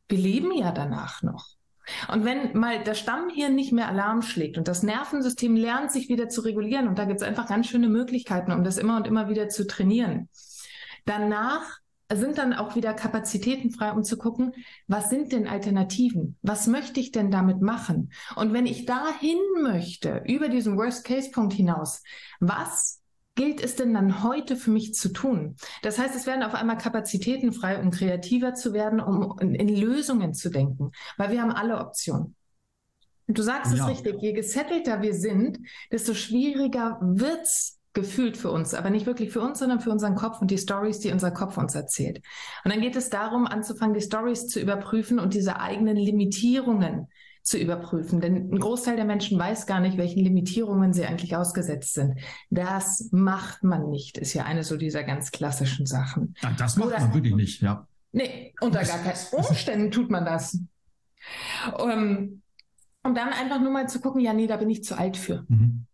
Wir 0.07 0.17
leben 0.17 0.51
ja 0.51 0.71
danach 0.71 1.21
noch. 1.23 1.55
Und 2.11 2.25
wenn 2.25 2.57
mal 2.57 2.83
das 2.83 2.99
Stammhirn 2.99 3.55
nicht 3.55 3.71
mehr 3.71 3.87
Alarm 3.87 4.21
schlägt 4.21 4.57
und 4.57 4.67
das 4.67 4.83
Nervensystem 4.83 5.55
lernt, 5.55 5.91
sich 5.91 6.09
wieder 6.09 6.29
zu 6.29 6.41
regulieren, 6.41 6.87
und 6.87 6.97
da 6.97 7.05
gibt 7.05 7.21
es 7.21 7.27
einfach 7.27 7.47
ganz 7.47 7.67
schöne 7.67 7.89
Möglichkeiten, 7.89 8.51
um 8.51 8.63
das 8.63 8.77
immer 8.77 8.97
und 8.97 9.07
immer 9.07 9.29
wieder 9.29 9.49
zu 9.49 9.67
trainieren. 9.67 10.29
Danach 11.05 11.81
sind 12.13 12.37
dann 12.37 12.53
auch 12.53 12.75
wieder 12.75 12.93
Kapazitäten 12.93 13.71
frei, 13.71 13.91
um 13.91 14.03
zu 14.03 14.17
gucken, 14.17 14.53
was 14.87 15.09
sind 15.09 15.31
denn 15.31 15.47
Alternativen? 15.47 16.37
Was 16.41 16.67
möchte 16.67 16.99
ich 16.99 17.11
denn 17.11 17.31
damit 17.31 17.61
machen? 17.61 18.11
Und 18.35 18.53
wenn 18.53 18.65
ich 18.65 18.85
dahin 18.85 19.37
möchte, 19.61 20.23
über 20.25 20.49
diesen 20.49 20.77
Worst-Case-Punkt 20.77 21.53
hinaus, 21.53 22.03
was 22.39 23.00
gilt 23.35 23.63
es 23.63 23.75
denn 23.75 23.93
dann 23.93 24.23
heute 24.23 24.55
für 24.55 24.71
mich 24.71 24.93
zu 24.93 25.09
tun? 25.09 25.55
Das 25.81 25.97
heißt, 25.97 26.15
es 26.15 26.27
werden 26.27 26.43
auf 26.43 26.53
einmal 26.53 26.77
Kapazitäten 26.77 27.53
frei, 27.53 27.79
um 27.79 27.91
kreativer 27.91 28.53
zu 28.53 28.73
werden, 28.73 28.99
um 28.99 29.37
in 29.39 29.67
Lösungen 29.67 30.33
zu 30.33 30.49
denken, 30.49 30.91
weil 31.17 31.31
wir 31.31 31.41
haben 31.41 31.51
alle 31.51 31.79
Optionen. 31.79 32.35
Du 33.27 33.41
sagst 33.41 33.73
ja. 33.73 33.83
es 33.83 33.89
richtig, 33.89 34.21
je 34.21 34.33
gesettelter 34.33 35.01
wir 35.01 35.13
sind, 35.13 35.59
desto 35.91 36.13
schwieriger 36.13 36.99
wird's 37.01 37.79
gefühlt 37.93 38.37
für 38.37 38.51
uns, 38.51 38.73
aber 38.73 38.89
nicht 38.89 39.05
wirklich 39.05 39.31
für 39.31 39.41
uns, 39.41 39.59
sondern 39.59 39.81
für 39.81 39.91
unseren 39.91 40.15
Kopf 40.15 40.41
und 40.41 40.49
die 40.49 40.57
Stories, 40.57 40.99
die 40.99 41.11
unser 41.11 41.31
Kopf 41.31 41.57
uns 41.57 41.75
erzählt. 41.75 42.21
Und 42.63 42.73
dann 42.73 42.81
geht 42.81 42.95
es 42.95 43.09
darum, 43.09 43.45
anzufangen, 43.45 43.93
die 43.93 44.01
Stories 44.01 44.47
zu 44.47 44.59
überprüfen 44.59 45.19
und 45.19 45.33
diese 45.33 45.59
eigenen 45.59 45.97
Limitierungen 45.97 47.07
zu 47.43 47.57
überprüfen. 47.57 48.21
Denn 48.21 48.51
ein 48.51 48.59
Großteil 48.59 48.95
der 48.95 49.05
Menschen 49.05 49.37
weiß 49.39 49.65
gar 49.65 49.79
nicht, 49.79 49.97
welchen 49.97 50.19
Limitierungen 50.19 50.93
sie 50.93 51.05
eigentlich 51.05 51.35
ausgesetzt 51.35 51.93
sind. 51.93 52.19
Das 52.49 53.09
macht 53.11 53.63
man 53.63 53.89
nicht, 53.89 54.17
ist 54.17 54.33
ja 54.33 54.43
eine 54.43 54.63
so 54.63 54.77
dieser 54.77 55.03
ganz 55.03 55.31
klassischen 55.31 55.85
Sachen. 55.85 56.35
Ja, 56.41 56.51
das 56.57 56.77
macht 56.77 56.89
Oder, 56.89 56.99
man 56.99 57.13
wirklich 57.13 57.35
nicht, 57.35 57.61
ja. 57.61 57.87
Nee, 58.11 58.53
unter 58.61 58.83
gar 58.83 58.99
keinen 58.99 59.17
Umständen 59.31 59.91
tut 59.91 60.09
man 60.09 60.25
das. 60.25 60.59
Um, 61.77 61.89
ähm, 61.89 62.41
und 63.03 63.17
dann 63.17 63.29
einfach 63.29 63.59
nur 63.59 63.71
mal 63.71 63.89
zu 63.89 63.99
gucken, 63.99 64.21
ja, 64.21 64.33
nee, 64.33 64.47
da 64.47 64.57
bin 64.57 64.69
ich 64.69 64.83
zu 64.83 64.97
alt 64.97 65.17
für. 65.17 65.45
Mhm. 65.47 65.85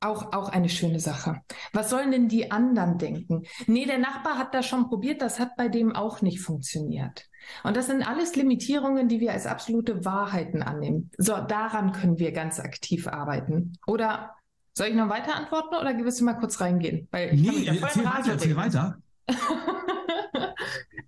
Auch, 0.00 0.34
auch 0.34 0.50
eine 0.50 0.68
schöne 0.68 1.00
Sache. 1.00 1.40
Was 1.72 1.88
sollen 1.88 2.10
denn 2.10 2.28
die 2.28 2.50
anderen 2.50 2.98
denken? 2.98 3.44
Nee, 3.66 3.86
der 3.86 3.96
Nachbar 3.96 4.36
hat 4.36 4.52
das 4.52 4.66
schon 4.66 4.88
probiert, 4.88 5.22
das 5.22 5.40
hat 5.40 5.56
bei 5.56 5.68
dem 5.68 5.96
auch 5.96 6.20
nicht 6.20 6.40
funktioniert. 6.40 7.26
Und 7.64 7.76
das 7.76 7.86
sind 7.86 8.06
alles 8.06 8.36
Limitierungen, 8.36 9.08
die 9.08 9.20
wir 9.20 9.32
als 9.32 9.46
absolute 9.46 10.04
Wahrheiten 10.04 10.62
annehmen. 10.62 11.10
So, 11.16 11.38
daran 11.38 11.92
können 11.92 12.18
wir 12.18 12.32
ganz 12.32 12.60
aktiv 12.60 13.08
arbeiten. 13.08 13.72
Oder 13.86 14.34
soll 14.74 14.88
ich 14.88 14.94
noch 14.94 15.08
weiter 15.08 15.34
antworten 15.34 15.74
oder 15.74 15.96
willst 15.96 16.20
du 16.20 16.24
mal 16.24 16.34
kurz 16.34 16.60
reingehen? 16.60 17.08
Weil 17.10 17.32
ich 17.32 17.40
nee, 17.40 17.66
erzähl 17.66 18.04
weiter, 18.04 18.32
erzähl 18.32 18.56
weiter. 18.56 18.98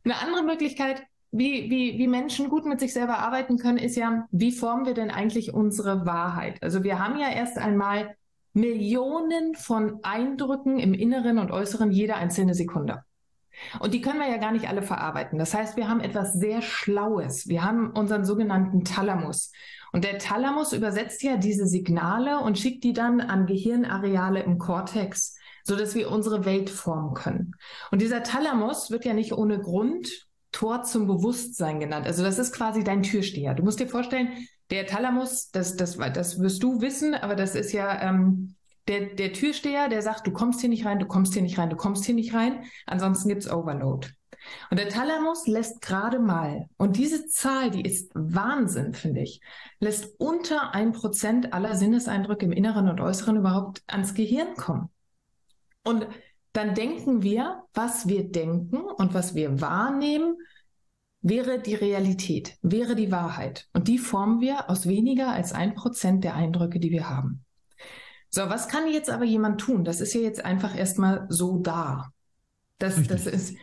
Eine 0.04 0.18
andere 0.22 0.42
Möglichkeit, 0.42 1.02
wie, 1.30 1.68
wie, 1.68 1.98
wie 1.98 2.08
Menschen 2.08 2.48
gut 2.48 2.64
mit 2.64 2.80
sich 2.80 2.94
selber 2.94 3.18
arbeiten 3.18 3.58
können, 3.58 3.76
ist 3.76 3.96
ja, 3.96 4.26
wie 4.30 4.52
formen 4.52 4.86
wir 4.86 4.94
denn 4.94 5.10
eigentlich 5.10 5.52
unsere 5.52 6.06
Wahrheit? 6.06 6.62
Also 6.62 6.82
wir 6.82 6.98
haben 6.98 7.18
ja 7.18 7.28
erst 7.28 7.58
einmal 7.58 8.16
Millionen 8.52 9.54
von 9.54 10.00
Eindrücken 10.02 10.78
im 10.78 10.94
Inneren 10.94 11.38
und 11.38 11.50
Äußeren 11.50 11.90
jede 11.90 12.14
einzelne 12.16 12.54
Sekunde. 12.54 13.04
Und 13.80 13.94
die 13.94 14.00
können 14.00 14.20
wir 14.20 14.28
ja 14.28 14.36
gar 14.36 14.52
nicht 14.52 14.68
alle 14.68 14.82
verarbeiten. 14.82 15.38
Das 15.38 15.54
heißt, 15.54 15.76
wir 15.76 15.88
haben 15.88 16.00
etwas 16.00 16.34
sehr 16.34 16.62
Schlaues. 16.62 17.48
Wir 17.48 17.64
haben 17.64 17.90
unseren 17.90 18.24
sogenannten 18.24 18.84
Thalamus. 18.84 19.52
Und 19.92 20.04
der 20.04 20.18
Thalamus 20.18 20.72
übersetzt 20.72 21.22
ja 21.22 21.36
diese 21.36 21.66
Signale 21.66 22.40
und 22.40 22.58
schickt 22.58 22.84
die 22.84 22.92
dann 22.92 23.20
an 23.20 23.46
Gehirnareale 23.46 24.42
im 24.42 24.58
Kortex, 24.58 25.36
so 25.64 25.76
dass 25.76 25.94
wir 25.94 26.10
unsere 26.10 26.44
Welt 26.44 26.70
formen 26.70 27.14
können. 27.14 27.54
Und 27.90 28.02
dieser 28.02 28.22
Thalamus 28.22 28.90
wird 28.90 29.04
ja 29.04 29.14
nicht 29.14 29.32
ohne 29.32 29.58
Grund 29.58 30.26
Tor 30.52 30.82
zum 30.82 31.06
Bewusstsein 31.06 31.78
genannt. 31.78 32.06
Also 32.06 32.22
das 32.22 32.38
ist 32.38 32.52
quasi 32.52 32.82
dein 32.82 33.02
Türsteher. 33.02 33.54
Du 33.54 33.62
musst 33.62 33.80
dir 33.80 33.88
vorstellen, 33.88 34.30
der 34.70 34.86
Thalamus, 34.86 35.50
das, 35.50 35.76
das, 35.76 35.96
das 35.96 36.40
wirst 36.40 36.62
du 36.62 36.80
wissen, 36.80 37.14
aber 37.14 37.34
das 37.34 37.54
ist 37.54 37.72
ja 37.72 38.02
ähm, 38.02 38.54
der, 38.86 39.14
der 39.14 39.32
Türsteher, 39.32 39.88
der 39.88 40.02
sagt, 40.02 40.26
du 40.26 40.32
kommst 40.32 40.60
hier 40.60 40.68
nicht 40.68 40.86
rein, 40.86 40.98
du 40.98 41.06
kommst 41.06 41.34
hier 41.34 41.42
nicht 41.42 41.58
rein, 41.58 41.70
du 41.70 41.76
kommst 41.76 42.04
hier 42.04 42.14
nicht 42.14 42.34
rein, 42.34 42.64
ansonsten 42.86 43.28
gibt's 43.28 43.50
Overload. 43.50 44.08
Und 44.70 44.78
der 44.78 44.88
Thalamus 44.88 45.46
lässt 45.46 45.82
gerade 45.82 46.18
mal, 46.18 46.68
und 46.76 46.96
diese 46.96 47.26
Zahl, 47.26 47.70
die 47.70 47.82
ist 47.82 48.10
Wahnsinn, 48.14 48.94
finde 48.94 49.20
ich, 49.20 49.40
lässt 49.80 50.18
unter 50.18 50.74
ein 50.74 50.92
Prozent 50.92 51.52
aller 51.52 51.74
Sinneseindrücke 51.74 52.46
im 52.46 52.52
Inneren 52.52 52.88
und 52.88 53.00
Äußeren 53.00 53.36
überhaupt 53.36 53.82
ans 53.86 54.14
Gehirn 54.14 54.54
kommen. 54.54 54.90
Und 55.84 56.06
dann 56.52 56.74
denken 56.74 57.22
wir, 57.22 57.64
was 57.74 58.08
wir 58.08 58.30
denken 58.30 58.78
und 58.78 59.12
was 59.12 59.34
wir 59.34 59.60
wahrnehmen, 59.60 60.36
wäre 61.20 61.60
die 61.60 61.74
Realität, 61.74 62.56
wäre 62.62 62.94
die 62.94 63.10
Wahrheit. 63.10 63.68
Und 63.72 63.88
die 63.88 63.98
formen 63.98 64.40
wir 64.40 64.70
aus 64.70 64.86
weniger 64.86 65.32
als 65.32 65.52
ein 65.52 65.74
Prozent 65.74 66.24
der 66.24 66.34
Eindrücke, 66.34 66.78
die 66.78 66.90
wir 66.90 67.08
haben. 67.08 67.44
So, 68.30 68.42
was 68.42 68.68
kann 68.68 68.90
jetzt 68.90 69.10
aber 69.10 69.24
jemand 69.24 69.60
tun? 69.60 69.84
Das 69.84 70.00
ist 70.00 70.14
ja 70.14 70.20
jetzt 70.20 70.44
einfach 70.44 70.76
erstmal 70.76 71.26
so 71.28 71.58
da. 71.58 72.12
Das, 72.78 73.06
das 73.06 73.26
ist, 73.26 73.56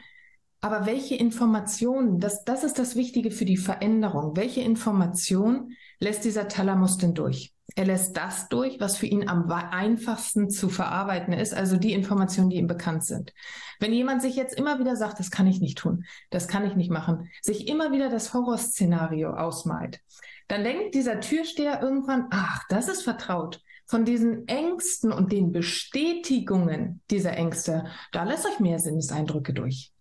aber 0.60 0.86
welche 0.86 1.16
Informationen, 1.16 2.20
das, 2.20 2.44
das 2.44 2.64
ist 2.64 2.80
das 2.80 2.96
Wichtige 2.96 3.32
für 3.32 3.46
die 3.46 3.58
Veränderung. 3.58 4.36
Welche 4.36 4.62
Information 4.62 5.72
lässt 6.00 6.26
dieser 6.26 6.48
Thalamus 6.48 6.98
denn 6.98 7.14
durch? 7.14 7.55
Er 7.74 7.86
lässt 7.86 8.16
das 8.16 8.48
durch, 8.48 8.80
was 8.80 8.96
für 8.96 9.08
ihn 9.08 9.28
am 9.28 9.52
einfachsten 9.52 10.50
zu 10.50 10.70
verarbeiten 10.70 11.34
ist, 11.34 11.54
also 11.54 11.78
die 11.78 11.94
Informationen, 11.94 12.50
die 12.52 12.58
ihm 12.58 12.68
bekannt 12.68 13.04
sind. 13.04 13.34
Wenn 13.80 13.92
jemand 13.92 14.22
sich 14.22 14.36
jetzt 14.36 14.56
immer 14.56 14.80
wieder 14.80 14.96
sagt, 14.96 15.20
das 15.20 15.32
kann 15.32 15.48
ich 15.48 15.60
nicht 15.60 15.80
tun, 15.80 16.06
das 16.30 16.48
kann 16.48 16.66
ich 16.66 16.76
nicht 16.76 16.92
machen, 16.92 17.30
sich 17.42 17.68
immer 17.68 17.92
wieder 17.92 18.10
das 18.10 18.34
Horrorszenario 18.34 19.32
ausmalt, 19.32 20.00
dann 20.48 20.64
denkt 20.64 20.94
dieser 20.94 21.20
Türsteher 21.20 21.82
irgendwann, 21.82 22.28
ach, 22.30 22.62
das 22.70 22.88
ist 22.88 23.02
vertraut. 23.02 23.62
von 23.88 24.04
diesen 24.04 24.48
Ängsten 24.48 25.12
und 25.12 25.32
den 25.32 25.52
Bestätigungen 25.52 27.02
dieser 27.12 27.34
Ängste, 27.38 27.86
da 28.12 28.24
lässt 28.24 28.46
euch 28.46 28.60
mehr 28.60 28.80
Sinneseindrücke 28.80 29.54
durch. 29.54 29.92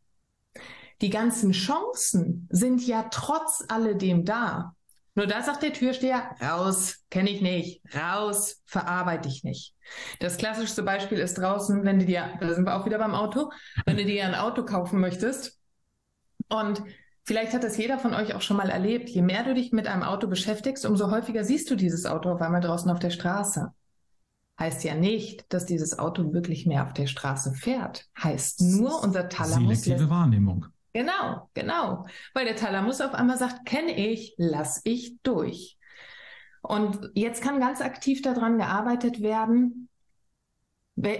Die 1.03 1.11
ganzen 1.11 1.53
Chancen 1.53 2.49
sind 2.51 2.87
ja 2.87 3.09
trotz 3.11 3.65
alledem 3.69 4.25
da. 4.25 4.74
Nur 5.15 5.27
da 5.27 5.43
sagt 5.43 5.63
der 5.63 5.73
Türsteher, 5.73 6.31
raus, 6.43 7.05
kenne 7.09 7.31
ich 7.31 7.41
nicht, 7.41 7.83
raus, 7.95 8.63
verarbeite 8.67 9.29
ich 9.29 9.45
nicht. 9.45 9.75
Das 10.19 10.37
klassischste 10.37 10.83
Beispiel 10.83 11.19
ist 11.19 11.35
draußen, 11.35 11.85
wenn 11.85 12.01
du 12.01 12.05
dir, 12.05 12.37
da 12.41 12.53
sind 12.53 12.65
wir 12.65 12.75
auch 12.75 12.85
wieder 12.85 12.99
beim 12.99 13.15
Auto, 13.15 13.51
wenn 13.87 13.97
du 13.97 14.05
dir 14.05 14.25
ein 14.25 14.35
Auto 14.35 14.65
kaufen 14.65 15.01
möchtest 15.01 15.61
und 16.49 16.83
Vielleicht 17.27 17.55
hat 17.55 17.65
das 17.65 17.79
jeder 17.79 17.99
von 17.99 18.13
euch 18.13 18.35
auch 18.35 18.43
schon 18.43 18.59
mal 18.59 18.69
erlebt. 18.69 19.09
Je 19.09 19.23
mehr 19.23 19.45
du 19.45 19.55
dich 19.55 19.73
mit 19.73 19.87
einem 19.87 20.03
Auto 20.03 20.27
beschäftigst, 20.27 20.85
umso 20.85 21.11
häufiger 21.11 21.43
siehst 21.43 21.71
du 21.71 21.75
dieses 21.75 22.05
Auto 22.05 22.31
auf 22.31 22.43
einmal 22.43 22.61
draußen 22.61 22.91
auf 22.91 22.99
der 22.99 23.09
Straße. 23.09 23.73
Heißt 24.59 24.85
ja 24.85 24.95
nicht, 24.95 25.47
dass 25.53 25.65
dieses 25.65 25.99
Auto 25.99 26.35
wirklich 26.35 26.67
mehr 26.67 26.85
auf 26.85 26.93
der 26.93 27.07
Straße 27.07 27.55
fährt. 27.55 28.07
Heißt 28.23 28.61
nur, 28.61 29.03
unser 29.03 29.31
Thalamus. 29.31 29.83
Selektive 29.85 30.11
Wahrnehmung. 30.11 30.67
Genau, 30.95 31.51
genau. 31.55 32.07
Weil 32.35 32.45
der 32.47 32.57
Thalamus 32.57 33.01
auf 33.01 33.15
einmal 33.15 33.37
sagt, 33.37 33.67
kenne 33.67 33.97
ich, 33.97 34.35
lass 34.39 34.81
ich 34.85 35.21
durch. 35.23 35.77
Und 36.63 37.11
jetzt 37.15 37.43
kann 37.43 37.61
ganz 37.61 37.81
aktiv 37.81 38.23
daran 38.23 38.59
gearbeitet 38.59 39.21
werden, 39.21 39.89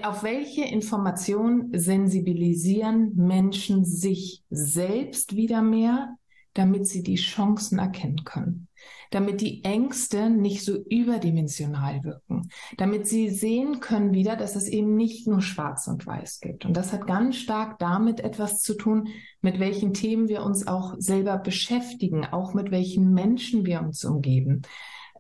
auf 0.05 0.23
welche 0.23 0.65
Informationen 0.65 1.77
sensibilisieren 1.77 3.17
Menschen 3.17 3.85
sich 3.85 4.45
selbst 4.49 5.35
wieder 5.35 5.61
mehr, 5.61 6.17
damit 6.55 6.87
sie 6.87 7.03
die 7.03 7.17
Chancen 7.17 7.81
erkennen 7.81 8.23
können, 8.25 8.69
damit 9.11 9.41
die 9.41 9.65
Ängste 9.65 10.31
nicht 10.31 10.65
so 10.65 10.77
überdimensional 10.89 12.03
wirken, 12.05 12.49
damit 12.77 13.07
sie 13.07 13.31
sehen 13.31 13.81
können 13.81 14.13
wieder, 14.13 14.37
dass 14.37 14.57
es 14.57 14.69
eben 14.69 14.97
nicht 14.97 15.27
nur 15.27 15.41
schwarz 15.41 15.87
und 15.87 16.07
weiß 16.07 16.41
gibt. 16.41 16.65
Und 16.65 16.77
das 16.77 16.93
hat 16.93 17.07
ganz 17.07 17.37
stark 17.37 17.79
damit 17.79 18.21
etwas 18.21 18.61
zu 18.61 18.75
tun, 18.75 19.09
mit 19.41 19.61
welchen 19.61 19.95
Themen 19.95 20.29
wir 20.29 20.43
uns 20.43 20.67
auch 20.67 20.95
selber 20.99 21.39
beschäftigen, 21.39 22.25
auch 22.25 22.55
mit 22.55 22.71
welchen 22.71 23.13
Menschen 23.13 23.67
wir 23.67 23.81
uns 23.81 24.05
umgeben 24.05 24.63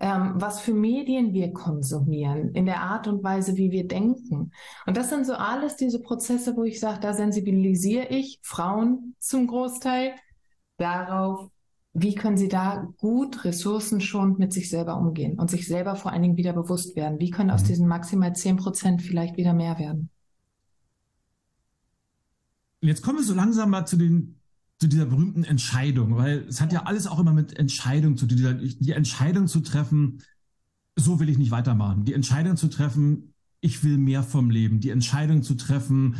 ähm, 0.00 0.32
was 0.34 0.60
für 0.60 0.74
Medien 0.74 1.32
wir 1.32 1.52
konsumieren, 1.52 2.52
in 2.52 2.66
der 2.66 2.80
Art 2.80 3.06
und 3.06 3.22
Weise, 3.22 3.56
wie 3.56 3.70
wir 3.70 3.86
denken. 3.86 4.52
Und 4.86 4.96
das 4.96 5.08
sind 5.08 5.26
so 5.26 5.34
alles 5.34 5.76
diese 5.76 6.00
Prozesse, 6.00 6.56
wo 6.56 6.64
ich 6.64 6.80
sage, 6.80 7.00
da 7.00 7.14
sensibilisiere 7.14 8.08
ich 8.08 8.40
Frauen 8.42 9.14
zum 9.18 9.46
Großteil 9.46 10.14
darauf, 10.78 11.48
wie 11.94 12.16
können 12.16 12.36
sie 12.36 12.48
da 12.48 12.88
gut 12.98 13.44
ressourcenschonend 13.44 14.38
mit 14.40 14.52
sich 14.52 14.68
selber 14.68 14.96
umgehen 14.98 15.38
und 15.38 15.48
sich 15.48 15.66
selber 15.66 15.94
vor 15.94 16.12
allen 16.12 16.22
Dingen 16.22 16.36
wieder 16.36 16.52
bewusst 16.52 16.96
werden. 16.96 17.20
Wie 17.20 17.30
können 17.30 17.50
aus 17.50 17.62
mhm. 17.62 17.66
diesen 17.68 17.88
maximal 17.88 18.34
10 18.34 18.56
Prozent 18.56 19.00
vielleicht 19.00 19.36
wieder 19.36 19.54
mehr 19.54 19.78
werden? 19.78 20.10
Jetzt 22.80 23.02
kommen 23.02 23.18
wir 23.18 23.24
so 23.24 23.34
langsam 23.34 23.70
mal 23.70 23.86
zu 23.86 23.96
den 23.96 24.40
zu 24.80 24.88
dieser 24.88 25.06
berühmten 25.06 25.44
Entscheidung, 25.44 26.16
weil 26.16 26.46
es 26.48 26.60
hat 26.60 26.72
ja 26.72 26.82
alles 26.82 27.06
auch 27.06 27.20
immer 27.20 27.32
mit 27.32 27.56
Entscheidung 27.56 28.16
zu 28.16 28.26
tun. 28.26 28.60
Die 28.80 28.92
Entscheidung 28.92 29.46
zu 29.46 29.60
treffen, 29.60 30.20
so 30.96 31.20
will 31.20 31.28
ich 31.28 31.38
nicht 31.38 31.52
weitermachen. 31.52 32.04
Die 32.04 32.12
Entscheidung 32.12 32.56
zu 32.56 32.68
treffen, 32.68 33.34
ich 33.60 33.84
will 33.84 33.98
mehr 33.98 34.24
vom 34.24 34.50
Leben. 34.50 34.80
Die 34.80 34.90
Entscheidung 34.90 35.42
zu 35.42 35.54
treffen, 35.54 36.16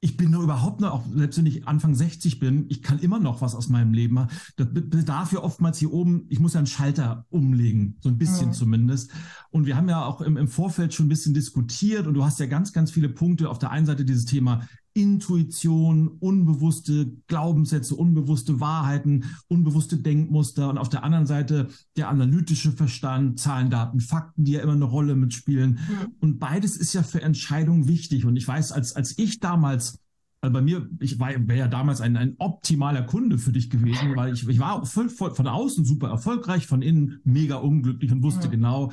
ich 0.00 0.16
bin 0.16 0.30
doch 0.30 0.42
überhaupt 0.42 0.80
noch, 0.80 0.92
auch 0.92 1.04
selbst 1.12 1.38
wenn 1.38 1.46
ich 1.46 1.66
Anfang 1.66 1.94
60 1.94 2.38
bin, 2.38 2.66
ich 2.68 2.82
kann 2.82 3.00
immer 3.00 3.18
noch 3.18 3.40
was 3.40 3.56
aus 3.56 3.68
meinem 3.68 3.92
Leben 3.92 4.14
machen. 4.14 4.30
Das 4.56 4.68
bedarf 4.70 5.32
ja 5.32 5.42
oftmals 5.42 5.78
hier 5.78 5.92
oben, 5.92 6.26
ich 6.28 6.38
muss 6.38 6.54
ja 6.54 6.58
einen 6.58 6.68
Schalter 6.68 7.26
umlegen, 7.30 7.96
so 8.00 8.08
ein 8.08 8.18
bisschen 8.18 8.48
ja. 8.48 8.52
zumindest. 8.52 9.10
Und 9.50 9.66
wir 9.66 9.76
haben 9.76 9.88
ja 9.88 10.04
auch 10.04 10.20
im, 10.20 10.36
im 10.36 10.46
Vorfeld 10.46 10.94
schon 10.94 11.06
ein 11.06 11.08
bisschen 11.08 11.34
diskutiert 11.34 12.06
und 12.06 12.14
du 12.14 12.24
hast 12.24 12.38
ja 12.38 12.46
ganz, 12.46 12.72
ganz 12.72 12.92
viele 12.92 13.08
Punkte. 13.08 13.50
Auf 13.50 13.58
der 13.58 13.72
einen 13.72 13.86
Seite 13.86 14.04
dieses 14.04 14.24
Thema 14.24 14.68
Intuition, 15.00 16.08
unbewusste 16.08 17.12
Glaubenssätze, 17.28 17.94
unbewusste 17.94 18.58
Wahrheiten, 18.58 19.24
unbewusste 19.46 19.96
Denkmuster 19.96 20.68
und 20.68 20.78
auf 20.78 20.88
der 20.88 21.04
anderen 21.04 21.26
Seite 21.26 21.68
der 21.96 22.08
analytische 22.08 22.72
Verstand, 22.72 23.38
Zahlen, 23.38 23.70
Daten, 23.70 24.00
Fakten, 24.00 24.44
die 24.44 24.52
ja 24.52 24.60
immer 24.60 24.72
eine 24.72 24.84
Rolle 24.84 25.14
mitspielen. 25.14 25.72
Mhm. 25.72 26.12
Und 26.20 26.38
beides 26.38 26.76
ist 26.76 26.92
ja 26.92 27.02
für 27.02 27.22
Entscheidungen 27.22 27.86
wichtig. 27.86 28.24
Und 28.24 28.36
ich 28.36 28.46
weiß, 28.46 28.72
als, 28.72 28.96
als 28.96 29.18
ich 29.18 29.40
damals 29.40 30.00
also 30.40 30.52
bei 30.52 30.62
mir, 30.62 30.88
ich 31.00 31.18
war 31.18 31.30
wäre 31.30 31.58
ja 31.58 31.68
damals 31.68 32.00
ein, 32.00 32.16
ein 32.16 32.36
optimaler 32.38 33.02
Kunde 33.02 33.38
für 33.38 33.50
dich 33.50 33.70
gewesen, 33.70 34.14
weil 34.14 34.32
ich, 34.32 34.48
ich 34.48 34.60
war 34.60 34.86
voll, 34.86 35.08
voll, 35.08 35.34
von 35.34 35.48
außen 35.48 35.84
super 35.84 36.08
erfolgreich, 36.08 36.66
von 36.66 36.80
innen 36.80 37.20
mega 37.24 37.56
unglücklich 37.56 38.12
und 38.12 38.22
wusste 38.22 38.46
mhm. 38.46 38.52
genau, 38.52 38.92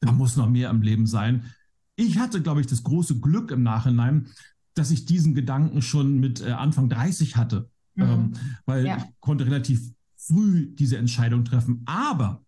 da 0.00 0.12
muss 0.12 0.36
noch 0.36 0.48
mehr 0.48 0.70
im 0.70 0.82
Leben 0.82 1.06
sein. 1.06 1.44
Ich 1.96 2.18
hatte, 2.18 2.40
glaube 2.40 2.60
ich, 2.60 2.68
das 2.68 2.84
große 2.84 3.18
Glück 3.18 3.50
im 3.50 3.64
Nachhinein, 3.64 4.28
dass 4.78 4.90
ich 4.90 5.04
diesen 5.04 5.34
Gedanken 5.34 5.82
schon 5.82 6.18
mit 6.20 6.40
äh, 6.40 6.50
Anfang 6.50 6.88
30 6.88 7.36
hatte, 7.36 7.70
mhm. 7.94 8.02
ähm, 8.02 8.32
weil 8.64 8.86
ja. 8.86 8.96
ich 8.98 9.04
konnte 9.20 9.46
relativ 9.46 9.92
früh 10.16 10.74
diese 10.74 10.98
Entscheidung 10.98 11.44
treffen. 11.44 11.82
Aber 11.86 12.44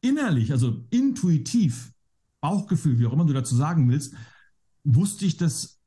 innerlich, 0.00 0.52
also 0.52 0.84
intuitiv, 0.90 1.92
Bauchgefühl, 2.40 2.98
wie 2.98 3.06
auch 3.06 3.12
immer 3.12 3.26
du 3.26 3.32
dazu 3.32 3.56
sagen 3.56 3.90
willst, 3.90 4.14
wusste 4.84 5.26
ich 5.26 5.36
das 5.36 5.78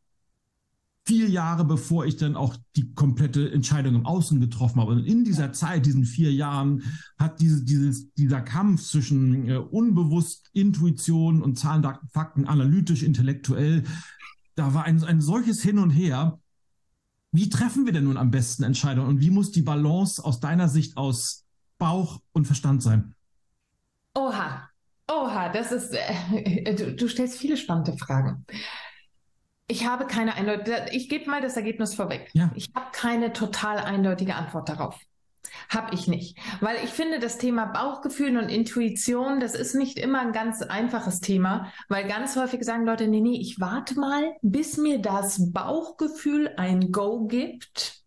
vier 1.06 1.30
Jahre 1.30 1.66
bevor 1.66 2.06
ich 2.06 2.18
dann 2.18 2.36
auch 2.36 2.56
die 2.76 2.94
komplette 2.94 3.52
Entscheidung 3.52 3.96
im 3.96 4.06
Außen 4.06 4.40
getroffen 4.40 4.80
habe. 4.82 4.92
Und 4.92 5.06
in 5.06 5.24
dieser 5.24 5.52
Zeit, 5.52 5.86
diesen 5.86 6.06
vier 6.06 6.32
Jahren, 6.32 6.84
hat 7.18 7.42
diese, 7.42 7.64
dieses, 7.64 8.14
dieser 8.14 8.42
Kampf 8.42 8.84
zwischen 8.84 9.50
äh, 9.50 9.58
unbewusst 9.58 10.50
Intuition 10.54 11.42
und 11.42 11.58
Zahlen, 11.58 11.86
Fakten, 12.12 12.46
analytisch, 12.46 13.04
intellektuell, 13.04 13.84
da 14.56 14.74
war 14.74 14.84
ein, 14.84 15.04
ein 15.04 15.22
solches 15.22 15.62
Hin 15.62 15.80
und 15.80 15.92
Her. 15.92 16.40
Wie 17.32 17.50
treffen 17.50 17.86
wir 17.86 17.94
denn 17.94 18.04
nun 18.04 18.18
am 18.18 18.32
besten 18.32 18.64
Entscheidungen 18.64 19.08
und 19.08 19.22
wie 19.22 19.30
muss 19.30 19.52
die 19.52 19.62
Balance 19.62 20.24
aus 20.24 20.40
deiner 20.40 20.68
Sicht 20.68 20.98
aus 20.98 21.46
Bauch 21.78 22.20
und 22.34 22.46
Verstand 22.46 22.84
sein? 22.84 23.16
Oha, 24.14 24.70
oha, 25.10 25.50
das 25.50 25.72
ist, 25.72 25.94
äh, 25.94 26.76
du, 26.76 26.94
du 26.94 27.08
stellst 27.08 27.38
viele 27.38 27.56
spannende 27.56 27.98
Fragen. 27.98 28.46
Ich 29.68 29.86
habe 29.86 30.06
keine 30.06 30.36
eindeutige, 30.36 30.88
ich 30.92 31.08
gebe 31.08 31.30
mal 31.30 31.42
das 31.42 31.56
Ergebnis 31.56 31.96
vorweg. 31.96 32.30
Ja. 32.34 32.52
Ich 32.56 32.70
habe 32.76 32.88
keine 32.92 33.32
total 33.32 33.78
eindeutige 33.78 34.36
Antwort 34.36 34.68
darauf. 34.68 35.00
Hab 35.70 35.94
ich 35.94 36.08
nicht. 36.08 36.38
Weil 36.60 36.78
ich 36.84 36.92
finde, 36.92 37.20
das 37.20 37.38
Thema 37.38 37.66
Bauchgefühl 37.66 38.38
und 38.38 38.50
Intuition, 38.50 39.40
das 39.40 39.56
ist 39.56 39.74
nicht 39.74 39.98
immer 39.98 40.20
ein 40.20 40.34
ganz 40.34 40.62
einfaches 40.62 41.20
Thema, 41.20 41.72
weil 41.90 42.08
ganz 42.08 42.36
häufig 42.36 42.64
sagen 42.64 42.86
Leute, 42.86 43.08
nee, 43.08 43.22
nee, 43.22 43.40
ich 43.40 43.60
warte 43.60 44.00
mal, 44.00 44.34
bis 44.42 44.78
mir 44.78 45.00
das 45.00 45.52
Bauchgefühl 45.52 46.54
ein 46.58 46.92
Go 46.92 47.26
gibt. 47.28 48.02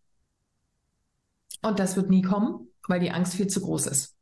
Und 1.61 1.79
das 1.79 1.95
wird 1.95 2.09
nie 2.09 2.21
kommen, 2.21 2.69
weil 2.87 2.99
die 2.99 3.11
Angst 3.11 3.33
viel 3.33 3.47
zu 3.47 3.61
groß 3.61 3.87
ist. 3.87 4.15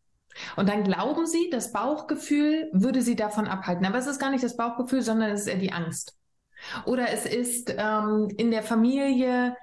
Und 0.55 0.69
dann 0.69 0.83
glauben 0.83 1.25
sie, 1.25 1.49
das 1.51 1.71
Bauchgefühl 1.71 2.69
würde 2.73 3.01
sie 3.01 3.15
davon 3.15 3.47
abhalten. 3.47 3.85
Aber 3.85 3.97
es 3.97 4.07
ist 4.07 4.19
gar 4.19 4.31
nicht 4.31 4.43
das 4.43 4.57
Bauchgefühl, 4.57 5.01
sondern 5.01 5.31
es 5.31 5.41
ist 5.41 5.47
eher 5.47 5.57
die 5.57 5.73
Angst. 5.73 6.17
Oder 6.85 7.09
es 7.11 7.25
ist 7.25 7.73
ähm, 7.77 8.29
in 8.37 8.51
der 8.51 8.63
Familie 8.63 9.55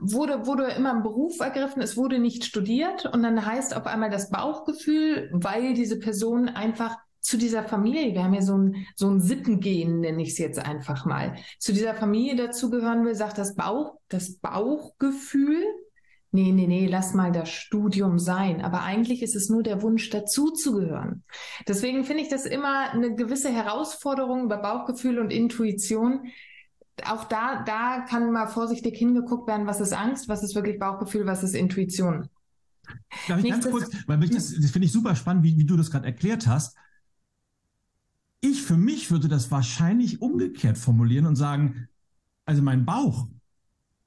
wurde, 0.00 0.46
wurde 0.46 0.64
immer 0.72 0.94
ein 0.94 1.02
Beruf 1.02 1.40
ergriffen, 1.40 1.82
es 1.82 1.96
wurde 1.96 2.18
nicht 2.18 2.44
studiert 2.44 3.06
und 3.06 3.22
dann 3.22 3.44
heißt 3.44 3.76
auf 3.76 3.86
einmal 3.86 4.10
das 4.10 4.30
Bauchgefühl, 4.30 5.30
weil 5.32 5.74
diese 5.74 5.98
Person 5.98 6.48
einfach 6.48 6.96
zu 7.20 7.36
dieser 7.36 7.64
Familie, 7.64 8.14
wir 8.14 8.24
haben 8.24 8.34
ja 8.34 8.42
so 8.42 8.56
ein, 8.56 8.86
so 8.94 9.08
ein 9.08 9.20
Sittengehen, 9.20 10.00
nenne 10.00 10.22
ich 10.22 10.30
es 10.30 10.38
jetzt 10.38 10.58
einfach 10.58 11.04
mal, 11.04 11.36
zu 11.58 11.72
dieser 11.72 11.94
Familie 11.94 12.36
dazugehören 12.36 13.04
will, 13.04 13.14
sagt 13.14 13.38
das 13.38 13.54
Bauch, 13.54 13.96
das 14.08 14.36
Bauchgefühl, 14.36 15.62
nee, 16.30 16.52
nee, 16.52 16.66
nee, 16.66 16.86
lass 16.86 17.14
mal 17.14 17.32
das 17.32 17.50
Studium 17.50 18.18
sein. 18.18 18.62
Aber 18.62 18.82
eigentlich 18.82 19.22
ist 19.22 19.34
es 19.34 19.48
nur 19.48 19.62
der 19.62 19.82
Wunsch, 19.82 20.10
dazuzugehören. 20.10 21.24
Deswegen 21.66 22.04
finde 22.04 22.22
ich 22.22 22.28
das 22.28 22.46
immer 22.46 22.90
eine 22.90 23.14
gewisse 23.14 23.50
Herausforderung 23.50 24.44
über 24.44 24.58
Bauchgefühl 24.58 25.18
und 25.18 25.32
Intuition, 25.32 26.28
auch 27.06 27.24
da, 27.24 27.62
da 27.64 28.00
kann 28.08 28.32
mal 28.32 28.48
vorsichtig 28.48 28.96
hingeguckt 28.96 29.46
werden, 29.46 29.66
was 29.66 29.80
ist 29.80 29.92
Angst, 29.92 30.28
was 30.28 30.42
ist 30.42 30.54
wirklich 30.54 30.78
Bauchgefühl, 30.78 31.26
was 31.26 31.42
ist 31.42 31.54
Intuition. 31.54 32.28
Darf 33.26 33.42
ich 33.42 33.50
ganz 33.50 33.68
kurz, 33.68 33.90
weil 34.06 34.22
ich 34.24 34.30
das, 34.30 34.54
das 34.54 34.70
finde 34.70 34.86
ich 34.86 34.92
super 34.92 35.14
spannend, 35.14 35.44
wie, 35.44 35.56
wie 35.58 35.64
du 35.64 35.76
das 35.76 35.90
gerade 35.90 36.06
erklärt 36.06 36.46
hast. 36.46 36.76
Ich 38.40 38.62
für 38.62 38.76
mich 38.76 39.10
würde 39.10 39.28
das 39.28 39.50
wahrscheinlich 39.50 40.22
umgekehrt 40.22 40.78
formulieren 40.78 41.26
und 41.26 41.36
sagen, 41.36 41.88
also 42.46 42.62
mein 42.62 42.86
Bauch, 42.86 43.28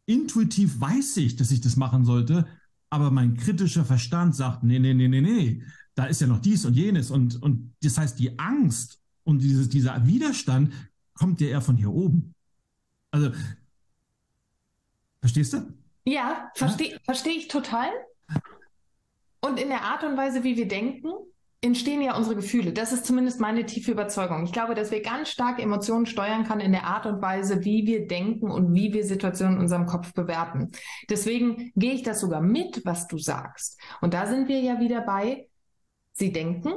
intuitiv 0.05 0.79
weiß 0.79 1.17
ich, 1.17 1.35
dass 1.35 1.51
ich 1.51 1.61
das 1.61 1.75
machen 1.75 2.05
sollte, 2.05 2.47
aber 2.89 3.11
mein 3.11 3.37
kritischer 3.37 3.85
Verstand 3.85 4.35
sagt, 4.35 4.63
nee, 4.63 4.79
nee, 4.79 4.93
nee, 4.93 5.07
nee, 5.07 5.21
nee, 5.21 5.63
da 5.95 6.05
ist 6.05 6.21
ja 6.21 6.27
noch 6.27 6.39
dies 6.39 6.65
und 6.65 6.73
jenes 6.73 7.11
und, 7.11 7.41
und 7.41 7.73
das 7.83 7.97
heißt, 7.97 8.17
die 8.19 8.39
Angst 8.39 9.01
und 9.23 9.41
dieses, 9.41 9.69
dieser 9.69 10.05
Widerstand 10.07 10.73
kommt 11.13 11.41
ja 11.41 11.47
eher 11.47 11.61
von 11.61 11.77
hier 11.77 11.91
oben. 11.91 12.33
Also, 13.11 13.31
verstehst 15.19 15.53
du? 15.53 15.73
Ja, 16.05 16.49
verstehe 16.55 16.99
versteh 17.03 17.31
ich 17.31 17.47
total. 17.47 17.89
Und 19.41 19.59
in 19.59 19.69
der 19.69 19.83
Art 19.83 20.03
und 20.03 20.17
Weise, 20.17 20.43
wie 20.43 20.55
wir 20.55 20.67
denken, 20.67 21.11
entstehen 21.61 22.01
ja 22.01 22.17
unsere 22.17 22.35
Gefühle. 22.35 22.73
Das 22.73 22.91
ist 22.91 23.05
zumindest 23.05 23.39
meine 23.39 23.65
tiefe 23.65 23.91
Überzeugung. 23.91 24.43
Ich 24.45 24.51
glaube, 24.51 24.73
dass 24.73 24.89
wir 24.89 25.01
ganz 25.01 25.29
stark 25.29 25.61
Emotionen 25.61 26.07
steuern 26.07 26.43
kann 26.43 26.59
in 26.59 26.71
der 26.71 26.85
Art 26.85 27.05
und 27.05 27.21
Weise, 27.21 27.63
wie 27.63 27.85
wir 27.85 28.07
denken 28.07 28.49
und 28.49 28.73
wie 28.73 28.93
wir 28.93 29.03
Situationen 29.03 29.55
in 29.55 29.61
unserem 29.61 29.85
Kopf 29.85 30.13
bewerten. 30.13 30.71
Deswegen 31.09 31.71
gehe 31.75 31.93
ich 31.93 32.01
das 32.01 32.19
sogar 32.19 32.41
mit, 32.41 32.81
was 32.83 33.07
du 33.07 33.19
sagst. 33.19 33.79
Und 34.01 34.15
da 34.15 34.25
sind 34.25 34.47
wir 34.47 34.59
ja 34.59 34.79
wieder 34.79 35.01
bei, 35.01 35.47
sie 36.13 36.31
denken, 36.31 36.73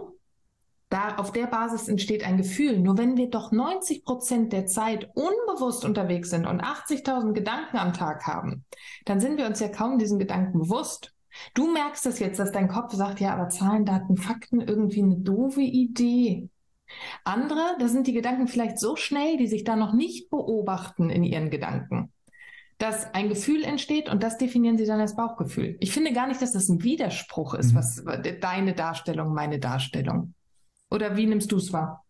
da 0.95 1.17
auf 1.17 1.33
der 1.33 1.47
Basis 1.47 1.89
entsteht 1.89 2.25
ein 2.25 2.37
Gefühl. 2.37 2.79
Nur 2.79 2.97
wenn 2.97 3.17
wir 3.17 3.29
doch 3.29 3.51
90 3.51 4.05
Prozent 4.05 4.53
der 4.53 4.67
Zeit 4.67 5.11
unbewusst 5.15 5.85
unterwegs 5.85 6.31
sind 6.31 6.47
und 6.47 6.63
80.000 6.63 7.33
Gedanken 7.33 7.79
am 7.79 7.93
Tag 7.93 8.29
haben, 8.29 8.65
dann 9.05 9.19
sind 9.21 9.37
wir 9.37 9.47
uns 9.47 9.59
ja 9.59 9.69
kaum 9.69 9.99
diesen 9.99 10.21
Gedanken 10.21 10.61
bewusst. 10.61 11.13
Du 11.53 11.73
merkst 11.73 12.07
es 12.07 12.21
jetzt, 12.21 12.39
dass 12.39 12.53
dein 12.53 12.69
Kopf 12.69 12.95
sagt, 12.95 13.19
ja, 13.19 13.33
aber 13.33 13.49
Zahlen, 13.49 13.85
Daten, 13.85 14.17
Fakten 14.17 14.61
irgendwie 14.61 15.03
eine 15.03 15.17
doofe 15.17 15.63
Idee. 15.63 16.49
Andere, 17.25 17.77
da 17.81 17.89
sind 17.89 18.07
die 18.07 18.13
Gedanken 18.13 18.47
vielleicht 18.47 18.79
so 18.79 18.95
schnell, 18.95 19.37
die 19.37 19.49
sich 19.49 19.65
da 19.65 19.75
noch 19.75 19.95
nicht 19.95 20.31
beobachten 20.31 21.11
in 21.11 21.25
ihren 21.25 21.51
Gedanken, 21.51 22.13
dass 22.79 23.13
ein 23.15 23.29
Gefühl 23.29 23.65
entsteht 23.65 24.09
und 24.09 24.23
das 24.23 24.39
definieren 24.39 24.79
sie 24.79 24.87
dann 24.87 25.01
als 25.01 25.17
Bauchgefühl. 25.17 25.77
Ich 25.81 25.91
finde 25.91 26.13
gar 26.13 26.29
nicht, 26.29 26.41
dass 26.41 26.53
das 26.53 26.69
ein 26.69 26.85
Widerspruch 26.85 27.55
ist, 27.55 27.73
mhm. 27.73 27.77
was 27.79 28.05
deine 28.41 28.75
Darstellung, 28.75 29.35
meine 29.35 29.59
Darstellung. 29.59 30.35
Oder 30.95 31.17
wie 31.17 31.27
nimmst 31.27 31.51
du 31.51 31.57
es 31.57 31.73
wahr? 31.73 32.05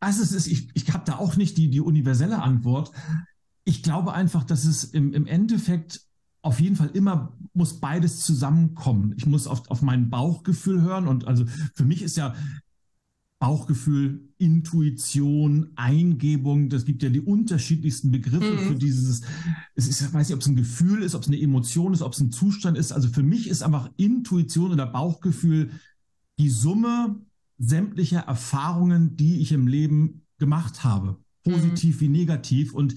Also 0.00 0.22
es 0.22 0.32
ist, 0.32 0.46
ich, 0.48 0.68
ich 0.74 0.92
habe 0.92 1.04
da 1.06 1.16
auch 1.16 1.36
nicht 1.36 1.56
die, 1.56 1.70
die 1.70 1.80
universelle 1.80 2.42
Antwort. 2.42 2.90
Ich 3.64 3.82
glaube 3.82 4.12
einfach, 4.12 4.44
dass 4.44 4.64
es 4.64 4.84
im, 4.84 5.12
im 5.12 5.26
Endeffekt 5.26 6.02
auf 6.42 6.60
jeden 6.60 6.76
Fall 6.76 6.90
immer 6.92 7.36
muss 7.54 7.80
beides 7.80 8.20
zusammenkommen. 8.20 9.14
Ich 9.16 9.26
muss 9.26 9.46
auf, 9.46 9.68
auf 9.70 9.82
mein 9.82 10.10
Bauchgefühl 10.10 10.82
hören 10.82 11.08
und 11.08 11.26
also 11.26 11.44
für 11.74 11.84
mich 11.84 12.02
ist 12.02 12.16
ja 12.16 12.34
Bauchgefühl, 13.38 14.28
Intuition, 14.38 15.72
Eingebung, 15.76 16.68
das 16.68 16.84
gibt 16.84 17.02
ja 17.02 17.10
die 17.10 17.20
unterschiedlichsten 17.20 18.10
Begriffe 18.10 18.54
mhm. 18.54 18.68
für 18.68 18.74
dieses, 18.76 19.22
es 19.74 19.88
ist, 19.88 20.00
ich 20.00 20.12
weiß 20.12 20.28
nicht, 20.28 20.34
ob 20.34 20.40
es 20.40 20.46
ein 20.46 20.56
Gefühl 20.56 21.02
ist, 21.02 21.14
ob 21.14 21.22
es 21.22 21.28
eine 21.28 21.40
Emotion 21.40 21.92
ist, 21.92 22.02
ob 22.02 22.12
es 22.12 22.20
ein 22.20 22.30
Zustand 22.30 22.78
ist. 22.78 22.92
Also 22.92 23.08
für 23.08 23.22
mich 23.22 23.48
ist 23.48 23.62
einfach 23.62 23.90
Intuition 23.96 24.72
oder 24.72 24.86
Bauchgefühl 24.86 25.70
die 26.38 26.48
Summe 26.48 27.16
sämtlicher 27.58 28.20
Erfahrungen, 28.20 29.16
die 29.16 29.40
ich 29.40 29.52
im 29.52 29.66
Leben 29.66 30.26
gemacht 30.38 30.84
habe, 30.84 31.18
positiv 31.44 31.96
mhm. 31.96 32.00
wie 32.00 32.08
negativ. 32.08 32.74
Und 32.74 32.94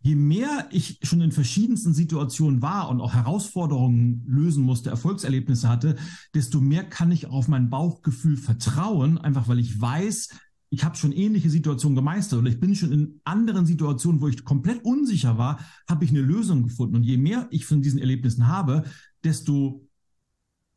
je 0.00 0.14
mehr 0.14 0.68
ich 0.70 0.98
schon 1.02 1.20
in 1.20 1.32
verschiedensten 1.32 1.94
Situationen 1.94 2.62
war 2.62 2.88
und 2.90 3.00
auch 3.00 3.14
Herausforderungen 3.14 4.22
lösen 4.26 4.62
musste, 4.62 4.90
Erfolgserlebnisse 4.90 5.68
hatte, 5.68 5.96
desto 6.34 6.60
mehr 6.60 6.84
kann 6.84 7.10
ich 7.10 7.26
auf 7.26 7.48
mein 7.48 7.70
Bauchgefühl 7.70 8.36
vertrauen, 8.36 9.18
einfach 9.18 9.48
weil 9.48 9.58
ich 9.58 9.80
weiß, 9.80 10.28
ich 10.70 10.84
habe 10.84 10.96
schon 10.96 11.12
ähnliche 11.12 11.48
Situationen 11.48 11.96
gemeistert 11.96 12.40
oder 12.40 12.50
ich 12.50 12.60
bin 12.60 12.74
schon 12.74 12.92
in 12.92 13.20
anderen 13.24 13.66
Situationen, 13.66 14.20
wo 14.20 14.28
ich 14.28 14.44
komplett 14.44 14.84
unsicher 14.84 15.38
war, 15.38 15.60
habe 15.88 16.04
ich 16.04 16.10
eine 16.10 16.20
Lösung 16.20 16.64
gefunden. 16.64 16.96
Und 16.96 17.02
je 17.04 17.16
mehr 17.16 17.46
ich 17.50 17.66
von 17.66 17.82
diesen 17.82 18.00
Erlebnissen 18.00 18.46
habe, 18.46 18.84
desto, 19.24 19.88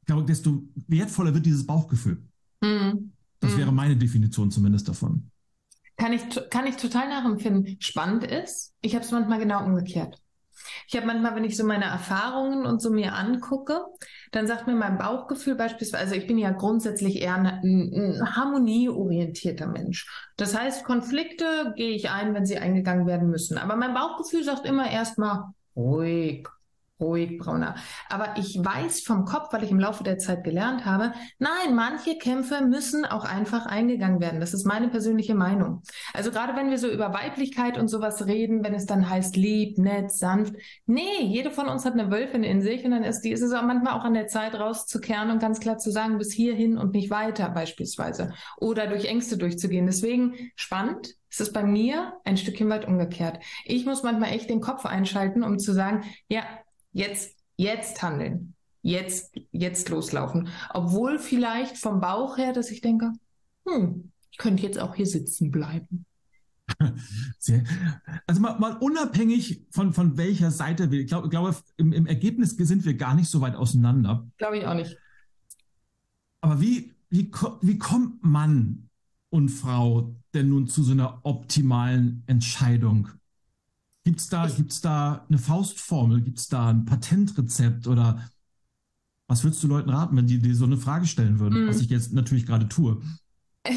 glaube, 0.05 0.25
desto 0.25 0.67
wertvoller 0.87 1.33
wird 1.33 1.45
dieses 1.45 1.65
Bauchgefühl. 1.65 2.28
Mhm. 2.61 3.13
Das 3.39 3.53
mhm. 3.53 3.57
wäre 3.57 3.71
meine 3.71 3.95
Definition 3.95 4.51
zumindest 4.51 4.87
davon. 4.87 5.31
Kann 5.97 6.13
ich, 6.13 6.23
kann 6.49 6.65
ich 6.65 6.77
total 6.77 7.09
nachempfinden. 7.09 7.77
Spannend 7.79 8.23
ist, 8.23 8.73
ich 8.81 8.95
habe 8.95 9.03
es 9.03 9.11
manchmal 9.11 9.39
genau 9.39 9.63
umgekehrt. 9.65 10.17
Ich 10.87 10.95
habe 10.95 11.07
manchmal, 11.07 11.35
wenn 11.35 11.43
ich 11.43 11.55
so 11.55 11.65
meine 11.65 11.85
Erfahrungen 11.85 12.65
und 12.65 12.81
so 12.81 12.89
mir 12.89 13.13
angucke, 13.13 13.85
dann 14.31 14.47
sagt 14.47 14.67
mir 14.67 14.75
mein 14.75 14.97
Bauchgefühl 14.97 15.55
beispielsweise, 15.55 16.03
also 16.03 16.15
ich 16.15 16.27
bin 16.27 16.37
ja 16.37 16.51
grundsätzlich 16.51 17.21
eher 17.21 17.35
ein, 17.35 17.45
ein 17.45 18.35
harmonieorientierter 18.35 19.67
Mensch. 19.67 20.07
Das 20.37 20.57
heißt, 20.57 20.83
Konflikte 20.83 21.73
gehe 21.75 21.91
ich 21.91 22.09
ein, 22.09 22.33
wenn 22.33 22.45
sie 22.45 22.57
eingegangen 22.57 23.07
werden 23.07 23.29
müssen. 23.29 23.57
Aber 23.57 23.75
mein 23.75 23.93
Bauchgefühl 23.93 24.43
sagt 24.43 24.65
immer 24.65 24.89
erstmal 24.89 25.45
ruhig, 25.75 26.47
ruhig, 26.99 27.37
Brauner. 27.37 27.75
Aber 28.09 28.35
ich 28.37 28.57
weiß 28.59 29.01
vom 29.01 29.25
Kopf, 29.25 29.51
weil 29.51 29.63
ich 29.63 29.71
im 29.71 29.79
Laufe 29.79 30.03
der 30.03 30.17
Zeit 30.17 30.43
gelernt 30.43 30.85
habe, 30.85 31.13
nein, 31.37 31.75
manche 31.75 32.17
Kämpfe 32.17 32.61
müssen 32.61 33.05
auch 33.05 33.25
einfach 33.25 33.65
eingegangen 33.65 34.19
werden. 34.19 34.39
Das 34.39 34.53
ist 34.53 34.65
meine 34.65 34.89
persönliche 34.89 35.35
Meinung. 35.35 35.81
Also 36.13 36.31
gerade 36.31 36.55
wenn 36.55 36.69
wir 36.69 36.77
so 36.77 36.89
über 36.89 37.13
Weiblichkeit 37.13 37.77
und 37.77 37.87
sowas 37.87 38.25
reden, 38.25 38.63
wenn 38.63 38.73
es 38.73 38.85
dann 38.85 39.09
heißt 39.09 39.35
lieb, 39.35 39.77
nett, 39.77 40.11
sanft. 40.11 40.53
Nee, 40.85 41.21
jede 41.21 41.51
von 41.51 41.67
uns 41.67 41.85
hat 41.85 41.93
eine 41.93 42.11
Wölfin 42.11 42.43
in 42.43 42.61
sich 42.61 42.83
und 42.85 42.91
dann 42.91 43.03
ist 43.03 43.21
die, 43.21 43.31
ist 43.31 43.41
es 43.41 43.53
auch 43.53 43.63
manchmal 43.63 43.93
auch 43.93 44.03
an 44.03 44.13
der 44.13 44.27
Zeit 44.27 44.55
rauszukehren 44.55 45.31
und 45.31 45.39
ganz 45.39 45.59
klar 45.59 45.77
zu 45.77 45.91
sagen, 45.91 46.17
bis 46.17 46.31
hierhin 46.33 46.77
und 46.77 46.93
nicht 46.93 47.09
weiter 47.09 47.49
beispielsweise. 47.49 48.33
Oder 48.57 48.87
durch 48.87 49.05
Ängste 49.05 49.37
durchzugehen. 49.37 49.85
Deswegen 49.85 50.51
spannend. 50.55 51.15
Es 51.31 51.39
ist 51.39 51.53
bei 51.53 51.63
mir 51.63 52.13
ein 52.23 52.37
Stückchen 52.37 52.69
weit 52.69 52.87
umgekehrt. 52.87 53.39
Ich 53.65 53.85
muss 53.85 54.03
manchmal 54.03 54.31
echt 54.31 54.49
den 54.49 54.61
Kopf 54.61 54.85
einschalten, 54.85 55.43
um 55.43 55.59
zu 55.59 55.73
sagen, 55.73 56.03
ja, 56.27 56.43
Jetzt, 56.91 57.37
jetzt 57.57 58.01
handeln. 58.01 58.55
Jetzt, 58.81 59.35
jetzt 59.51 59.89
loslaufen. 59.89 60.49
Obwohl 60.69 61.19
vielleicht 61.19 61.77
vom 61.77 61.99
Bauch 61.99 62.37
her, 62.37 62.53
dass 62.53 62.71
ich 62.71 62.81
denke, 62.81 63.11
hm, 63.67 64.11
ich 64.31 64.37
könnte 64.37 64.63
jetzt 64.63 64.79
auch 64.79 64.95
hier 64.95 65.05
sitzen 65.05 65.51
bleiben. 65.51 66.05
Sehr, 67.39 67.63
also 68.27 68.41
mal, 68.41 68.57
mal, 68.59 68.77
unabhängig 68.77 69.65
von, 69.71 69.91
von 69.91 70.17
welcher 70.17 70.51
Seite 70.51 70.91
wir, 70.91 71.01
ich 71.01 71.07
glaube, 71.07 71.55
im, 71.77 71.93
im 71.93 72.05
Ergebnis 72.05 72.51
sind 72.51 72.85
wir 72.85 72.93
gar 72.93 73.15
nicht 73.15 73.29
so 73.29 73.41
weit 73.41 73.55
auseinander. 73.55 74.27
Glaube 74.37 74.59
ich 74.59 74.65
auch 74.65 74.75
nicht. 74.75 74.97
Aber 76.41 76.61
wie, 76.61 76.93
wie, 77.09 77.31
wie 77.61 77.77
kommt 77.77 78.23
Mann 78.23 78.89
und 79.29 79.49
Frau 79.49 80.15
denn 80.33 80.49
nun 80.49 80.67
zu 80.67 80.83
so 80.83 80.91
einer 80.91 81.19
optimalen 81.23 82.23
Entscheidung? 82.27 83.09
Gibt 84.09 84.21
es 84.21 84.27
da, 84.27 84.47
gibt's 84.47 84.81
da 84.81 85.23
eine 85.29 85.37
Faustformel? 85.37 86.21
Gibt 86.21 86.39
es 86.39 86.47
da 86.47 86.69
ein 86.69 86.85
Patentrezept 86.85 87.85
oder 87.85 88.27
was 89.27 89.43
würdest 89.43 89.61
du 89.61 89.67
Leuten 89.67 89.91
raten, 89.91 90.17
wenn 90.17 90.25
die 90.25 90.39
dir 90.39 90.55
so 90.55 90.65
eine 90.65 90.77
Frage 90.77 91.05
stellen 91.05 91.37
würden, 91.37 91.65
mm. 91.65 91.67
was 91.67 91.79
ich 91.79 91.91
jetzt 91.91 92.11
natürlich 92.11 92.47
gerade 92.47 92.67
tue? 92.67 92.99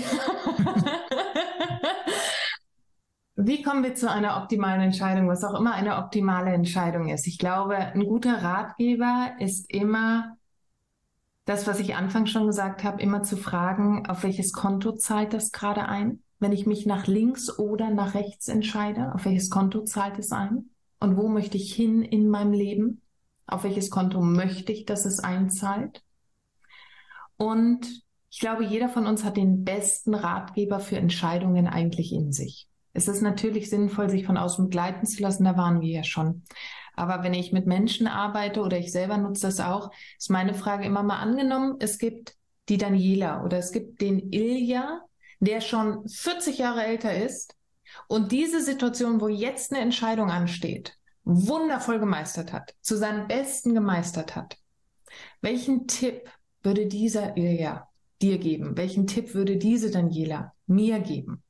Wie 3.37 3.63
kommen 3.63 3.85
wir 3.85 3.95
zu 3.95 4.11
einer 4.11 4.39
optimalen 4.39 4.81
Entscheidung, 4.81 5.29
was 5.29 5.45
auch 5.45 5.61
immer 5.61 5.75
eine 5.75 5.99
optimale 5.99 6.55
Entscheidung 6.55 7.11
ist? 7.11 7.27
Ich 7.27 7.37
glaube, 7.37 7.77
ein 7.77 8.07
guter 8.07 8.43
Ratgeber 8.43 9.33
ist 9.39 9.71
immer 9.71 10.39
das, 11.45 11.67
was 11.67 11.79
ich 11.79 11.95
anfangs 11.95 12.31
schon 12.31 12.47
gesagt 12.47 12.85
habe, 12.85 13.03
immer 13.03 13.23
zu 13.23 13.37
fragen, 13.37 14.09
auf 14.09 14.23
welches 14.23 14.55
Konto 14.55 14.93
zahlt 14.93 15.35
das 15.35 15.53
gerade 15.53 15.85
ein? 15.87 16.23
Wenn 16.43 16.53
ich 16.53 16.67
mich 16.67 16.85
nach 16.85 17.07
links 17.07 17.59
oder 17.59 17.91
nach 17.91 18.15
rechts 18.15 18.49
entscheide? 18.49 19.15
Auf 19.15 19.25
welches 19.25 19.49
Konto 19.49 19.83
zahlt 19.83 20.19
es 20.19 20.33
ein? 20.33 20.71
Und 21.01 21.17
wo 21.17 21.29
möchte 21.29 21.57
ich 21.57 21.73
hin 21.73 22.03
in 22.03 22.29
meinem 22.29 22.53
Leben? 22.53 23.01
Auf 23.47 23.65
welches 23.65 23.91
Konto 23.91 24.21
möchte 24.21 24.73
ich, 24.73 24.85
dass 24.85 25.05
es 25.05 25.21
einzahlt? 25.21 26.03
Und 27.37 28.03
ich 28.31 28.41
glaube, 28.41 28.65
jeder 28.65 28.89
von 28.89 29.07
uns 29.07 29.25
hat 29.25 29.37
den 29.37 29.65
besten 29.65 30.15
Ratgeber 30.15 30.81
für 30.81 30.97
Entscheidungen 30.97 31.67
eigentlich 31.67 32.13
in 32.13 32.33
sich. 32.33 32.69
Es 32.93 33.09
ist 33.09 33.23
natürlich 33.23 33.71
sinnvoll, 33.71 34.11
sich 34.11 34.27
von 34.27 34.37
außen 34.37 34.67
begleiten 34.67 35.07
zu 35.07 35.23
lassen, 35.23 35.45
da 35.45 35.57
waren 35.57 35.81
wir 35.81 35.91
ja 35.91 36.05
schon. 36.05 36.43
Aber 36.95 37.23
wenn 37.23 37.35
ich 37.35 37.53
mit 37.53 37.67
Menschen 37.67 38.07
arbeite 38.07 38.61
oder 38.61 38.79
ich 38.79 38.93
selber 38.93 39.17
nutze 39.17 39.47
das 39.47 39.61
auch, 39.61 39.91
ist 40.19 40.31
meine 40.31 40.55
Frage 40.55 40.85
immer 40.85 41.03
mal 41.03 41.19
angenommen, 41.19 41.77
es 41.79 41.99
gibt 41.99 42.37
die 42.69 42.79
Daniela 42.79 43.45
oder 43.45 43.59
es 43.59 43.73
gibt 43.73 44.01
den 44.01 44.31
Ilja, 44.31 45.03
der 45.43 45.61
schon 45.61 46.09
40 46.09 46.59
Jahre 46.59 46.85
älter 46.85 47.15
ist 47.15 47.57
und 48.07 48.31
diese 48.31 48.63
Situation, 48.63 49.21
wo 49.21 49.27
jetzt 49.27 49.73
eine 49.73 49.83
Entscheidung 49.83 50.31
ansteht, 50.31 50.97
wundervoll 51.25 51.99
gemeistert 51.99 52.53
hat, 52.53 52.75
zu 52.81 52.97
seinem 52.97 53.27
Besten 53.27 53.75
gemeistert 53.75 54.37
hat. 54.37 54.57
Welchen 55.41 55.89
Tipp 55.89 56.31
würde 56.63 56.87
dieser 56.87 57.37
Ilja 57.37 57.89
dir 58.23 58.39
geben? 58.39 58.77
Welchen 58.77 59.09
Tipp 59.09 59.35
würde 59.35 59.57
diese 59.57 59.91
Daniela 59.91 60.53
mir 60.69 61.01
geben? 61.01 61.43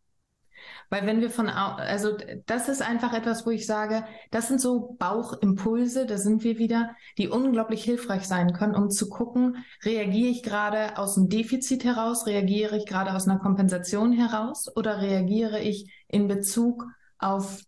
Weil 0.91 1.07
wenn 1.07 1.21
wir 1.21 1.31
von, 1.31 1.49
also 1.49 2.17
das 2.47 2.69
ist 2.69 2.83
einfach 2.83 3.13
etwas, 3.13 3.47
wo 3.47 3.51
ich 3.51 3.67
sage, 3.67 4.05
das 4.31 4.49
sind 4.49 4.61
so 4.61 4.97
Bauchimpulse, 4.99 6.07
da 6.07 6.19
sind 6.19 6.45
wir 6.45 6.59
wieder, 6.59 6.95
die 7.19 7.29
unglaublich 7.29 7.85
hilfreich 7.85 8.27
sein 8.27 8.53
können, 8.53 8.75
um 8.75 8.91
zu 8.91 9.09
gucken, 9.09 9.65
reagiere 9.85 10.31
ich 10.31 10.43
gerade 10.43 10.99
aus 10.99 11.17
einem 11.17 11.29
Defizit 11.29 11.85
heraus, 11.85 12.27
reagiere 12.27 12.77
ich 12.77 12.87
gerade 12.87 13.15
aus 13.15 13.29
einer 13.29 13.39
Kompensation 13.39 14.13
heraus 14.13 14.75
oder 14.77 15.01
reagiere 15.01 15.61
ich 15.61 15.91
in 16.09 16.29
Bezug 16.29 16.85
auf 17.19 17.63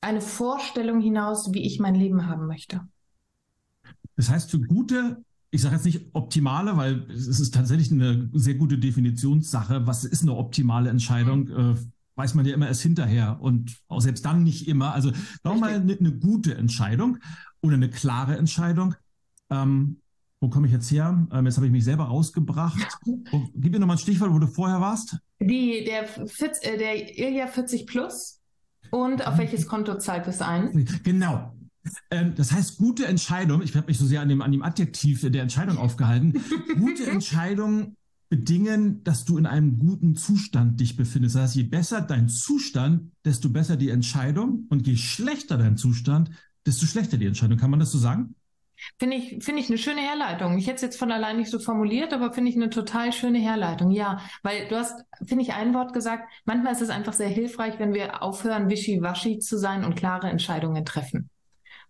eine 0.00 0.20
Vorstellung 0.20 1.00
hinaus, 1.00 1.52
wie 1.52 1.66
ich 1.66 1.80
mein 1.80 1.94
Leben 1.94 2.28
haben 2.28 2.46
möchte. 2.46 2.80
Das 4.16 4.30
heißt, 4.30 4.50
für 4.50 4.60
gute 4.60 5.24
ich 5.50 5.62
sage 5.62 5.76
jetzt 5.76 5.84
nicht 5.84 6.10
optimale, 6.12 6.76
weil 6.76 7.06
es 7.10 7.26
ist 7.26 7.54
tatsächlich 7.54 7.90
eine 7.90 8.28
sehr 8.34 8.54
gute 8.54 8.78
Definitionssache. 8.78 9.86
Was 9.86 10.04
ist 10.04 10.22
eine 10.22 10.36
optimale 10.36 10.90
Entscheidung? 10.90 11.44
Mhm. 11.44 11.72
Äh, 11.72 11.76
weiß 12.16 12.34
man 12.34 12.44
ja 12.44 12.54
immer 12.54 12.66
erst 12.66 12.82
hinterher 12.82 13.38
und 13.40 13.78
auch 13.86 14.00
selbst 14.00 14.24
dann 14.24 14.42
nicht 14.42 14.66
immer. 14.66 14.92
Also 14.92 15.12
sagen 15.42 15.60
mal 15.60 15.72
eine, 15.74 15.96
eine, 15.96 16.12
gute 16.12 16.54
Entscheidung 16.56 17.18
oder 17.62 17.74
eine 17.74 17.88
klare 17.88 18.36
Entscheidung. 18.36 18.96
Ähm, 19.50 19.98
wo 20.40 20.48
komme 20.48 20.66
ich 20.66 20.72
jetzt 20.72 20.90
her? 20.90 21.26
Ähm, 21.32 21.46
jetzt 21.46 21.56
habe 21.56 21.66
ich 21.66 21.72
mich 21.72 21.84
selber 21.84 22.04
rausgebracht. 22.04 22.98
Oh, 23.06 23.42
gib 23.54 23.72
mir 23.72 23.78
nochmal 23.78 23.96
ein 23.96 24.00
Stichwort, 24.00 24.32
wo 24.32 24.38
du 24.38 24.48
vorher 24.48 24.80
warst. 24.80 25.16
Die, 25.40 25.84
der, 25.84 26.04
äh, 26.04 26.78
der 26.78 27.18
Ilja 27.18 27.46
40 27.46 27.86
Plus 27.86 28.40
und 28.90 29.26
auf 29.26 29.38
welches 29.38 29.66
Konto 29.66 29.96
zahlt 29.98 30.26
es 30.26 30.42
ein? 30.42 30.86
Genau. 31.04 31.54
Ähm, 32.10 32.34
das 32.36 32.52
heißt, 32.52 32.78
gute 32.78 33.06
Entscheidung, 33.06 33.62
ich 33.62 33.74
habe 33.76 33.86
mich 33.86 33.98
so 33.98 34.06
sehr 34.06 34.20
an 34.20 34.28
dem, 34.28 34.42
an 34.42 34.52
dem 34.52 34.62
Adjektiv 34.62 35.20
der 35.30 35.42
Entscheidung 35.42 35.78
aufgehalten, 35.78 36.40
gute 36.78 37.06
Entscheidung 37.06 37.96
bedingen, 38.28 39.02
dass 39.04 39.24
du 39.24 39.38
in 39.38 39.46
einem 39.46 39.78
guten 39.78 40.14
Zustand 40.14 40.80
dich 40.80 40.96
befindest. 40.96 41.34
Das 41.34 41.42
heißt, 41.42 41.56
je 41.56 41.62
besser 41.62 42.00
dein 42.00 42.28
Zustand, 42.28 43.12
desto 43.24 43.48
besser 43.48 43.76
die 43.76 43.88
Entscheidung 43.88 44.66
und 44.68 44.86
je 44.86 44.96
schlechter 44.96 45.56
dein 45.56 45.76
Zustand, 45.76 46.30
desto 46.66 46.86
schlechter 46.86 47.16
die 47.16 47.26
Entscheidung. 47.26 47.58
Kann 47.58 47.70
man 47.70 47.80
das 47.80 47.90
so 47.90 47.98
sagen? 47.98 48.34
Finde 48.98 49.16
ich, 49.16 49.42
finde 49.42 49.60
ich 49.60 49.68
eine 49.68 49.78
schöne 49.78 50.02
Herleitung. 50.02 50.56
Ich 50.56 50.66
hätte 50.66 50.76
es 50.76 50.82
jetzt 50.82 50.98
von 50.98 51.10
allein 51.10 51.36
nicht 51.36 51.50
so 51.50 51.58
formuliert, 51.58 52.12
aber 52.12 52.32
finde 52.32 52.50
ich 52.50 52.56
eine 52.56 52.70
total 52.70 53.12
schöne 53.12 53.38
Herleitung. 53.38 53.90
Ja, 53.90 54.20
weil 54.42 54.68
du 54.68 54.76
hast, 54.76 55.04
finde 55.24 55.42
ich, 55.42 55.54
ein 55.54 55.74
Wort 55.74 55.92
gesagt. 55.92 56.30
Manchmal 56.44 56.72
ist 56.72 56.82
es 56.82 56.90
einfach 56.90 57.12
sehr 57.12 57.28
hilfreich, 57.28 57.78
wenn 57.78 57.94
wir 57.94 58.22
aufhören, 58.22 58.70
wischiwaschi 58.70 59.40
zu 59.40 59.58
sein 59.58 59.84
und 59.84 59.96
klare 59.96 60.28
Entscheidungen 60.28 60.84
treffen. 60.84 61.28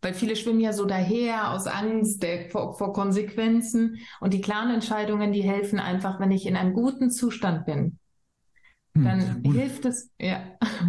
Weil 0.01 0.15
viele 0.15 0.37
schwimmen 0.37 0.61
ja 0.61 0.73
so 0.73 0.85
daher 0.85 1.53
aus 1.53 1.67
Angst 1.67 2.23
der, 2.23 2.51
vor, 2.51 2.77
vor 2.77 2.93
Konsequenzen. 2.93 3.99
Und 4.21 4.33
die 4.33 4.41
klaren 4.41 4.71
Entscheidungen, 4.71 5.33
die 5.33 5.43
helfen 5.43 5.81
einfach, 5.81 6.21
wenn 6.21 6.31
ich 6.31 6.47
in 6.47 6.57
einem 6.57 6.73
guten 6.73 7.11
Zustand 7.11 7.67
bin. 7.67 7.99
Hm. 8.95 9.05
Dann 9.05 9.45
hm. 9.45 9.53
hilft 9.53 9.85
es, 9.85 10.11
ja. 10.21 10.43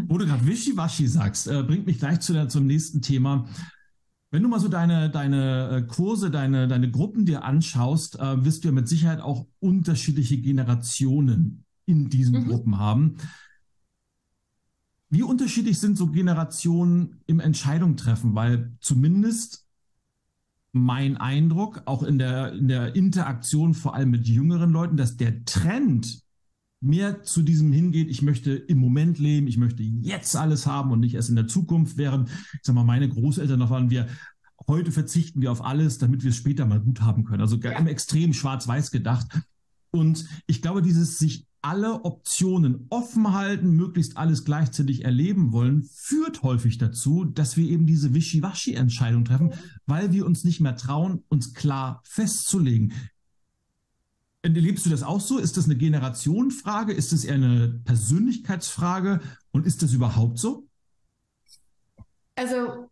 Wo 0.07 0.17
du 0.17 0.25
gerade 0.25 0.45
Wischiwaschi 0.45 1.07
sagst, 1.07 1.47
äh, 1.47 1.63
bringt 1.63 1.85
mich 1.85 1.99
gleich 1.99 2.19
zu 2.19 2.33
der, 2.33 2.49
zum 2.49 2.67
nächsten 2.67 3.01
Thema. 3.01 3.47
Wenn 4.31 4.43
du 4.43 4.49
mal 4.49 4.59
so 4.59 4.67
deine, 4.67 5.09
deine 5.09 5.69
äh, 5.69 5.87
Kurse, 5.87 6.29
deine, 6.29 6.67
deine 6.67 6.91
Gruppen 6.91 7.25
dir 7.25 7.43
anschaust, 7.43 8.19
äh, 8.19 8.45
wirst 8.45 8.63
du 8.63 8.67
ja 8.67 8.73
mit 8.73 8.87
Sicherheit 8.87 9.21
auch 9.21 9.47
unterschiedliche 9.59 10.37
Generationen 10.37 11.65
in 11.87 12.09
diesen 12.09 12.43
mhm. 12.43 12.47
Gruppen 12.47 12.77
haben. 12.77 13.17
Wie 15.09 15.23
unterschiedlich 15.23 15.79
sind 15.79 15.97
so 15.97 16.07
Generationen 16.07 17.21
im 17.25 17.39
Entscheidung 17.39 17.97
treffen? 17.97 18.35
Weil 18.35 18.71
zumindest 18.79 19.65
mein 20.71 21.17
Eindruck, 21.17 21.81
auch 21.85 22.03
in 22.03 22.19
der, 22.19 22.53
in 22.53 22.67
der 22.67 22.95
Interaktion 22.95 23.73
vor 23.73 23.95
allem 23.95 24.11
mit 24.11 24.27
jüngeren 24.27 24.71
Leuten, 24.71 24.97
dass 24.97 25.17
der 25.17 25.43
Trend 25.45 26.21
mehr 26.81 27.23
zu 27.23 27.41
diesem 27.41 27.73
hingeht, 27.73 28.09
ich 28.09 28.21
möchte 28.21 28.53
im 28.53 28.77
Moment 28.77 29.19
leben, 29.19 29.47
ich 29.47 29.57
möchte 29.57 29.83
jetzt 29.83 30.35
alles 30.35 30.65
haben 30.65 30.91
und 30.91 31.01
nicht 31.01 31.15
erst 31.15 31.29
in 31.29 31.35
der 31.35 31.47
Zukunft, 31.47 31.97
während, 31.97 32.29
ich 32.29 32.59
sag 32.61 32.75
mal, 32.75 32.83
meine 32.83 33.09
Großeltern 33.09 33.59
noch 33.59 33.69
waren 33.69 33.89
wir, 33.89 34.07
heute 34.67 34.91
verzichten 34.91 35.41
wir 35.41 35.51
auf 35.51 35.63
alles, 35.63 35.97
damit 35.97 36.23
wir 36.23 36.29
es 36.29 36.37
später 36.37 36.65
mal 36.65 36.79
gut 36.79 37.01
haben 37.01 37.25
können. 37.25 37.41
Also 37.41 37.57
ja. 37.57 37.71
im 37.71 37.87
Extrem 37.87 38.33
schwarz-weiß 38.33 38.91
gedacht. 38.91 39.27
Und 39.91 40.25
ich 40.45 40.61
glaube, 40.61 40.81
dieses 40.81 41.17
sich 41.17 41.47
alle 41.61 42.05
Optionen 42.05 42.87
offen 42.89 43.33
halten, 43.33 43.71
möglichst 43.71 44.17
alles 44.17 44.45
gleichzeitig 44.45 45.05
erleben 45.05 45.51
wollen, 45.51 45.83
führt 45.83 46.43
häufig 46.43 46.77
dazu, 46.77 47.25
dass 47.25 47.57
wir 47.57 47.69
eben 47.69 47.85
diese 47.85 48.13
Wischiwaschi-Entscheidung 48.13 49.25
treffen, 49.25 49.53
weil 49.85 50.11
wir 50.13 50.25
uns 50.25 50.43
nicht 50.43 50.61
mehr 50.61 50.75
trauen, 50.75 51.23
uns 51.29 51.53
klar 51.53 52.01
festzulegen. 52.05 52.93
Erlebst 54.41 54.85
du 54.85 54.89
das 54.89 55.03
auch 55.03 55.19
so? 55.19 55.37
Ist 55.37 55.57
das 55.57 55.65
eine 55.65 55.75
Generationenfrage? 55.75 56.93
Ist 56.93 57.11
das 57.11 57.25
eher 57.25 57.35
eine 57.35 57.81
Persönlichkeitsfrage? 57.83 59.19
Und 59.51 59.65
ist 59.65 59.83
das 59.83 59.91
überhaupt 59.91 60.39
so? 60.39 60.67
Also 62.35 62.88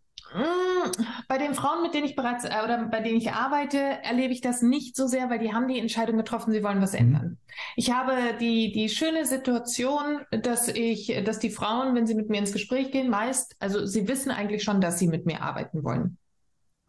bei 1.27 1.37
den 1.37 1.53
Frauen, 1.53 1.81
mit 1.83 1.93
denen 1.93 2.05
ich 2.05 2.15
bereits 2.15 2.43
äh, 2.43 2.63
oder 2.63 2.85
bei 2.85 3.01
denen 3.01 3.17
ich 3.17 3.31
arbeite, 3.31 3.77
erlebe 3.77 4.33
ich 4.33 4.41
das 4.41 4.61
nicht 4.61 4.95
so 4.95 5.07
sehr, 5.07 5.29
weil 5.29 5.39
die 5.39 5.53
haben 5.53 5.67
die 5.67 5.79
Entscheidung 5.79 6.17
getroffen, 6.17 6.51
sie 6.51 6.63
wollen 6.63 6.81
was 6.81 6.93
mhm. 6.93 6.99
ändern. 6.99 7.37
Ich 7.75 7.91
habe 7.91 8.13
die, 8.39 8.71
die 8.71 8.89
schöne 8.89 9.25
Situation, 9.25 10.21
dass 10.31 10.67
ich, 10.67 11.21
dass 11.25 11.39
die 11.39 11.49
Frauen, 11.49 11.95
wenn 11.95 12.05
sie 12.05 12.15
mit 12.15 12.29
mir 12.29 12.39
ins 12.39 12.53
Gespräch 12.53 12.91
gehen, 12.91 13.09
meist, 13.09 13.55
also 13.59 13.85
sie 13.85 14.07
wissen 14.07 14.31
eigentlich 14.31 14.63
schon, 14.63 14.81
dass 14.81 14.99
sie 14.99 15.07
mit 15.07 15.25
mir 15.25 15.41
arbeiten 15.41 15.83
wollen. 15.83 16.17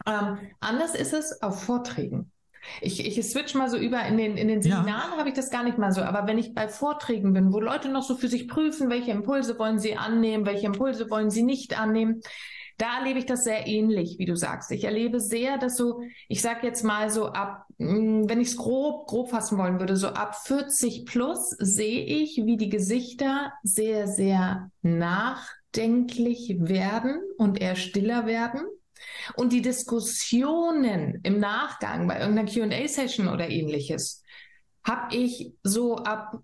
Ähm, 0.07 0.39
anders 0.61 0.95
ist 0.95 1.12
es 1.12 1.43
auf 1.43 1.62
Vorträgen. 1.62 2.32
Ich, 2.80 3.05
ich 3.07 3.26
switch 3.26 3.55
mal 3.55 3.70
so 3.70 3.76
über 3.76 4.05
in 4.05 4.18
den, 4.18 4.36
in 4.36 4.49
den 4.49 4.62
Seminaren 4.62 5.12
ja. 5.12 5.16
habe 5.16 5.28
ich 5.28 5.34
das 5.34 5.51
gar 5.51 5.62
nicht 5.62 5.78
mal 5.78 5.93
so. 5.93 6.03
Aber 6.03 6.26
wenn 6.26 6.39
ich 6.39 6.55
bei 6.55 6.68
Vorträgen 6.68 7.32
bin, 7.32 7.53
wo 7.53 7.61
Leute 7.61 7.89
noch 7.89 8.03
so 8.03 8.16
für 8.16 8.28
sich 8.28 8.49
prüfen, 8.49 8.91
welche 8.91 9.12
Impulse 9.12 9.59
wollen 9.59 9.78
sie 9.78 9.97
annehmen, 9.97 10.45
welche 10.45 10.66
Impulse 10.66 11.09
wollen 11.09 11.30
sie 11.30 11.43
nicht 11.43 11.78
annehmen, 11.78 12.20
da 12.78 12.98
erlebe 12.98 13.18
ich 13.18 13.26
das 13.26 13.44
sehr 13.44 13.66
ähnlich, 13.66 14.18
wie 14.18 14.24
du 14.24 14.36
sagst. 14.36 14.70
Ich 14.70 14.84
erlebe 14.84 15.20
sehr, 15.20 15.58
dass 15.58 15.76
so, 15.76 16.00
ich 16.28 16.40
sag 16.40 16.62
jetzt 16.62 16.84
mal 16.84 17.10
so 17.10 17.26
ab, 17.26 17.66
mm, 17.78 18.28
wenn 18.28 18.40
ich 18.40 18.48
es 18.48 18.56
grob, 18.56 19.08
grob 19.08 19.30
fassen 19.30 19.58
wollen 19.58 19.80
würde, 19.80 19.96
so 19.96 20.08
ab 20.08 20.36
40 20.46 21.04
plus 21.04 21.50
sehe 21.58 22.04
ich, 22.04 22.40
wie 22.44 22.56
die 22.56 22.68
Gesichter 22.68 23.52
sehr, 23.64 24.06
sehr 24.06 24.70
nachdenklich 24.82 26.56
werden 26.60 27.20
und 27.36 27.60
eher 27.60 27.74
stiller 27.74 28.26
werden. 28.26 28.62
Und 29.34 29.52
die 29.52 29.62
Diskussionen 29.62 31.20
im 31.24 31.40
Nachgang 31.40 32.06
bei 32.06 32.20
irgendeiner 32.20 32.48
QA-Session 32.48 33.28
oder 33.28 33.48
ähnliches 33.48 34.22
habe 34.84 35.14
ich 35.14 35.52
so 35.62 35.96
ab 35.96 36.38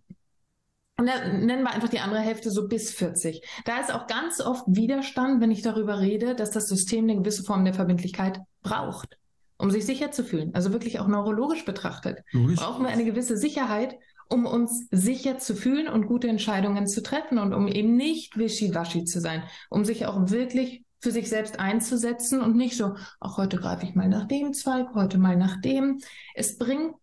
und 0.96 1.06
dann 1.06 1.44
nennen 1.44 1.64
wir 1.64 1.72
einfach 1.72 1.88
die 1.88 1.98
andere 1.98 2.20
Hälfte 2.20 2.50
so 2.50 2.68
bis 2.68 2.92
40. 2.92 3.42
Da 3.64 3.80
ist 3.80 3.92
auch 3.92 4.06
ganz 4.06 4.40
oft 4.40 4.62
Widerstand, 4.66 5.40
wenn 5.40 5.50
ich 5.50 5.62
darüber 5.62 5.98
rede, 6.00 6.36
dass 6.36 6.50
das 6.50 6.68
System 6.68 7.04
eine 7.04 7.16
gewisse 7.16 7.42
Form 7.42 7.64
der 7.64 7.74
Verbindlichkeit 7.74 8.40
braucht, 8.62 9.18
um 9.58 9.72
sich 9.72 9.84
sicher 9.84 10.12
zu 10.12 10.22
fühlen. 10.22 10.54
Also 10.54 10.72
wirklich 10.72 11.00
auch 11.00 11.08
neurologisch 11.08 11.64
betrachtet. 11.64 12.20
Logisch. 12.30 12.60
Brauchen 12.60 12.84
wir 12.84 12.92
eine 12.92 13.04
gewisse 13.04 13.36
Sicherheit, 13.36 13.96
um 14.28 14.46
uns 14.46 14.86
sicher 14.92 15.38
zu 15.38 15.56
fühlen 15.56 15.88
und 15.88 16.06
gute 16.06 16.28
Entscheidungen 16.28 16.86
zu 16.86 17.02
treffen 17.02 17.38
und 17.38 17.52
um 17.54 17.66
eben 17.66 17.96
nicht 17.96 18.38
wischiwaschi 18.38 19.04
zu 19.04 19.20
sein, 19.20 19.42
um 19.70 19.84
sich 19.84 20.06
auch 20.06 20.30
wirklich 20.30 20.83
für 21.04 21.12
sich 21.12 21.28
selbst 21.28 21.60
einzusetzen 21.60 22.40
und 22.40 22.56
nicht 22.56 22.78
so, 22.78 22.96
auch 23.20 23.36
heute 23.36 23.58
greife 23.58 23.84
ich 23.84 23.94
mal 23.94 24.08
nach 24.08 24.26
dem 24.26 24.54
Zweig, 24.54 24.94
heute 24.94 25.18
mal 25.18 25.36
nach 25.36 25.60
dem. 25.60 26.00
Es 26.34 26.56
bringt 26.56 26.96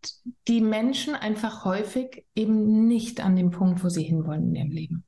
die 0.47 0.59
Menschen 0.59 1.13
einfach 1.13 1.65
häufig 1.65 2.25
eben 2.33 2.87
nicht 2.87 3.21
an 3.21 3.35
den 3.35 3.51
Punkt, 3.51 3.83
wo 3.83 3.89
sie 3.89 4.01
hinwollen 4.01 4.49
in 4.49 4.55
ihrem 4.55 4.71
Leben. 4.71 5.03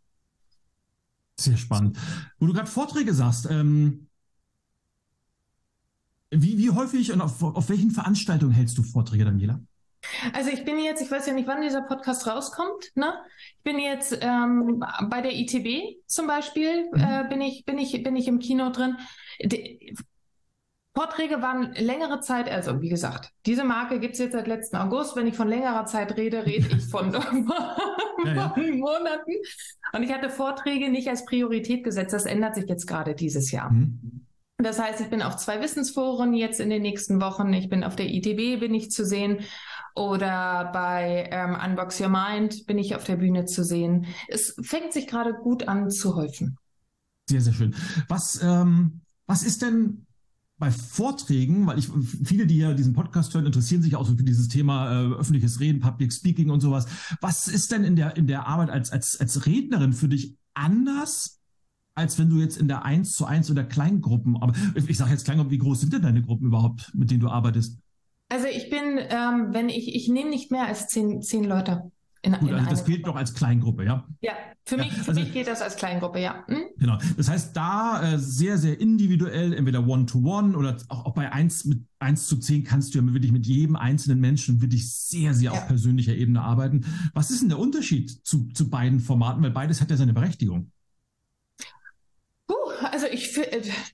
Sehr 1.40 1.58
spannend. 1.58 1.98
Wo 2.38 2.46
du 2.46 2.54
gerade 2.54 2.70
Vorträge 2.70 3.16
sagst, 3.16 3.48
ähm, 3.50 4.10
wie, 6.30 6.60
wie 6.60 6.70
häufig 6.70 7.12
und 7.12 7.22
auf, 7.22 7.42
auf 7.42 7.70
welchen 7.70 7.90
Veranstaltungen 7.90 8.54
hältst 8.54 8.78
du 8.78 8.84
Vorträge, 8.84 9.26
Daniela? 9.26 9.60
Also 10.34 10.50
ich 10.50 10.66
bin 10.66 10.80
jetzt, 10.80 11.02
ich 11.02 11.10
weiß 11.10 11.28
ja 11.28 11.34
nicht, 11.34 11.48
wann 11.48 11.62
dieser 11.62 11.82
Podcast 11.82 12.28
rauskommt. 12.28 12.92
Ne? 12.96 13.14
Ich 13.58 13.64
bin 13.64 13.80
jetzt 13.80 14.18
ähm, 14.22 14.84
bei 15.10 15.22
der 15.22 15.34
ITB 15.34 16.02
zum 16.08 16.28
Beispiel, 16.28 16.90
mhm. 16.92 17.02
äh, 17.02 17.26
bin 17.30 17.42
ich, 17.42 17.66
bin 17.66 17.78
ich, 17.78 18.04
bin 18.04 18.16
ich 18.16 18.28
im 18.28 18.40
Kino 18.40 18.70
drin. 18.70 18.98
Die, 19.42 19.96
Vorträge 20.96 21.42
waren 21.42 21.74
längere 21.74 22.20
Zeit, 22.20 22.48
also 22.48 22.82
wie 22.82 22.90
gesagt, 22.90 23.32
diese 23.48 23.64
Marke 23.64 24.00
gibt 24.00 24.14
es 24.14 24.20
jetzt 24.20 24.34
seit 24.34 24.46
letzten 24.46 24.76
August. 24.76 25.16
Wenn 25.16 25.26
ich 25.26 25.36
von 25.36 25.48
längerer 25.48 25.86
Zeit 25.86 26.16
rede, 26.18 26.46
rede 26.46 26.68
ich 26.76 26.86
von, 26.86 27.12
ja, 28.26 28.26
ja. 28.26 28.54
Monaten. 28.76 29.32
Und 29.92 30.04
ich 30.04 30.14
hatte 30.14 30.30
Vorträge 30.30 30.90
nicht 30.90 31.08
als 31.08 31.26
Priorität 31.26 31.84
gesetzt. 31.84 32.14
Das 32.14 32.26
ändert 32.26 32.54
sich 32.54 32.66
jetzt 32.70 32.86
gerade 32.86 33.16
dieses 33.16 33.52
Jahr. 33.52 33.72
Mhm. 33.72 34.28
Das 34.58 34.80
heißt, 34.80 35.02
ich 35.02 35.10
bin 35.10 35.24
auf 35.24 35.36
zwei 35.38 35.62
Wissensforen 35.62 36.36
jetzt 36.36 36.60
in 36.60 36.70
den 36.70 36.84
nächsten 36.84 37.20
Wochen. 37.20 37.52
Ich 37.54 37.70
bin 37.70 37.84
auf 37.84 37.96
der 37.96 38.08
ITB, 38.08 38.60
bin 38.60 38.76
ich 38.76 38.92
zu 38.92 39.04
sehen. 39.04 39.40
Oder 39.96 40.72
bei 40.74 41.30
ähm, 41.32 41.56
Unbox 41.64 42.02
Your 42.02 42.10
Mind 42.10 42.66
bin 42.66 42.78
ich 42.78 42.96
auf 42.96 43.04
der 43.04 43.18
Bühne 43.18 43.46
zu 43.46 43.64
sehen. 43.64 44.06
Es 44.28 44.56
fängt 44.62 44.92
sich 44.92 45.08
gerade 45.08 45.34
gut 45.34 45.68
an 45.68 45.92
zu 45.92 46.16
häufen. 46.16 46.58
Sehr, 47.30 47.42
sehr 47.42 47.54
schön. 47.54 47.76
Was, 48.08 48.42
ähm, 48.42 49.02
was 49.28 49.44
ist 49.44 49.62
denn 49.62 50.06
bei 50.58 50.72
Vorträgen, 50.72 51.68
weil 51.68 51.78
ich 51.78 51.90
viele, 52.24 52.48
die 52.48 52.58
ja 52.58 52.74
diesen 52.74 52.94
Podcast 52.94 53.34
hören, 53.34 53.46
interessieren 53.46 53.82
sich 53.82 53.96
auch 53.96 54.06
so 54.06 54.16
für 54.16 54.24
dieses 54.24 54.48
Thema 54.48 54.92
äh, 54.92 55.14
öffentliches 55.14 55.60
Reden, 55.60 55.80
Public 55.80 56.14
Speaking 56.14 56.50
und 56.50 56.62
sowas. 56.62 56.86
Was 57.22 57.48
ist 57.48 57.72
denn 57.72 57.84
in 57.84 57.96
der 57.96 58.16
in 58.16 58.28
der 58.28 58.48
Arbeit 58.48 58.70
als 58.70 58.92
als 58.92 59.18
als 59.20 59.46
Rednerin 59.46 59.94
für 59.94 60.08
dich 60.08 60.38
anders, 60.54 61.40
als 61.96 62.18
wenn 62.18 62.30
du 62.30 62.40
jetzt 62.40 62.58
in 62.58 62.68
der 62.68 62.86
1 62.86 63.12
zu 63.12 63.26
1 63.26 63.52
oder 63.52 63.64
Kleingruppen, 63.64 64.38
aber 64.38 64.54
ich 64.76 64.98
sage 64.98 65.12
jetzt 65.12 65.26
Kleingruppen, 65.26 65.52
wie 65.52 65.58
groß 65.58 65.82
sind 65.82 65.94
denn 65.94 66.02
deine 66.02 66.22
Gruppen 66.22 66.48
überhaupt, 66.48 66.92
mit 66.94 67.12
denen 67.12 67.20
du 67.20 67.30
arbeitest? 67.30 67.78
Also 68.30 68.48
ich 68.48 68.70
bin, 68.70 68.98
ähm, 68.98 69.50
wenn 69.52 69.70
ich, 69.70 69.96
ich 69.96 70.08
nehme 70.08 70.30
nicht 70.30 70.52
mehr 70.52 70.68
als 70.68 70.88
zehn, 70.88 71.22
zehn 71.22 71.44
Leute. 71.44 71.92
In, 72.26 72.32
Gut, 72.40 72.50
in 72.50 72.56
also 72.56 72.70
das 72.70 72.86
gilt 72.86 73.06
doch 73.06 73.18
als 73.18 73.34
Kleingruppe, 73.34 73.84
ja? 73.84 74.08
Ja, 74.22 74.32
für, 74.64 74.78
ja, 74.78 74.86
mich, 74.86 74.94
für 74.94 75.10
also, 75.10 75.20
mich 75.20 75.34
geht 75.34 75.46
das 75.46 75.62
als 75.62 75.76
Kleingruppe, 75.76 76.22
ja. 76.22 76.46
Hm? 76.48 76.64
Genau. 76.78 76.98
Das 77.18 77.30
heißt, 77.30 77.56
da 77.56 78.14
äh, 78.14 78.18
sehr, 78.18 78.58
sehr 78.58 78.80
individuell, 78.80 79.54
entweder 79.54 79.86
One-to-One 79.86 80.54
-one 80.54 80.56
oder 80.56 80.78
auch, 80.88 81.06
auch 81.06 81.14
bei 81.14 81.30
1 81.32 81.66
mit 81.66 81.86
1 82.00 82.28
zu 82.28 82.38
10 82.38 82.64
kannst 82.64 82.96
du 82.96 83.00
ja 83.00 83.14
wirklich 83.14 83.34
mit 83.34 83.46
jedem 83.46 83.76
einzelnen 83.76 84.22
Menschen 84.22 84.62
wirklich 84.62 84.90
sehr, 84.90 85.34
sehr 85.34 85.52
ja. 85.52 85.52
auf 85.52 85.68
persönlicher 85.68 86.16
Ebene 86.16 86.42
arbeiten. 86.42 86.86
Was 87.14 87.30
ist 87.30 87.42
denn 87.42 87.50
der 87.50 87.60
Unterschied 87.60 88.10
zu, 88.26 88.48
zu 88.54 88.70
beiden 88.70 89.02
Formaten? 89.02 89.44
Weil 89.44 89.52
beides 89.52 89.82
hat 89.82 89.90
ja 89.90 89.98
seine 89.98 90.14
Berechtigung. 90.14 90.72
Also 92.92 93.08
ich 93.08 93.40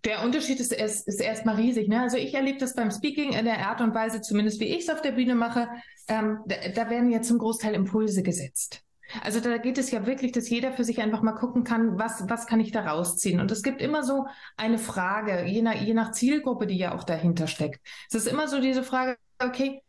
der 0.05 0.23
Unterschied 0.23 0.59
ist, 0.59 0.71
erst, 0.71 1.07
ist 1.07 1.21
erstmal 1.21 1.55
riesig. 1.55 1.87
Ne? 1.87 2.01
Also 2.01 2.17
ich 2.17 2.33
erlebe 2.33 2.59
das 2.59 2.73
beim 2.75 2.91
Speaking 2.91 3.33
in 3.33 3.45
der 3.45 3.67
Art 3.67 3.81
und 3.81 3.93
Weise, 3.93 4.21
zumindest 4.21 4.59
wie 4.59 4.75
ich 4.75 4.83
es 4.83 4.89
auf 4.89 5.01
der 5.01 5.11
Bühne 5.11 5.35
mache, 5.35 5.69
ähm, 6.07 6.39
da, 6.45 6.55
da 6.75 6.89
werden 6.89 7.09
ja 7.09 7.21
zum 7.21 7.37
Großteil 7.37 7.73
Impulse 7.73 8.23
gesetzt. 8.23 8.83
Also 9.23 9.39
da 9.39 9.57
geht 9.57 9.77
es 9.77 9.89
ja 9.91 10.05
wirklich, 10.05 10.31
dass 10.31 10.49
jeder 10.49 10.71
für 10.71 10.83
sich 10.83 11.01
einfach 11.01 11.21
mal 11.21 11.33
gucken 11.33 11.63
kann, 11.63 11.97
was, 11.97 12.29
was 12.29 12.45
kann 12.45 12.59
ich 12.59 12.71
da 12.71 12.85
rausziehen? 12.85 13.39
Und 13.39 13.51
es 13.51 13.63
gibt 13.63 13.81
immer 13.81 14.03
so 14.03 14.27
eine 14.55 14.77
Frage, 14.77 15.45
je 15.45 15.61
nach, 15.61 15.75
je 15.75 15.93
nach 15.93 16.11
Zielgruppe, 16.11 16.67
die 16.67 16.77
ja 16.77 16.93
auch 16.93 17.03
dahinter 17.03 17.47
steckt. 17.47 17.81
Es 18.09 18.15
ist 18.15 18.27
immer 18.27 18.47
so 18.47 18.61
diese 18.61 18.83
Frage, 18.83 19.17
okay, 19.43 19.81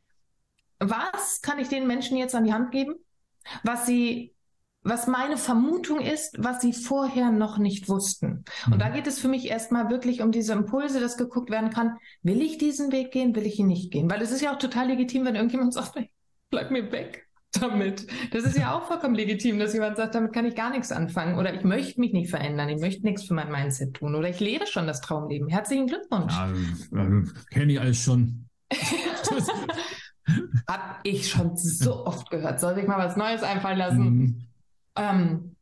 was 0.78 1.42
kann 1.42 1.58
ich 1.58 1.68
den 1.68 1.86
Menschen 1.86 2.16
jetzt 2.16 2.34
an 2.34 2.44
die 2.44 2.54
Hand 2.54 2.70
geben, 2.70 2.94
was 3.62 3.84
sie 3.84 4.34
was 4.82 5.06
meine 5.06 5.36
Vermutung 5.36 6.00
ist, 6.00 6.36
was 6.38 6.62
sie 6.62 6.72
vorher 6.72 7.30
noch 7.30 7.58
nicht 7.58 7.88
wussten. 7.88 8.44
Und 8.66 8.76
mhm. 8.76 8.78
da 8.78 8.88
geht 8.88 9.06
es 9.06 9.18
für 9.18 9.28
mich 9.28 9.48
erstmal 9.48 9.90
wirklich 9.90 10.22
um 10.22 10.32
diese 10.32 10.54
Impulse, 10.54 11.00
dass 11.00 11.18
geguckt 11.18 11.50
werden 11.50 11.70
kann, 11.70 11.96
will 12.22 12.40
ich 12.40 12.56
diesen 12.58 12.90
Weg 12.90 13.12
gehen, 13.12 13.34
will 13.34 13.46
ich 13.46 13.58
ihn 13.58 13.66
nicht 13.66 13.90
gehen? 13.92 14.10
Weil 14.10 14.22
es 14.22 14.32
ist 14.32 14.40
ja 14.40 14.54
auch 14.54 14.58
total 14.58 14.88
legitim, 14.88 15.26
wenn 15.26 15.34
irgendjemand 15.34 15.74
sagt, 15.74 15.98
bleib 16.50 16.70
mir 16.70 16.90
weg 16.92 17.26
damit. 17.52 18.06
Das 18.32 18.44
ist 18.44 18.56
ja 18.56 18.74
auch 18.74 18.86
vollkommen 18.86 19.14
legitim, 19.14 19.58
dass 19.58 19.74
jemand 19.74 19.96
sagt, 19.96 20.14
damit 20.14 20.32
kann 20.32 20.46
ich 20.46 20.54
gar 20.54 20.70
nichts 20.70 20.92
anfangen 20.92 21.36
oder 21.38 21.52
ich 21.52 21.64
möchte 21.64 22.00
mich 22.00 22.12
nicht 22.12 22.30
verändern, 22.30 22.68
ich 22.68 22.80
möchte 22.80 23.02
nichts 23.04 23.24
für 23.24 23.34
mein 23.34 23.50
Mindset 23.50 23.94
tun 23.94 24.14
oder 24.14 24.28
ich 24.28 24.40
lehre 24.40 24.66
schon 24.66 24.86
das 24.86 25.00
Traumleben. 25.00 25.48
Herzlichen 25.48 25.88
Glückwunsch. 25.88 26.32
Ja, 26.32 26.48
äh, 26.48 27.24
kenne 27.50 27.72
ich 27.72 27.80
alles 27.80 28.02
schon. 28.02 28.46
Hab 30.68 31.00
ich 31.02 31.28
schon 31.28 31.56
so 31.56 32.06
oft 32.06 32.30
gehört. 32.30 32.60
Soll 32.60 32.78
ich 32.78 32.86
mal 32.86 32.98
was 32.98 33.16
Neues 33.16 33.42
einfallen 33.42 33.78
lassen? 33.78 34.02
Mhm. 34.02 34.46
Ähm, 34.96 35.56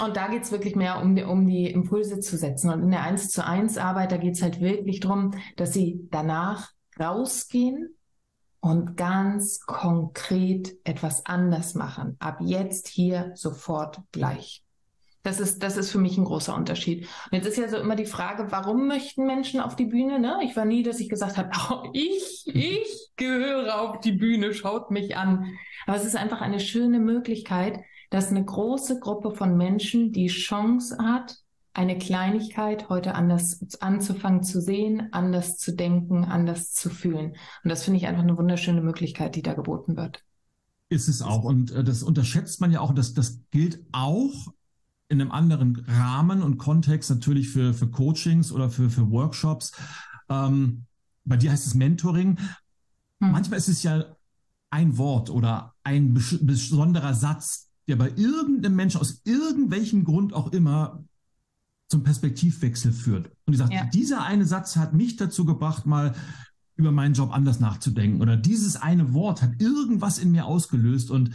und 0.00 0.16
da 0.16 0.28
geht 0.28 0.44
es 0.44 0.52
wirklich 0.52 0.76
mehr 0.76 1.00
um 1.00 1.16
die, 1.16 1.24
um 1.24 1.46
die 1.46 1.70
Impulse 1.70 2.20
zu 2.20 2.36
setzen. 2.36 2.70
Und 2.70 2.82
in 2.82 2.90
der 2.90 3.02
1 3.02 3.30
zu 3.30 3.44
1 3.44 3.78
Arbeit, 3.78 4.12
da 4.12 4.16
geht 4.16 4.34
es 4.34 4.42
halt 4.42 4.60
wirklich 4.60 5.00
darum, 5.00 5.32
dass 5.56 5.72
sie 5.72 6.06
danach 6.10 6.70
rausgehen 7.00 7.96
und 8.60 8.96
ganz 8.96 9.60
konkret 9.60 10.76
etwas 10.84 11.26
anders 11.26 11.74
machen. 11.74 12.16
Ab 12.20 12.38
jetzt 12.40 12.88
hier 12.88 13.32
sofort 13.34 14.00
gleich. 14.12 14.62
Das 15.24 15.40
ist, 15.40 15.62
das 15.62 15.76
ist 15.76 15.90
für 15.90 15.98
mich 15.98 16.16
ein 16.16 16.24
großer 16.24 16.54
Unterschied. 16.54 17.06
Und 17.30 17.32
jetzt 17.32 17.46
ist 17.46 17.58
ja 17.58 17.68
so 17.68 17.76
immer 17.76 17.96
die 17.96 18.06
Frage, 18.06 18.50
warum 18.50 18.86
möchten 18.86 19.26
Menschen 19.26 19.60
auf 19.60 19.74
die 19.74 19.86
Bühne? 19.86 20.20
Ne? 20.20 20.38
Ich 20.44 20.56
war 20.56 20.64
nie, 20.64 20.82
dass 20.82 21.00
ich 21.00 21.08
gesagt 21.08 21.36
habe, 21.36 21.50
oh, 21.70 21.90
ich, 21.92 22.44
ich 22.46 23.10
gehöre 23.16 23.80
auf 23.80 24.00
die 24.00 24.12
Bühne, 24.12 24.54
schaut 24.54 24.90
mich 24.90 25.16
an. 25.16 25.58
Aber 25.86 25.96
es 25.96 26.04
ist 26.04 26.16
einfach 26.16 26.40
eine 26.40 26.60
schöne 26.60 27.00
Möglichkeit, 27.00 27.80
dass 28.10 28.30
eine 28.30 28.44
große 28.44 29.00
Gruppe 29.00 29.32
von 29.32 29.56
Menschen 29.56 30.12
die 30.12 30.28
Chance 30.28 30.98
hat, 30.98 31.36
eine 31.74 31.96
Kleinigkeit 31.96 32.88
heute 32.88 33.14
anders 33.14 33.60
anzufangen 33.80 34.42
zu 34.42 34.60
sehen, 34.60 35.12
anders 35.12 35.58
zu 35.58 35.76
denken, 35.76 36.24
anders 36.24 36.72
zu 36.72 36.90
fühlen. 36.90 37.36
Und 37.62 37.70
das 37.70 37.84
finde 37.84 37.98
ich 37.98 38.06
einfach 38.06 38.22
eine 38.22 38.36
wunderschöne 38.36 38.80
Möglichkeit, 38.80 39.36
die 39.36 39.42
da 39.42 39.54
geboten 39.54 39.96
wird. 39.96 40.24
Ist 40.88 41.08
es 41.08 41.22
auch. 41.22 41.44
Und 41.44 41.70
äh, 41.70 41.84
das 41.84 42.02
unterschätzt 42.02 42.60
man 42.60 42.72
ja 42.72 42.80
auch. 42.80 42.94
Das, 42.94 43.14
das 43.14 43.40
gilt 43.50 43.84
auch 43.92 44.52
in 45.08 45.20
einem 45.20 45.30
anderen 45.30 45.84
Rahmen 45.86 46.42
und 46.42 46.58
Kontext 46.58 47.10
natürlich 47.10 47.48
für, 47.50 47.72
für 47.74 47.88
Coachings 47.88 48.52
oder 48.52 48.70
für, 48.70 48.90
für 48.90 49.10
Workshops. 49.10 49.72
Ähm, 50.28 50.84
bei 51.24 51.36
dir 51.36 51.52
heißt 51.52 51.66
es 51.66 51.74
Mentoring. 51.74 52.38
Hm. 53.20 53.32
Manchmal 53.32 53.58
ist 53.58 53.68
es 53.68 53.82
ja 53.82 54.04
ein 54.70 54.98
Wort 54.98 55.30
oder 55.30 55.74
ein 55.82 56.14
besonderer 56.14 57.14
Satz, 57.14 57.67
der 57.88 57.96
bei 57.96 58.12
irgendeinem 58.14 58.76
Menschen 58.76 59.00
aus 59.00 59.22
irgendwelchem 59.24 60.04
Grund 60.04 60.34
auch 60.34 60.52
immer 60.52 61.04
zum 61.88 62.02
Perspektivwechsel 62.02 62.92
führt. 62.92 63.30
Und 63.46 63.54
ich 63.54 63.58
sage, 63.58 63.74
ja. 63.74 63.86
dieser 63.86 64.22
eine 64.22 64.44
Satz 64.44 64.76
hat 64.76 64.92
mich 64.92 65.16
dazu 65.16 65.46
gebracht, 65.46 65.86
mal 65.86 66.14
über 66.76 66.92
meinen 66.92 67.14
Job 67.14 67.32
anders 67.32 67.60
nachzudenken. 67.60 68.20
Oder 68.20 68.36
dieses 68.36 68.76
eine 68.76 69.14
Wort 69.14 69.42
hat 69.42 69.60
irgendwas 69.60 70.18
in 70.18 70.30
mir 70.30 70.44
ausgelöst. 70.44 71.10
Und 71.10 71.30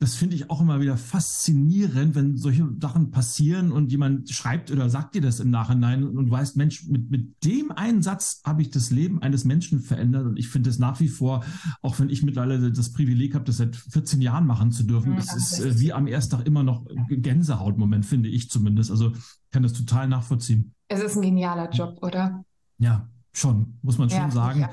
das 0.00 0.14
finde 0.14 0.36
ich 0.36 0.48
auch 0.48 0.60
immer 0.60 0.80
wieder 0.80 0.96
faszinierend, 0.96 2.14
wenn 2.14 2.36
solche 2.36 2.68
Sachen 2.80 3.10
passieren 3.10 3.72
und 3.72 3.90
jemand 3.90 4.30
schreibt 4.30 4.70
oder 4.70 4.88
sagt 4.88 5.16
dir 5.16 5.20
das 5.20 5.40
im 5.40 5.50
Nachhinein 5.50 6.04
und 6.04 6.26
du 6.26 6.30
weißt, 6.30 6.56
Mensch, 6.56 6.86
mit, 6.86 7.10
mit 7.10 7.44
dem 7.44 7.72
einen 7.72 8.02
Satz 8.02 8.40
habe 8.44 8.62
ich 8.62 8.70
das 8.70 8.90
Leben 8.90 9.20
eines 9.22 9.44
Menschen 9.44 9.80
verändert 9.80 10.26
und 10.26 10.38
ich 10.38 10.48
finde 10.48 10.70
es 10.70 10.78
nach 10.78 11.00
wie 11.00 11.08
vor, 11.08 11.44
auch 11.82 11.98
wenn 11.98 12.10
ich 12.10 12.22
mittlerweile 12.22 12.70
das 12.70 12.92
Privileg 12.92 13.34
habe, 13.34 13.44
das 13.44 13.56
seit 13.56 13.74
14 13.74 14.20
Jahren 14.20 14.46
machen 14.46 14.70
zu 14.70 14.84
dürfen, 14.84 15.16
das 15.16 15.34
ist 15.34 15.58
äh, 15.58 15.80
wie 15.80 15.92
am 15.92 16.06
ersten 16.06 16.36
Tag 16.36 16.46
immer 16.46 16.62
noch 16.62 16.86
Gänsehautmoment, 17.08 18.06
finde 18.06 18.28
ich 18.28 18.50
zumindest. 18.50 18.92
Also 18.92 19.12
kann 19.50 19.64
das 19.64 19.72
total 19.72 20.06
nachvollziehen. 20.06 20.74
Es 20.86 21.02
ist 21.02 21.16
ein 21.16 21.22
genialer 21.22 21.70
Job, 21.70 21.98
oder? 22.02 22.44
Ja, 22.78 23.08
schon, 23.32 23.78
muss 23.82 23.98
man 23.98 24.10
schon 24.10 24.20
ja, 24.20 24.30
sagen. 24.30 24.60
Ja. 24.60 24.70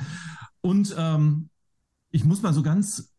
Und 0.61 0.95
ähm, 0.97 1.49
ich 2.11 2.25
muss 2.25 2.43
mal 2.43 2.53
so 2.53 2.61
ganz 2.61 3.14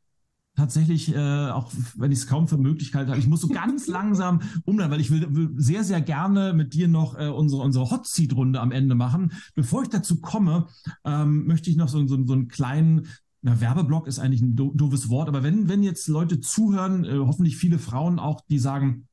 tatsächlich, 0.56 1.14
äh, 1.14 1.50
auch 1.50 1.70
wenn 1.96 2.10
ich 2.10 2.20
es 2.20 2.26
kaum 2.26 2.48
für 2.48 2.56
Möglichkeit 2.56 3.08
habe, 3.08 3.18
ich 3.18 3.28
muss 3.28 3.42
so 3.42 3.48
ganz 3.48 3.86
langsam 3.86 4.40
umleiten, 4.64 4.92
weil 4.92 5.00
ich 5.00 5.10
will, 5.10 5.26
will, 5.34 5.50
sehr, 5.56 5.84
sehr 5.84 6.00
gerne 6.00 6.52
mit 6.54 6.74
dir 6.74 6.88
noch 6.88 7.18
äh, 7.18 7.28
unsere, 7.28 7.62
unsere 7.62 7.90
Hot 7.90 8.06
Seat 8.06 8.34
Runde 8.34 8.60
am 8.60 8.72
Ende 8.72 8.94
machen. 8.94 9.32
Bevor 9.54 9.82
ich 9.82 9.88
dazu 9.88 10.20
komme, 10.20 10.66
ähm, 11.04 11.46
möchte 11.46 11.70
ich 11.70 11.76
noch 11.76 11.88
so, 11.88 12.06
so, 12.06 12.24
so 12.24 12.32
einen 12.32 12.48
kleinen 12.48 13.06
na, 13.42 13.60
Werbeblock 13.60 14.08
ist 14.08 14.18
eigentlich 14.18 14.42
ein 14.42 14.56
do 14.56 14.72
doofes 14.74 15.08
Wort, 15.08 15.28
aber 15.28 15.42
wenn, 15.42 15.68
wenn 15.68 15.82
jetzt 15.82 16.08
Leute 16.08 16.40
zuhören, 16.40 17.04
äh, 17.04 17.18
hoffentlich 17.18 17.56
viele 17.56 17.78
Frauen 17.78 18.18
auch, 18.18 18.40
die 18.48 18.58
sagen, 18.58 19.06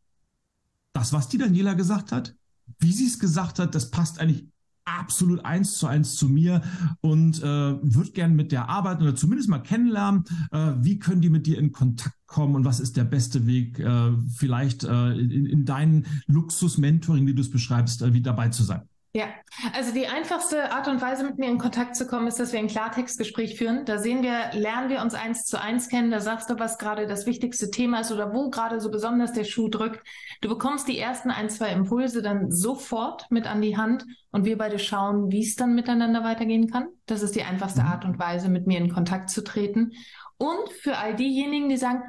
das, 0.93 1.11
was 1.11 1.27
die 1.27 1.37
Daniela 1.37 1.73
gesagt 1.73 2.11
hat, 2.11 2.35
wie 2.79 2.91
sie 2.91 3.05
es 3.05 3.19
gesagt 3.19 3.59
hat, 3.59 3.75
das 3.75 3.91
passt 3.91 4.19
eigentlich 4.19 4.47
absolut 4.85 5.45
eins 5.45 5.77
zu 5.77 5.87
eins 5.87 6.15
zu 6.15 6.29
mir 6.29 6.61
und 7.01 7.41
äh, 7.41 7.43
würde 7.43 8.11
gern 8.11 8.35
mit 8.35 8.51
der 8.51 8.69
arbeiten 8.69 9.03
oder 9.03 9.15
zumindest 9.15 9.49
mal 9.49 9.59
kennenlernen. 9.59 10.23
Äh, 10.51 10.73
wie 10.79 10.99
können 10.99 11.21
die 11.21 11.29
mit 11.29 11.47
dir 11.47 11.57
in 11.57 11.71
Kontakt 11.71 12.17
kommen 12.27 12.55
und 12.55 12.65
was 12.65 12.79
ist 12.79 12.97
der 12.97 13.03
beste 13.03 13.45
Weg, 13.45 13.79
äh, 13.79 14.11
vielleicht 14.35 14.83
äh, 14.83 15.11
in, 15.13 15.45
in 15.45 15.65
deinem 15.65 16.05
Luxus-Mentoring, 16.27 17.27
wie 17.27 17.33
du 17.33 17.41
es 17.41 17.51
beschreibst, 17.51 18.01
äh, 18.01 18.13
wie 18.13 18.21
dabei 18.21 18.49
zu 18.49 18.63
sein? 18.63 18.81
Ja, 19.15 19.27
also 19.75 19.93
die 19.93 20.07
einfachste 20.07 20.71
Art 20.71 20.87
und 20.87 20.99
Weise, 20.99 21.23
mit 21.23 21.37
mir 21.37 21.47
in 21.47 21.59
Kontakt 21.59 21.95
zu 21.95 22.07
kommen, 22.07 22.25
ist, 22.25 22.39
dass 22.39 22.51
wir 22.51 22.57
ein 22.57 22.67
Klartextgespräch 22.67 23.55
führen. 23.59 23.85
Da 23.85 23.99
sehen 23.99 24.23
wir, 24.23 24.49
lernen 24.53 24.89
wir 24.89 25.03
uns 25.03 25.13
eins 25.13 25.45
zu 25.45 25.61
eins 25.61 25.87
kennen. 25.87 26.09
Da 26.09 26.19
sagst 26.19 26.49
du, 26.49 26.57
was 26.57 26.79
gerade 26.79 27.05
das 27.05 27.27
wichtigste 27.27 27.69
Thema 27.69 27.99
ist 27.99 28.11
oder 28.11 28.33
wo 28.33 28.49
gerade 28.49 28.81
so 28.81 28.89
besonders 28.89 29.31
der 29.31 29.43
Schuh 29.43 29.69
drückt. 29.69 30.03
Du 30.41 30.49
bekommst 30.49 30.87
die 30.87 30.97
ersten 30.97 31.29
ein, 31.29 31.51
zwei 31.51 31.69
Impulse 31.73 32.23
dann 32.23 32.49
sofort 32.49 33.29
mit 33.29 33.45
an 33.45 33.61
die 33.61 33.77
Hand 33.77 34.03
und 34.31 34.45
wir 34.45 34.57
beide 34.57 34.79
schauen, 34.79 35.29
wie 35.31 35.43
es 35.43 35.55
dann 35.55 35.75
miteinander 35.75 36.23
weitergehen 36.23 36.71
kann. 36.71 36.87
Das 37.05 37.21
ist 37.21 37.35
die 37.35 37.43
einfachste 37.43 37.81
mhm. 37.83 37.89
Art 37.89 38.05
und 38.05 38.17
Weise, 38.17 38.49
mit 38.49 38.65
mir 38.65 38.79
in 38.79 38.91
Kontakt 38.91 39.29
zu 39.29 39.43
treten. 39.43 39.91
Und 40.37 40.71
für 40.81 40.97
all 40.97 41.15
diejenigen, 41.15 41.69
die 41.69 41.77
sagen, 41.77 42.01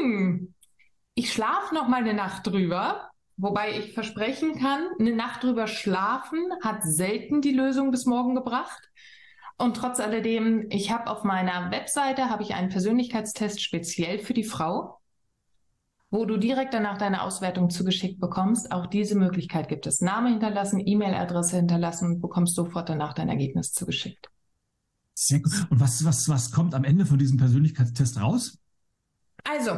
hm, 0.00 0.54
ich 1.14 1.32
schlafe 1.32 1.72
noch 1.72 1.86
mal 1.86 2.00
eine 2.00 2.14
Nacht 2.14 2.48
drüber, 2.48 3.11
Wobei 3.42 3.76
ich 3.76 3.92
versprechen 3.92 4.56
kann, 4.56 4.86
eine 5.00 5.16
Nacht 5.16 5.42
drüber 5.42 5.66
schlafen 5.66 6.38
hat 6.62 6.84
selten 6.84 7.40
die 7.40 7.50
Lösung 7.50 7.90
bis 7.90 8.06
morgen 8.06 8.36
gebracht. 8.36 8.88
Und 9.58 9.76
trotz 9.76 9.98
alledem, 9.98 10.66
ich 10.70 10.92
habe 10.92 11.10
auf 11.10 11.24
meiner 11.24 11.72
Webseite 11.72 12.30
habe 12.30 12.44
ich 12.44 12.54
einen 12.54 12.68
Persönlichkeitstest 12.68 13.60
speziell 13.60 14.20
für 14.20 14.32
die 14.32 14.44
Frau, 14.44 15.00
wo 16.08 16.24
du 16.24 16.36
direkt 16.36 16.72
danach 16.72 16.98
deine 16.98 17.22
Auswertung 17.22 17.68
zugeschickt 17.68 18.20
bekommst. 18.20 18.70
Auch 18.70 18.86
diese 18.86 19.16
Möglichkeit 19.16 19.68
gibt 19.68 19.88
es. 19.88 20.00
Name 20.00 20.28
hinterlassen, 20.30 20.78
E-Mail-Adresse 20.78 21.56
hinterlassen 21.56 22.06
und 22.06 22.20
bekommst 22.20 22.54
sofort 22.54 22.90
danach 22.90 23.12
dein 23.12 23.28
Ergebnis 23.28 23.72
zugeschickt. 23.72 24.30
Sehr 25.14 25.40
gut. 25.40 25.66
Und 25.68 25.80
was, 25.80 26.04
was, 26.04 26.28
was 26.28 26.52
kommt 26.52 26.76
am 26.76 26.84
Ende 26.84 27.06
von 27.06 27.18
diesem 27.18 27.38
Persönlichkeitstest 27.38 28.20
raus? 28.20 28.61
Also, 29.44 29.72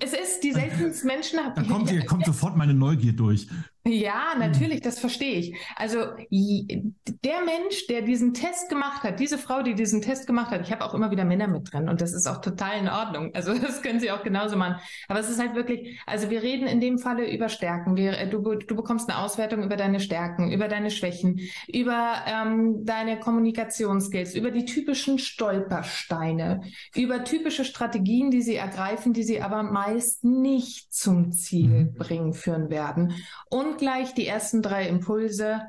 es 0.00 0.12
ist 0.12 0.40
die 0.42 0.52
seltensten 0.52 1.06
Menschen. 1.06 1.38
Da 1.54 1.62
kommt, 1.62 1.90
hier, 1.90 2.04
kommt 2.06 2.24
sofort 2.24 2.56
meine 2.56 2.74
Neugier 2.74 3.12
durch. 3.12 3.46
Ja, 3.84 4.34
natürlich, 4.38 4.80
das 4.80 5.00
verstehe 5.00 5.34
ich. 5.34 5.56
Also 5.74 5.98
der 6.30 7.44
Mensch, 7.44 7.88
der 7.88 8.02
diesen 8.02 8.32
Test 8.32 8.68
gemacht 8.68 9.02
hat, 9.02 9.18
diese 9.18 9.38
Frau, 9.38 9.62
die 9.62 9.74
diesen 9.74 10.00
Test 10.00 10.28
gemacht 10.28 10.52
hat, 10.52 10.60
ich 10.60 10.70
habe 10.70 10.84
auch 10.84 10.94
immer 10.94 11.10
wieder 11.10 11.24
Männer 11.24 11.48
mit 11.48 11.72
drin 11.72 11.88
und 11.88 12.00
das 12.00 12.12
ist 12.12 12.28
auch 12.28 12.40
total 12.40 12.78
in 12.78 12.88
Ordnung. 12.88 13.34
Also 13.34 13.52
das 13.58 13.82
können 13.82 13.98
sie 13.98 14.12
auch 14.12 14.22
genauso 14.22 14.56
machen. 14.56 14.76
Aber 15.08 15.18
es 15.18 15.28
ist 15.28 15.40
halt 15.40 15.56
wirklich, 15.56 16.00
also 16.06 16.30
wir 16.30 16.44
reden 16.44 16.68
in 16.68 16.80
dem 16.80 16.98
Falle 16.98 17.28
über 17.28 17.48
Stärken. 17.48 17.96
Wir, 17.96 18.16
äh, 18.16 18.30
du, 18.30 18.38
du 18.54 18.76
bekommst 18.76 19.10
eine 19.10 19.18
Auswertung 19.18 19.64
über 19.64 19.76
deine 19.76 19.98
Stärken, 19.98 20.52
über 20.52 20.68
deine 20.68 20.92
Schwächen, 20.92 21.40
über 21.66 22.14
ähm, 22.26 22.84
deine 22.84 23.18
Kommunikationsskills, 23.18 24.36
über 24.36 24.52
die 24.52 24.64
typischen 24.64 25.18
Stolpersteine, 25.18 26.62
über 26.94 27.24
typische 27.24 27.64
Strategien, 27.64 28.30
die 28.30 28.42
sie 28.42 28.54
ergreifen, 28.54 29.12
die 29.12 29.24
sie 29.24 29.42
aber 29.42 29.64
meist 29.64 30.22
nicht 30.22 30.94
zum 30.94 31.32
Ziel 31.32 31.68
mhm. 31.68 31.94
bringen 31.94 32.32
führen 32.32 32.70
werden. 32.70 33.14
Und 33.50 33.71
und 33.72 33.78
gleich 33.78 34.14
die 34.14 34.26
ersten 34.26 34.62
drei 34.62 34.88
Impulse, 34.88 35.62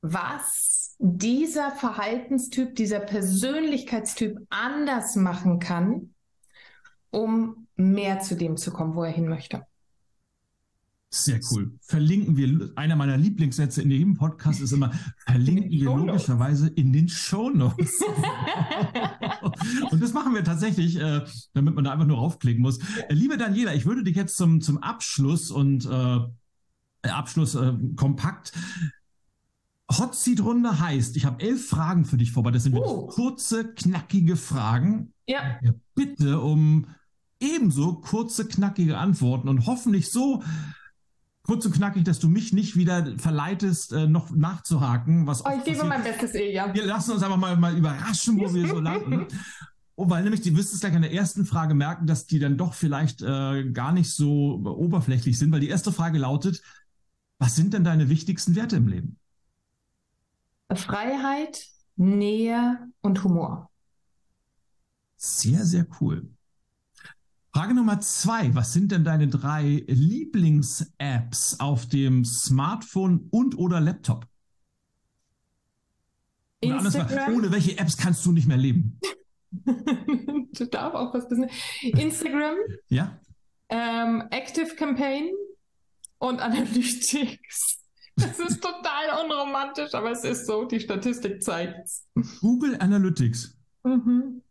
was 0.00 0.96
dieser 0.98 1.70
Verhaltenstyp, 1.70 2.74
dieser 2.74 3.00
Persönlichkeitstyp 3.00 4.38
anders 4.50 5.16
machen 5.16 5.58
kann, 5.58 6.14
um 7.10 7.66
mehr 7.76 8.20
zu 8.20 8.36
dem 8.36 8.56
zu 8.56 8.72
kommen, 8.72 8.94
wo 8.94 9.02
er 9.02 9.10
hin 9.10 9.28
möchte. 9.28 9.64
Sehr 11.10 11.40
cool. 11.50 11.72
Verlinken 11.80 12.36
wir, 12.36 12.70
einer 12.76 12.94
meiner 12.94 13.16
Lieblingssätze 13.16 13.80
in 13.80 13.90
jedem 13.90 14.14
Podcast 14.14 14.60
ist 14.60 14.72
immer, 14.72 14.92
verlinken 15.26 15.70
wir 15.70 15.84
logischerweise 15.84 16.68
in 16.68 16.92
den 16.92 17.08
Shownotes. 17.08 18.02
und 19.90 20.02
das 20.02 20.12
machen 20.12 20.34
wir 20.34 20.44
tatsächlich, 20.44 21.00
äh, 21.00 21.22
damit 21.54 21.74
man 21.74 21.84
da 21.84 21.92
einfach 21.92 22.06
nur 22.06 22.18
raufklicken 22.18 22.60
muss. 22.60 22.78
Äh, 23.08 23.14
liebe 23.14 23.38
Daniela, 23.38 23.74
ich 23.74 23.86
würde 23.86 24.02
dich 24.02 24.16
jetzt 24.16 24.36
zum, 24.36 24.60
zum 24.60 24.82
Abschluss 24.82 25.50
und 25.50 25.86
äh, 25.86 26.18
Abschluss 27.02 27.54
äh, 27.54 27.72
kompakt 27.96 28.52
Hot 29.96 30.14
Seat 30.14 30.40
Runde 30.40 30.80
heißt, 30.80 31.16
ich 31.16 31.24
habe 31.24 31.42
elf 31.42 31.68
Fragen 31.68 32.04
für 32.04 32.18
dich 32.18 32.32
vorbei. 32.32 32.50
Das 32.50 32.64
sind 32.64 32.74
uh. 32.74 33.06
kurze, 33.06 33.72
knackige 33.72 34.36
Fragen. 34.36 35.12
Ja. 35.26 35.58
Bitte 35.94 36.40
um 36.40 36.86
ebenso 37.40 37.94
kurze, 37.94 38.46
knackige 38.46 38.98
Antworten 38.98 39.48
und 39.48 39.66
hoffentlich 39.66 40.10
so 40.10 40.42
kurz 41.42 41.64
und 41.64 41.72
knackig, 41.72 42.04
dass 42.04 42.18
du 42.18 42.28
mich 42.28 42.52
nicht 42.52 42.76
wieder 42.76 43.14
verleitest, 43.16 43.92
äh, 43.94 44.06
noch 44.06 44.30
nachzuhaken. 44.30 45.26
Was 45.26 45.46
oh, 45.46 45.50
ich 45.56 45.64
gebe 45.64 45.84
mein 45.84 46.02
Bestes, 46.02 46.34
Ilja. 46.34 46.74
Wir 46.74 46.84
lassen 46.84 47.12
uns 47.12 47.22
einfach 47.22 47.38
mal, 47.38 47.56
mal 47.56 47.76
überraschen, 47.76 48.38
wo 48.38 48.52
wir 48.52 48.68
so 48.68 48.80
landen. 48.80 49.26
Oh, 49.96 50.10
weil 50.10 50.22
nämlich, 50.22 50.42
du 50.42 50.54
wirst 50.54 50.74
es 50.74 50.80
gleich 50.80 50.94
an 50.94 51.02
der 51.02 51.14
ersten 51.14 51.46
Frage 51.46 51.74
merken, 51.74 52.06
dass 52.06 52.26
die 52.26 52.38
dann 52.38 52.58
doch 52.58 52.74
vielleicht 52.74 53.22
äh, 53.22 53.70
gar 53.70 53.92
nicht 53.92 54.10
so 54.10 54.62
oberflächlich 54.64 55.38
sind, 55.38 55.50
weil 55.50 55.60
die 55.60 55.68
erste 55.68 55.90
Frage 55.90 56.18
lautet, 56.18 56.62
was 57.38 57.56
sind 57.56 57.74
denn 57.74 57.84
deine 57.84 58.08
wichtigsten 58.08 58.56
Werte 58.56 58.76
im 58.76 58.88
Leben? 58.88 59.18
Freiheit, 60.74 61.66
Nähe 61.96 62.90
und 63.00 63.24
Humor. 63.24 63.70
Sehr, 65.16 65.64
sehr 65.64 65.86
cool. 66.00 66.30
Frage 67.52 67.74
Nummer 67.74 68.00
zwei. 68.00 68.54
Was 68.54 68.72
sind 68.72 68.92
denn 68.92 69.04
deine 69.04 69.28
drei 69.28 69.84
Lieblings-Apps 69.88 71.58
auf 71.60 71.86
dem 71.86 72.24
Smartphone 72.24 73.26
und 73.30 73.58
oder 73.58 73.80
Laptop? 73.80 74.26
Oder 76.64 76.76
Instagram. 76.76 77.34
ohne 77.34 77.50
welche 77.50 77.78
Apps 77.78 77.96
kannst 77.96 78.24
du 78.26 78.32
nicht 78.32 78.46
mehr 78.46 78.56
leben? 78.56 79.00
du 79.50 80.66
darfst 80.66 80.96
auch 80.96 81.14
was 81.14 81.30
wissen. 81.30 81.48
Instagram. 81.82 82.56
Ja. 82.88 83.18
Ähm, 83.70 84.24
Active 84.30 84.74
Campaign 84.76 85.30
und 86.18 86.40
Analytics. 86.40 87.78
Das 88.16 88.38
ist 88.40 88.60
total 88.60 89.24
unromantisch, 89.24 89.94
aber 89.94 90.10
es 90.10 90.24
ist 90.24 90.46
so, 90.46 90.64
die 90.64 90.80
Statistik 90.80 91.42
zeigt 91.42 91.84
es. 91.84 92.04
Google 92.40 92.76
Analytics. 92.80 93.56
Mhm. 93.84 94.42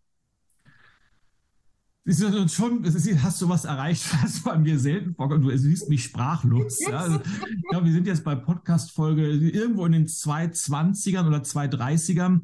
Ist 2.06 2.54
schon, 2.54 2.86
ist, 2.86 3.22
hast 3.22 3.42
du 3.42 3.50
was 3.50 3.66
erreicht, 3.66 4.06
was 4.24 4.42
bei 4.42 4.58
mir 4.58 4.80
selten 4.80 5.14
vorkommt. 5.14 5.44
Du 5.44 5.58
siehst 5.58 5.90
mich 5.90 6.06
sprachlos. 6.06 6.80
Ja? 6.80 7.00
Also, 7.00 7.20
ich 7.20 7.62
glaube, 7.70 7.86
wir 7.86 7.92
sind 7.92 8.08
jetzt 8.08 8.24
bei 8.24 8.36
Podcast-Folge 8.36 9.28
irgendwo 9.28 9.86
in 9.86 9.92
den 9.92 10.08
220ern 10.08 11.28
oder 11.28 11.40
230ern. 11.40 12.42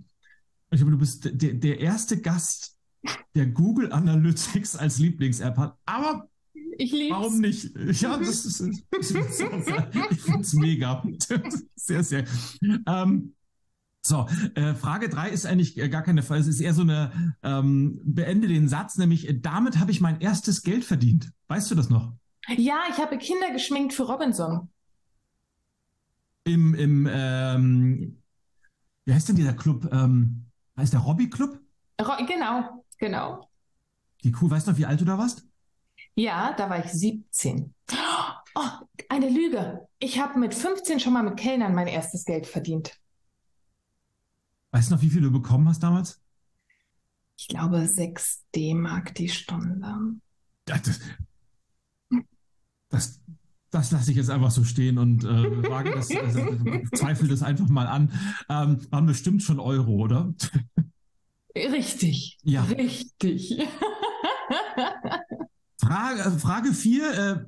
Ich 0.72 0.80
glaube, 0.80 0.92
du 0.92 0.98
bist 0.98 1.30
der, 1.42 1.54
der 1.54 1.80
erste 1.80 2.20
Gast, 2.20 2.78
der 3.36 3.46
Google 3.46 3.94
Analytics 3.94 4.76
als 4.76 5.00
Lieblings-App 5.00 5.56
hat. 5.56 5.78
Aber 5.86 6.28
ich 6.78 6.92
liebe 6.92 7.16
Warum 7.16 7.40
nicht? 7.40 7.72
Ja, 8.02 8.18
das 8.18 8.46
ist, 8.46 8.62
ich 8.62 9.08
finde 9.08 10.42
es 10.42 10.54
mega. 10.54 11.04
Sehr, 11.76 12.04
sehr. 12.04 12.26
Ähm, 12.88 13.34
so, 14.02 14.28
äh, 14.56 14.74
Frage 14.74 15.08
drei 15.08 15.30
ist 15.30 15.46
eigentlich 15.46 15.76
gar 15.76 16.02
keine 16.02 16.24
Frage. 16.24 16.42
Es 16.42 16.48
ist 16.48 16.60
eher 16.60 16.74
so 16.74 16.82
eine, 16.82 17.36
ähm, 17.42 18.02
beende 18.04 18.48
den 18.48 18.68
Satz, 18.68 18.98
nämlich, 18.98 19.30
äh, 19.30 19.40
damit 19.40 19.80
habe 19.80 19.92
ich 19.92 20.02
mein 20.02 20.20
erstes 20.20 20.62
Geld 20.62 20.84
verdient. 20.84 21.32
Weißt 21.48 21.72
du 21.72 21.76
das 21.76 21.90
noch? 21.90 22.14
Ja, 22.58 22.82
ich 22.90 22.98
habe 22.98 23.18
Kinder 23.18 23.52
geschminkt 23.52 23.94
für 23.94 24.04
Robinson. 24.04 24.70
Im, 26.44 26.74
im 26.76 27.08
ähm, 27.10 28.18
wie 29.06 29.14
heißt 29.14 29.30
denn 29.30 29.38
dieser 29.38 29.54
Club? 29.54 29.90
Ähm, 29.94 30.46
heißt 30.78 30.94
der 30.94 31.06
Hobby 31.06 31.30
Club? 31.30 31.60
genau, 32.28 32.86
genau. 32.98 33.50
Wie 34.22 34.36
cool, 34.42 34.52
weißt 34.52 34.68
du 34.68 34.72
noch, 34.72 34.78
wie 34.78 34.86
alt 34.86 35.00
du 35.00 35.06
da 35.06 35.18
warst? 35.18 35.48
Ja, 36.16 36.54
da 36.58 36.70
war 36.70 36.84
ich 36.84 36.92
17. 36.92 37.74
Oh, 38.56 38.86
eine 39.10 39.30
Lüge. 39.30 39.88
Ich 40.00 40.20
habe 40.20 40.40
mit 40.40 40.54
15 40.54 41.00
schon 41.00 41.14
mal 41.14 41.24
mit 41.24 41.38
Kellnern 41.38 41.74
mein 41.74 41.88
erstes 41.88 42.26
Geld 42.26 42.46
verdient. 42.46 43.00
Weißt 44.72 44.90
du 44.90 44.96
noch, 44.96 45.02
wie 45.02 45.10
viel 45.10 45.22
du 45.22 45.32
bekommen 45.32 45.68
hast 45.68 45.82
damals? 45.82 46.22
Ich 47.38 47.48
glaube 47.48 47.88
6 47.88 48.44
D-Mark 48.56 49.16
die 49.16 49.30
Stunde. 49.30 50.20
Das, 50.66 51.00
das, 52.90 53.22
das 53.72 53.92
lasse 53.92 54.12
ich 54.12 54.18
jetzt 54.18 54.30
einfach 54.30 54.52
so 54.52 54.64
stehen 54.64 55.00
und 55.00 55.24
äh, 55.24 55.70
wage 55.70 55.92
das, 55.92 56.12
äh, 56.12 56.84
zweifle 56.94 57.28
das 57.28 57.42
einfach 57.42 57.70
mal 57.70 57.88
an. 57.88 58.12
Ähm, 58.50 58.86
waren 58.92 59.08
bestimmt 59.08 59.42
schon 59.42 59.60
Euro, 59.60 59.94
oder? 59.94 60.34
Richtig. 61.56 62.38
Ja. 62.44 62.64
Richtig. 62.64 63.58
Frage, 65.84 66.32
Frage 66.40 66.74
4. 66.74 67.14
Äh, 67.14 67.46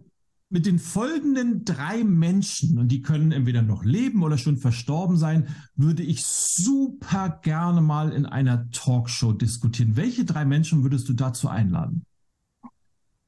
mit 0.50 0.66
den 0.66 0.80
folgenden 0.80 1.66
drei 1.66 2.04
Menschen, 2.04 2.78
und 2.78 2.90
die 2.90 3.02
können 3.02 3.32
entweder 3.32 3.62
noch 3.62 3.84
leben 3.84 4.24
oder 4.24 4.38
schon 4.38 4.58
verstorben 4.58 5.18
sein, 5.18 5.50
würde 5.76 6.04
ich 6.04 6.26
super 6.26 7.40
gerne 7.42 7.82
mal 7.82 8.12
in 8.12 8.26
einer 8.26 8.70
Talkshow 8.72 9.34
diskutieren. 9.34 9.96
Welche 9.96 10.24
drei 10.24 10.46
Menschen 10.46 10.84
würdest 10.84 11.10
du 11.10 11.14
dazu 11.14 11.50
einladen? 11.50 12.06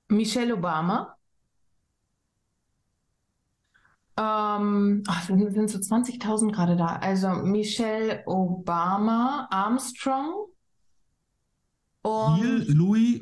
Michelle 0.09 0.55
Obama. 0.55 1.15
Ähm, 4.15 5.03
ach, 5.07 5.27
sind 5.27 5.69
so 5.69 5.79
20.000 5.79 6.51
gerade 6.51 6.75
da. 6.75 6.95
Also 6.97 7.29
Michelle 7.29 8.23
Obama, 8.25 9.47
Armstrong 9.51 10.47
und 12.03 12.39
Neil 12.39 12.65
Louis, 12.71 13.21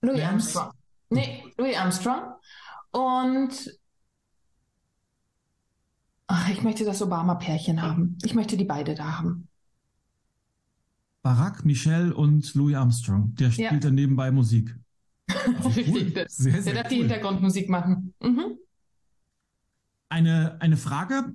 Louis 0.00 0.22
Armstrong. 0.22 0.72
Nee, 1.10 1.44
Louis 1.56 1.76
Armstrong. 1.76 2.34
Und 2.90 3.70
ach, 6.26 6.48
ich 6.50 6.62
möchte 6.62 6.84
das 6.84 7.02
Obama-Pärchen 7.02 7.82
haben. 7.82 8.18
Ich 8.24 8.34
möchte 8.34 8.56
die 8.56 8.64
beide 8.64 8.94
da 8.94 9.18
haben. 9.18 9.48
Barack, 11.22 11.64
Michelle 11.64 12.14
und 12.14 12.54
Louis 12.54 12.76
Armstrong. 12.76 13.34
Der 13.34 13.50
spielt 13.50 13.72
ja. 13.72 13.78
dann 13.78 13.94
nebenbei 13.94 14.30
Musik. 14.30 14.74
Richtig. 15.76 16.16
Cool. 16.16 16.26
Sehr, 16.28 16.62
sehr 16.62 16.72
Der 16.72 16.82
darf 16.82 16.84
cool. 16.84 16.96
die 16.96 17.02
Hintergrundmusik 17.02 17.68
machen. 17.68 18.14
Mhm. 18.20 18.58
Eine, 20.08 20.60
eine 20.60 20.76
Frage, 20.76 21.34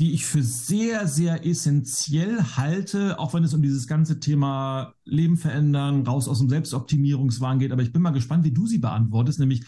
die 0.00 0.12
ich 0.12 0.24
für 0.24 0.42
sehr, 0.42 1.06
sehr 1.06 1.46
essentiell 1.46 2.42
halte, 2.56 3.18
auch 3.18 3.34
wenn 3.34 3.44
es 3.44 3.54
um 3.54 3.62
dieses 3.62 3.86
ganze 3.86 4.20
Thema 4.20 4.94
Leben 5.04 5.36
verändern, 5.36 6.06
raus 6.06 6.28
aus 6.28 6.38
dem 6.38 6.48
Selbstoptimierungswahn 6.48 7.58
geht. 7.58 7.72
Aber 7.72 7.82
ich 7.82 7.92
bin 7.92 8.02
mal 8.02 8.10
gespannt, 8.10 8.44
wie 8.44 8.52
du 8.52 8.66
sie 8.66 8.78
beantwortest, 8.78 9.38
nämlich 9.38 9.64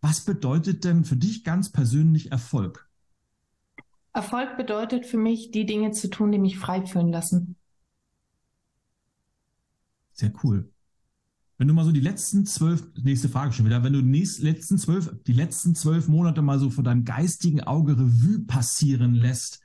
was 0.00 0.24
bedeutet 0.24 0.84
denn 0.84 1.04
für 1.04 1.16
dich 1.16 1.44
ganz 1.44 1.70
persönlich 1.70 2.32
Erfolg? 2.32 2.88
Erfolg 4.12 4.56
bedeutet 4.56 5.06
für 5.06 5.18
mich, 5.18 5.50
die 5.50 5.66
Dinge 5.66 5.92
zu 5.92 6.08
tun, 6.10 6.32
die 6.32 6.38
mich 6.38 6.58
frei 6.58 6.84
fühlen 6.84 7.10
lassen. 7.10 7.56
Sehr 10.12 10.32
cool. 10.42 10.70
Wenn 11.60 11.68
du 11.68 11.74
mal 11.74 11.84
so 11.84 11.92
die 11.92 12.00
letzten 12.00 12.46
zwölf, 12.46 12.82
nächste 13.02 13.28
Frage 13.28 13.52
schon 13.52 13.66
wieder, 13.66 13.84
wenn 13.84 13.92
du 13.92 14.00
die 14.00 14.26
letzten 14.38 14.78
zwölf, 14.78 15.14
die 15.26 15.34
letzten 15.34 15.74
zwölf 15.74 16.08
Monate 16.08 16.40
mal 16.40 16.58
so 16.58 16.70
vor 16.70 16.82
deinem 16.82 17.04
geistigen 17.04 17.60
Auge 17.60 17.98
Revue 17.98 18.38
passieren 18.46 19.12
lässt, 19.12 19.60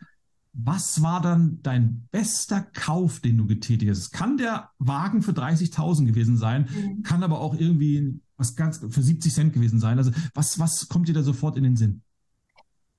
was 0.52 1.02
war 1.02 1.22
dann 1.22 1.60
dein 1.64 2.10
bester 2.12 2.60
Kauf, 2.60 3.22
den 3.22 3.38
du 3.38 3.48
getätigt 3.48 3.90
hast? 3.90 4.00
Es 4.00 4.12
kann 4.12 4.36
der 4.36 4.72
Wagen 4.78 5.22
für 5.22 5.32
30.000 5.32 6.04
gewesen 6.04 6.36
sein, 6.36 6.68
mhm. 6.70 7.04
kann 7.04 7.24
aber 7.24 7.40
auch 7.40 7.58
irgendwie 7.58 8.20
was 8.36 8.58
ganz 8.58 8.80
für 8.80 9.02
70 9.02 9.34
Cent 9.34 9.54
gewesen 9.54 9.80
sein. 9.80 9.98
Also 9.98 10.12
was, 10.34 10.60
was 10.60 10.90
kommt 10.90 11.08
dir 11.08 11.14
da 11.14 11.24
sofort 11.24 11.56
in 11.56 11.64
den 11.64 11.78
Sinn? 11.78 12.02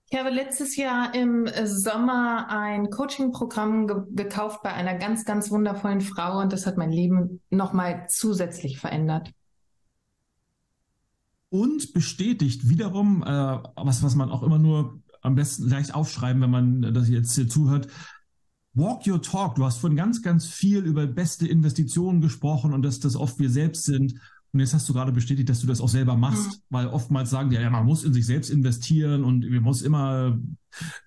Ich 0.09 0.17
habe 0.17 0.31
letztes 0.31 0.77
Jahr 0.77 1.15
im 1.17 1.49
Sommer 1.65 2.47
ein 2.49 2.91
Coaching-Programm 2.91 3.89
ge 3.89 3.97
gekauft 4.11 4.63
bei 4.63 4.73
einer 4.73 4.95
ganz, 4.95 5.25
ganz 5.25 5.51
wundervollen 5.51 6.01
Frau 6.01 6.41
und 6.41 6.53
das 6.53 6.65
hat 6.65 6.77
mein 6.77 6.93
Leben 6.93 7.41
nochmal 7.51 8.07
zusätzlich 8.09 8.79
verändert. 8.79 9.33
Und 11.49 11.93
bestätigt 11.93 12.69
wiederum, 12.69 13.25
äh, 13.25 13.27
was, 13.27 14.03
was 14.05 14.15
man 14.15 14.31
auch 14.31 14.45
immer 14.45 14.59
nur 14.59 15.01
am 15.23 15.35
besten 15.35 15.69
leicht 15.69 15.93
aufschreiben, 15.93 16.41
wenn 16.41 16.51
man 16.51 16.95
das 16.95 17.09
jetzt 17.09 17.35
hier 17.35 17.49
zuhört. 17.49 17.89
Walk 18.75 19.07
your 19.09 19.21
talk. 19.23 19.57
Du 19.57 19.65
hast 19.65 19.79
von 19.79 19.97
ganz, 19.97 20.23
ganz 20.23 20.47
viel 20.47 20.85
über 20.85 21.07
beste 21.07 21.49
Investitionen 21.49 22.21
gesprochen 22.21 22.75
und 22.75 22.83
dass 22.83 23.01
das 23.01 23.17
oft 23.17 23.41
wir 23.41 23.51
selbst 23.51 23.85
sind. 23.85 24.21
Und 24.57 24.61
jetzt 24.61 24.73
hast 24.73 24.89
du 24.89 24.95
gerade 24.95 25.13
bestätigt, 25.13 25.51
dass 25.51 25.61
du 25.61 25.67
das 25.67 25.83
auch 25.83 25.89
selber 25.91 26.17
machst, 26.17 26.49
mhm. 26.49 26.63
weil 26.71 26.87
oftmals 26.87 27.29
sagen 27.29 27.51
die, 27.51 27.57
ja, 27.57 27.69
man 27.69 27.85
muss 27.85 28.05
in 28.05 28.15
sich 28.15 28.25
selbst 28.25 28.49
investieren 28.49 29.23
und 29.23 29.47
man 29.47 29.63
muss 29.63 29.83
immer, 29.83 30.39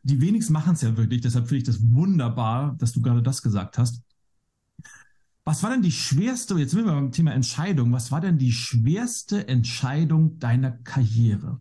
die 0.03 0.21
wenigsten 0.21 0.53
machen 0.53 0.73
es 0.73 0.81
ja 0.83 0.95
wirklich. 0.95 1.21
Deshalb 1.21 1.47
finde 1.47 1.57
ich 1.57 1.63
das 1.63 1.81
wunderbar, 1.81 2.75
dass 2.77 2.91
du 2.91 3.01
gerade 3.01 3.23
das 3.23 3.41
gesagt 3.41 3.79
hast. 3.79 4.03
Was 5.45 5.63
war 5.63 5.71
denn 5.71 5.81
die 5.81 5.91
schwerste, 5.91 6.53
jetzt 6.59 6.69
sind 6.69 6.85
wir 6.85 6.93
beim 6.93 7.11
Thema 7.11 7.33
Entscheidung, 7.33 7.91
was 7.91 8.11
war 8.11 8.21
denn 8.21 8.37
die 8.37 8.51
schwerste 8.51 9.47
Entscheidung 9.47 10.37
deiner 10.37 10.69
Karriere? 10.69 11.59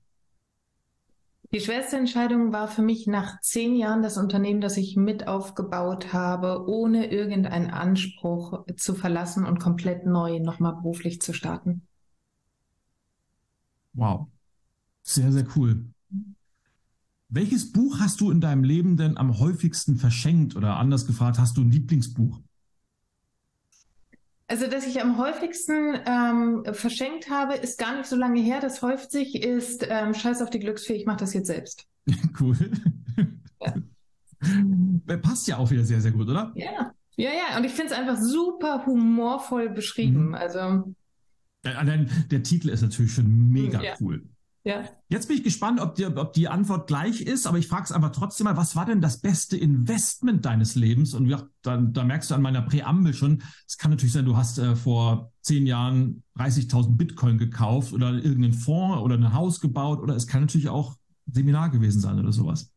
Die 1.51 1.61
schwerste 1.61 1.97
Entscheidung 1.97 2.53
war 2.53 2.69
für 2.69 2.83
mich 2.83 3.07
nach 3.07 3.41
zehn 3.41 3.75
Jahren 3.75 4.03
das 4.03 4.19
Unternehmen, 4.19 4.61
das 4.61 4.77
ich 4.77 4.97
mit 4.97 5.27
aufgebaut 5.27 6.13
habe, 6.13 6.69
ohne 6.69 7.11
irgendeinen 7.11 7.71
Anspruch 7.71 8.67
zu 8.77 8.95
verlassen 8.95 9.47
und 9.47 9.59
komplett 9.59 10.05
neu 10.05 10.41
nochmal 10.41 10.75
beruflich 10.75 11.23
zu 11.23 11.33
starten. 11.33 11.87
Wow. 13.95 14.29
Sehr, 15.03 15.33
sehr 15.33 15.47
cool. 15.57 15.87
Welches 17.31 17.73
Buch 17.73 17.99
hast 17.99 18.21
du 18.21 18.31
in 18.31 18.43
deinem 18.43 18.63
Leben 18.63 18.99
denn 18.99 19.17
am 19.17 19.39
häufigsten 19.39 19.97
verschenkt 19.97 20.55
oder 20.55 20.77
anders 20.77 21.07
gefragt, 21.07 21.39
hast 21.39 21.57
du 21.57 21.63
ein 21.63 21.71
Lieblingsbuch? 21.71 22.41
Also, 24.51 24.67
dass 24.67 24.87
ich 24.87 25.03
am 25.03 25.19
häufigsten 25.19 25.99
ähm, 26.07 26.65
verschenkt 26.73 27.29
habe, 27.29 27.55
ist 27.55 27.79
gar 27.79 27.97
nicht 27.97 28.07
so 28.07 28.17
lange 28.17 28.41
her. 28.41 28.61
Das 28.61 28.81
häuft 28.81 29.13
sich, 29.13 29.43
ist 29.43 29.87
ähm, 29.89 30.15
Scheiß 30.15 30.41
auf 30.41 30.49
die 30.49 30.59
Glücksfee, 30.59 30.95
ich 30.95 31.05
mache 31.05 31.19
das 31.19 31.35
jetzt 31.35 31.49
selbst. 31.49 31.87
cool. 32.41 32.57
Ja. 33.61 33.75
Passt 35.19 35.49
ja 35.49 35.59
auch 35.59 35.71
wieder 35.71 35.85
sehr, 35.85 36.01
sehr 36.01 36.13
gut, 36.13 36.29
oder? 36.29 36.53
Ja, 36.55 36.95
ja, 37.17 37.31
ja. 37.31 37.59
Und 37.59 37.65
ich 37.65 37.73
finde 37.73 37.93
es 37.93 37.99
einfach 37.99 38.17
super 38.17 38.87
humorvoll 38.87 39.69
beschrieben. 39.69 40.29
Mhm. 40.29 40.35
Also. 40.35 40.95
Allein 41.65 42.09
der 42.31 42.43
Titel 42.43 42.71
ist 42.71 42.81
natürlich 42.81 43.13
schon 43.13 43.51
mega 43.51 43.83
ja. 43.83 43.95
cool. 44.01 44.25
Ja. 44.69 44.85
Jetzt 45.09 45.29
bin 45.29 45.39
ich 45.39 45.45
gespannt, 45.45 45.81
ob, 45.81 45.95
dir, 45.95 46.15
ob 46.15 46.35
die 46.35 46.47
Antwort 46.47 46.89
gleich 46.89 47.23
ist, 47.23 47.47
aber 47.47 47.57
ich 47.57 47.69
frage 47.69 47.85
es 47.85 47.93
aber 47.93 48.13
trotzdem 48.13 48.45
mal, 48.45 48.59
was 48.59 48.77
war 48.77 48.85
denn 48.85 49.01
das 49.01 49.23
beste 49.23 49.57
Investment 49.57 50.45
deines 50.45 50.75
Lebens? 50.75 51.15
Und 51.15 51.25
ja, 51.25 51.49
da, 51.63 51.79
da 51.79 52.05
merkst 52.05 52.31
du 52.31 52.35
an 52.35 52.43
meiner 52.43 52.61
Präambel 52.61 53.15
schon, 53.15 53.43
es 53.67 53.79
kann 53.79 53.91
natürlich 53.91 54.13
sein, 54.13 54.27
du 54.27 54.37
hast 54.37 54.59
äh, 54.59 54.77
vor 54.77 55.33
zehn 55.41 55.67
Jahren 55.67 56.23
30.000 56.37 56.99
Bitcoin 56.99 57.39
gekauft 57.39 57.95
oder 57.95 58.13
irgendeinen 58.13 58.53
Fonds 58.53 58.99
oder 58.99 59.15
ein 59.15 59.33
Haus 59.33 59.61
gebaut 59.61 60.01
oder 60.01 60.15
es 60.15 60.27
kann 60.27 60.43
natürlich 60.43 60.69
auch 60.69 60.97
Seminar 61.33 61.71
gewesen 61.71 62.03
sein 62.03 62.19
oder 62.19 62.33
sowas. 62.33 62.71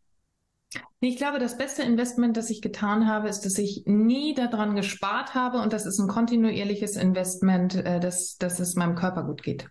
Ich 1.01 1.17
glaube, 1.17 1.39
das 1.39 1.57
beste 1.57 1.83
Investment, 1.83 2.37
das 2.37 2.49
ich 2.49 2.61
getan 2.61 3.05
habe, 3.05 3.27
ist, 3.27 3.41
dass 3.41 3.57
ich 3.57 3.83
nie 3.85 4.33
daran 4.33 4.77
gespart 4.77 5.35
habe 5.35 5.61
und 5.61 5.73
das 5.73 5.85
ist 5.85 5.99
ein 5.99 6.07
kontinuierliches 6.07 6.95
Investment, 6.95 7.75
äh, 7.75 7.99
dass, 7.99 8.37
dass 8.37 8.61
es 8.61 8.75
meinem 8.75 8.95
Körper 8.95 9.25
gut 9.25 9.43
geht. 9.43 9.67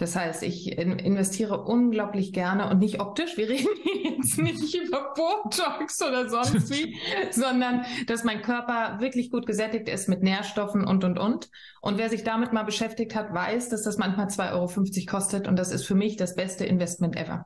Das 0.00 0.16
heißt, 0.16 0.42
ich 0.44 0.78
investiere 0.78 1.62
unglaublich 1.62 2.32
gerne 2.32 2.70
und 2.70 2.78
nicht 2.78 3.00
optisch. 3.00 3.36
Wir 3.36 3.48
reden 3.50 3.68
hier 3.82 4.12
jetzt 4.12 4.38
nicht 4.38 4.74
über 4.74 5.12
Botox 5.14 6.00
oder 6.00 6.26
sonst 6.30 6.70
wie, 6.70 6.96
sondern 7.30 7.82
dass 8.06 8.24
mein 8.24 8.40
Körper 8.40 8.98
wirklich 9.00 9.30
gut 9.30 9.46
gesättigt 9.46 9.90
ist 9.90 10.08
mit 10.08 10.22
Nährstoffen 10.22 10.86
und, 10.86 11.04
und, 11.04 11.18
und. 11.18 11.50
Und 11.82 11.98
wer 11.98 12.08
sich 12.08 12.24
damit 12.24 12.54
mal 12.54 12.62
beschäftigt 12.62 13.14
hat, 13.14 13.34
weiß, 13.34 13.68
dass 13.68 13.82
das 13.82 13.98
manchmal 13.98 14.28
2,50 14.28 14.52
Euro 14.54 15.06
kostet 15.06 15.46
und 15.46 15.56
das 15.56 15.70
ist 15.70 15.84
für 15.84 15.94
mich 15.94 16.16
das 16.16 16.34
beste 16.34 16.64
Investment 16.64 17.16
ever. 17.16 17.44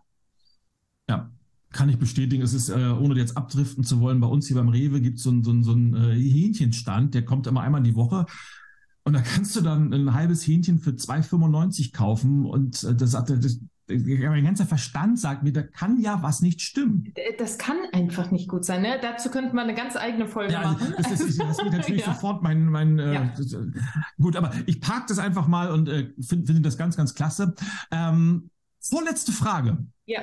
Ja, 1.09 1.33
kann 1.73 1.89
ich 1.89 1.99
bestätigen. 1.99 2.45
Es 2.45 2.55
ist, 2.55 2.69
äh, 2.69 2.75
ohne 2.75 3.17
jetzt 3.17 3.37
abdriften 3.37 3.83
zu 3.83 3.99
wollen, 3.99 4.21
bei 4.21 4.29
uns 4.29 4.47
hier 4.47 4.57
beim 4.57 4.69
Rewe 4.69 5.01
gibt 5.01 5.19
so 5.19 5.33
es 5.33 5.45
so, 5.45 5.63
so 5.63 5.73
einen 5.73 5.95
äh, 5.97 6.15
Hähnchenstand, 6.15 7.15
der 7.15 7.25
kommt 7.25 7.49
immer 7.49 7.63
einmal 7.63 7.81
in 7.81 7.85
die 7.85 7.97
Woche. 7.97 8.27
Und 9.05 9.13
da 9.13 9.21
kannst 9.21 9.55
du 9.55 9.61
dann 9.61 9.93
ein 9.93 10.15
halbes 10.15 10.47
Hähnchen 10.47 10.79
für 10.79 10.91
2,95 10.91 11.93
kaufen 11.93 12.47
und 12.47 12.83
äh, 12.85 12.95
das, 12.95 13.13
das, 13.13 13.27
das 13.27 13.61
mein 13.87 14.45
ganzer 14.45 14.65
Verstand 14.65 15.19
sagt 15.19 15.43
mir, 15.43 15.53
da 15.53 15.63
kann 15.63 16.01
ja 16.01 16.23
was 16.23 16.41
nicht 16.41 16.63
stimmen. 16.63 17.13
Das 17.39 17.59
kann 17.59 17.77
einfach 17.93 18.31
nicht 18.31 18.49
gut 18.49 18.65
sein. 18.65 18.81
Ne? 18.83 18.99
Dazu 19.01 19.31
könnte 19.31 19.55
man 19.55 19.65
eine 19.65 19.75
ganz 19.75 19.95
eigene 19.97 20.27
Folge 20.27 20.55
ja, 20.55 20.63
machen. 20.63 20.95
Das, 20.97 21.21
ist, 21.21 21.39
das 21.39 21.59
geht 21.59 21.73
natürlich 21.73 22.07
ja. 22.07 22.15
sofort 22.15 22.43
mein, 22.43 22.65
mein 22.67 22.99
äh, 22.99 23.13
ja. 23.13 23.23
äh, 23.25 23.73
gut, 24.19 24.37
aber 24.37 24.53
ich 24.67 24.81
parke 24.81 25.07
das 25.09 25.19
einfach 25.19 25.49
mal 25.49 25.71
und 25.71 25.89
äh, 25.89 26.13
finde 26.19 26.53
find 26.53 26.65
das 26.65 26.79
ganz, 26.79 26.97
ganz 26.97 27.15
klasse. 27.15 27.55
Ähm, 27.91 28.49
vorletzte 28.81 29.33
Frage. 29.33 29.87
Ja. 30.07 30.23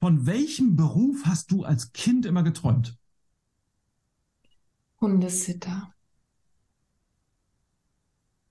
Von 0.00 0.26
welchem 0.26 0.74
Beruf 0.76 1.26
hast 1.26 1.52
du 1.52 1.62
als 1.62 1.92
Kind 1.92 2.26
immer 2.26 2.42
geträumt? 2.42 2.96
Hundesitter. 5.00 5.94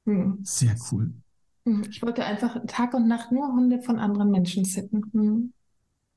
Hm. 0.06 0.40
Sehr 0.44 0.76
cool. 0.92 1.14
Hm. 1.66 1.84
Ich 1.90 2.02
wollte 2.02 2.26
einfach 2.26 2.58
Tag 2.68 2.94
und 2.94 3.08
Nacht 3.08 3.32
nur 3.32 3.48
Hunde 3.48 3.82
von 3.82 4.00
anderen 4.00 4.32
Menschen 4.32 4.66
sitten. 4.66 5.04
Hm. 5.12 5.54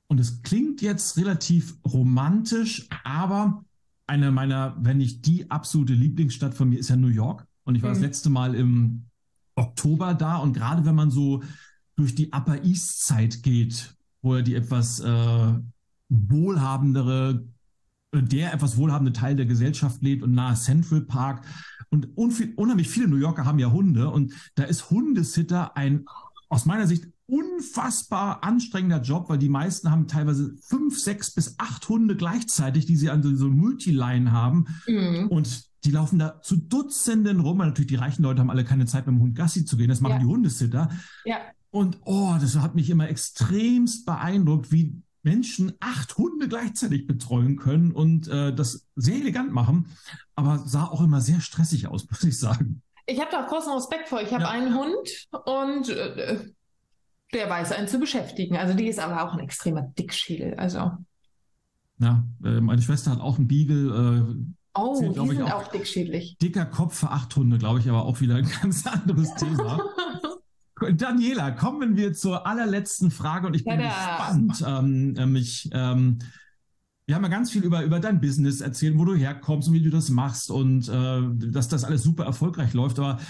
Und 0.09 0.21
es 0.21 0.43
klingt 0.43 0.83
jetzt 0.83 1.17
relativ 1.17 1.77
romantisch, 1.87 2.89
aber 3.05 3.65
eine 4.07 4.31
meiner, 4.31 4.77
wenn 4.79 4.99
nicht 4.99 5.27
die 5.27 5.51
absolute 5.51 5.95
Lieblingsstadt 5.95 6.55
von 6.55 6.69
mir 6.69 6.79
ist 6.79 6.91
ja 6.91 6.97
New 6.97 7.09
York. 7.09 7.47
Und 7.65 7.77
ich 7.77 7.83
war 7.83 7.91
mhm. 7.91 7.95
das 7.95 8.01
hm. 8.01 8.07
letzte 8.07 8.31
Mal 8.31 8.55
im 8.55 9.05
Oktober 9.55 10.15
da. 10.15 10.37
Und 10.37 10.53
gerade 10.53 10.85
wenn 10.85 10.95
man 10.95 11.11
so 11.11 11.43
durch 11.97 12.15
die 12.15 12.33
Upper 12.33 12.63
East 12.65 13.07
Side 13.07 13.39
geht, 13.39 13.95
wo 14.23 14.37
ja 14.37 14.43
die 14.43 14.55
etwas 14.55 15.01
äh, 15.01 15.53
wohlhabendere, 16.09 17.45
der 18.15 18.53
etwas 18.53 18.77
wohlhabende 18.77 19.13
Teil 19.13 19.37
der 19.37 19.47
Gesellschaft 19.47 20.03
lebt 20.03 20.23
und 20.23 20.33
nahe 20.33 20.55
Central 20.55 21.03
Park, 21.03 21.47
und 21.93 22.17
unheimlich 22.17 22.89
viele 22.89 23.07
New 23.07 23.17
Yorker 23.17 23.45
haben 23.45 23.59
ja 23.59 23.71
Hunde 23.71 24.11
und 24.11 24.33
da 24.55 24.65
ist 24.65 24.91
Hundesitter 24.91 25.77
ein 25.77 26.07
aus 26.49 26.67
meiner 26.67 26.87
Sicht 26.87 27.07
unfassbar 27.27 28.45
anstrengender 28.45 29.01
Job, 29.01 29.29
weil 29.29 29.39
die 29.39 29.49
meisten 29.49 29.91
haben 29.91 30.07
teilweise 30.07 30.55
fünf, 30.61 30.99
sechs 30.99 31.31
bis 31.31 31.59
acht 31.59 31.89
Hunde 31.89 32.17
gleichzeitig, 32.17 32.85
die 32.85 32.97
sie 32.97 33.09
an 33.09 33.23
so, 33.23 33.35
so 33.35 33.49
Multiline 33.49 34.33
haben. 34.33 34.67
Mhm. 34.87 35.29
Und 35.29 35.65
die 35.85 35.91
laufen 35.91 36.19
da 36.19 36.43
zu 36.43 36.57
Dutzenden 36.57 37.41
rum. 37.41 37.61
Und 37.61 37.69
natürlich, 37.69 37.89
die 37.89 37.97
reichen 37.97 38.23
Leute 38.23 38.41
haben 38.41 38.51
alle 38.51 38.65
keine 38.65 38.85
Zeit, 38.85 39.07
mit 39.07 39.17
dem 39.17 39.23
Hund 39.23 39.35
Gassi 39.35 39.65
zu 39.65 39.79
gehen. 39.79 39.89
Das 39.89 40.03
machen 40.03 40.13
ja. 40.13 40.19
die 40.19 40.27
Hundesitter. 40.27 40.91
Ja. 41.25 41.39
Und 41.71 42.01
oh, 42.05 42.37
das 42.39 42.59
hat 42.59 42.75
mich 42.75 42.91
immer 42.91 43.09
extremst 43.09 44.05
beeindruckt, 44.05 44.71
wie 44.71 45.03
Menschen 45.23 45.73
acht 45.81 46.17
Hunde 46.19 46.49
gleichzeitig 46.49 47.07
betreuen 47.07 47.57
können 47.57 47.93
und 47.93 48.29
äh, 48.29 48.55
das 48.55 48.87
sehr 48.97 49.17
elegant 49.17 49.53
machen, 49.53 49.87
aber 50.35 50.59
sah 50.59 50.87
auch 50.87 51.01
immer 51.01 51.21
sehr 51.21 51.41
stressig 51.41 51.87
aus, 51.87 52.07
muss 52.11 52.25
ich 52.25 52.39
sagen. 52.39 52.83
Ich 53.07 53.21
habe 53.21 53.31
da 53.31 53.45
auch 53.45 53.49
großen 53.49 53.73
Respekt 53.73 54.09
vor. 54.09 54.21
Ich 54.21 54.33
habe 54.33 54.45
ja. 54.45 54.51
einen 54.51 54.77
Hund 54.77 55.29
und 55.45 55.89
äh, 55.89 56.39
der 57.33 57.51
weiß 57.51 57.73
einen 57.73 57.89
zu 57.89 57.99
beschäftigen. 57.99 58.57
Also 58.57 58.75
die 58.75 58.87
ist 58.87 59.01
aber 59.01 59.25
auch 59.25 59.33
ein 59.35 59.41
extremer 59.41 59.83
Dickschädel. 59.83 60.55
Also. 60.55 60.93
Ja, 61.99 62.25
äh, 62.45 62.61
meine 62.61 62.83
Schwester 62.83 63.11
hat 63.11 63.21
auch 63.21 63.39
einen 63.39 63.49
Beagle. 63.49 64.37
Äh, 64.37 64.53
oh, 64.75 64.95
zählt, 64.95 65.17
die 65.17 65.29
sind 65.29 65.43
auch, 65.43 65.65
auch 65.65 65.69
dickschädlich. 65.69 66.37
Dicker 66.39 66.67
Kopf 66.67 66.99
für 66.99 67.11
acht 67.11 67.35
Hunde, 67.35 67.59
glaube 67.59 67.81
ich, 67.81 67.89
aber 67.89 68.05
auch 68.05 68.21
wieder 68.21 68.37
ein 68.37 68.49
ganz 68.63 68.87
anderes 68.87 69.35
Thema. 69.37 69.81
Daniela, 70.91 71.51
kommen 71.53 71.97
wir 71.97 72.13
zur 72.13 72.47
allerletzten 72.47 73.11
Frage 73.11 73.47
und 73.47 73.55
ich 73.55 73.65
bin 73.65 73.81
Tada. 73.81 73.89
gespannt. 73.89 74.65
Ähm, 74.67 75.15
ähm, 75.17 75.37
ich, 75.37 75.69
ähm, 75.73 76.19
wir 77.07 77.15
haben 77.15 77.23
ja 77.23 77.29
ganz 77.29 77.51
viel 77.51 77.65
über, 77.65 77.83
über 77.83 78.01
dein 78.01 78.21
Business 78.21 78.61
erzählt, 78.61 78.99
wo 78.99 79.05
du 79.05 79.15
herkommst 79.15 79.69
und 79.69 79.75
wie 79.75 79.83
du 79.83 79.91
das 79.91 80.11
machst 80.11 80.51
und 80.51 80.89
äh, 80.89 81.51
dass 81.51 81.69
das 81.69 81.85
alles 81.85 82.03
super 82.03 82.25
erfolgreich 82.25 82.73
läuft. 82.75 82.99
Aber 82.99 83.21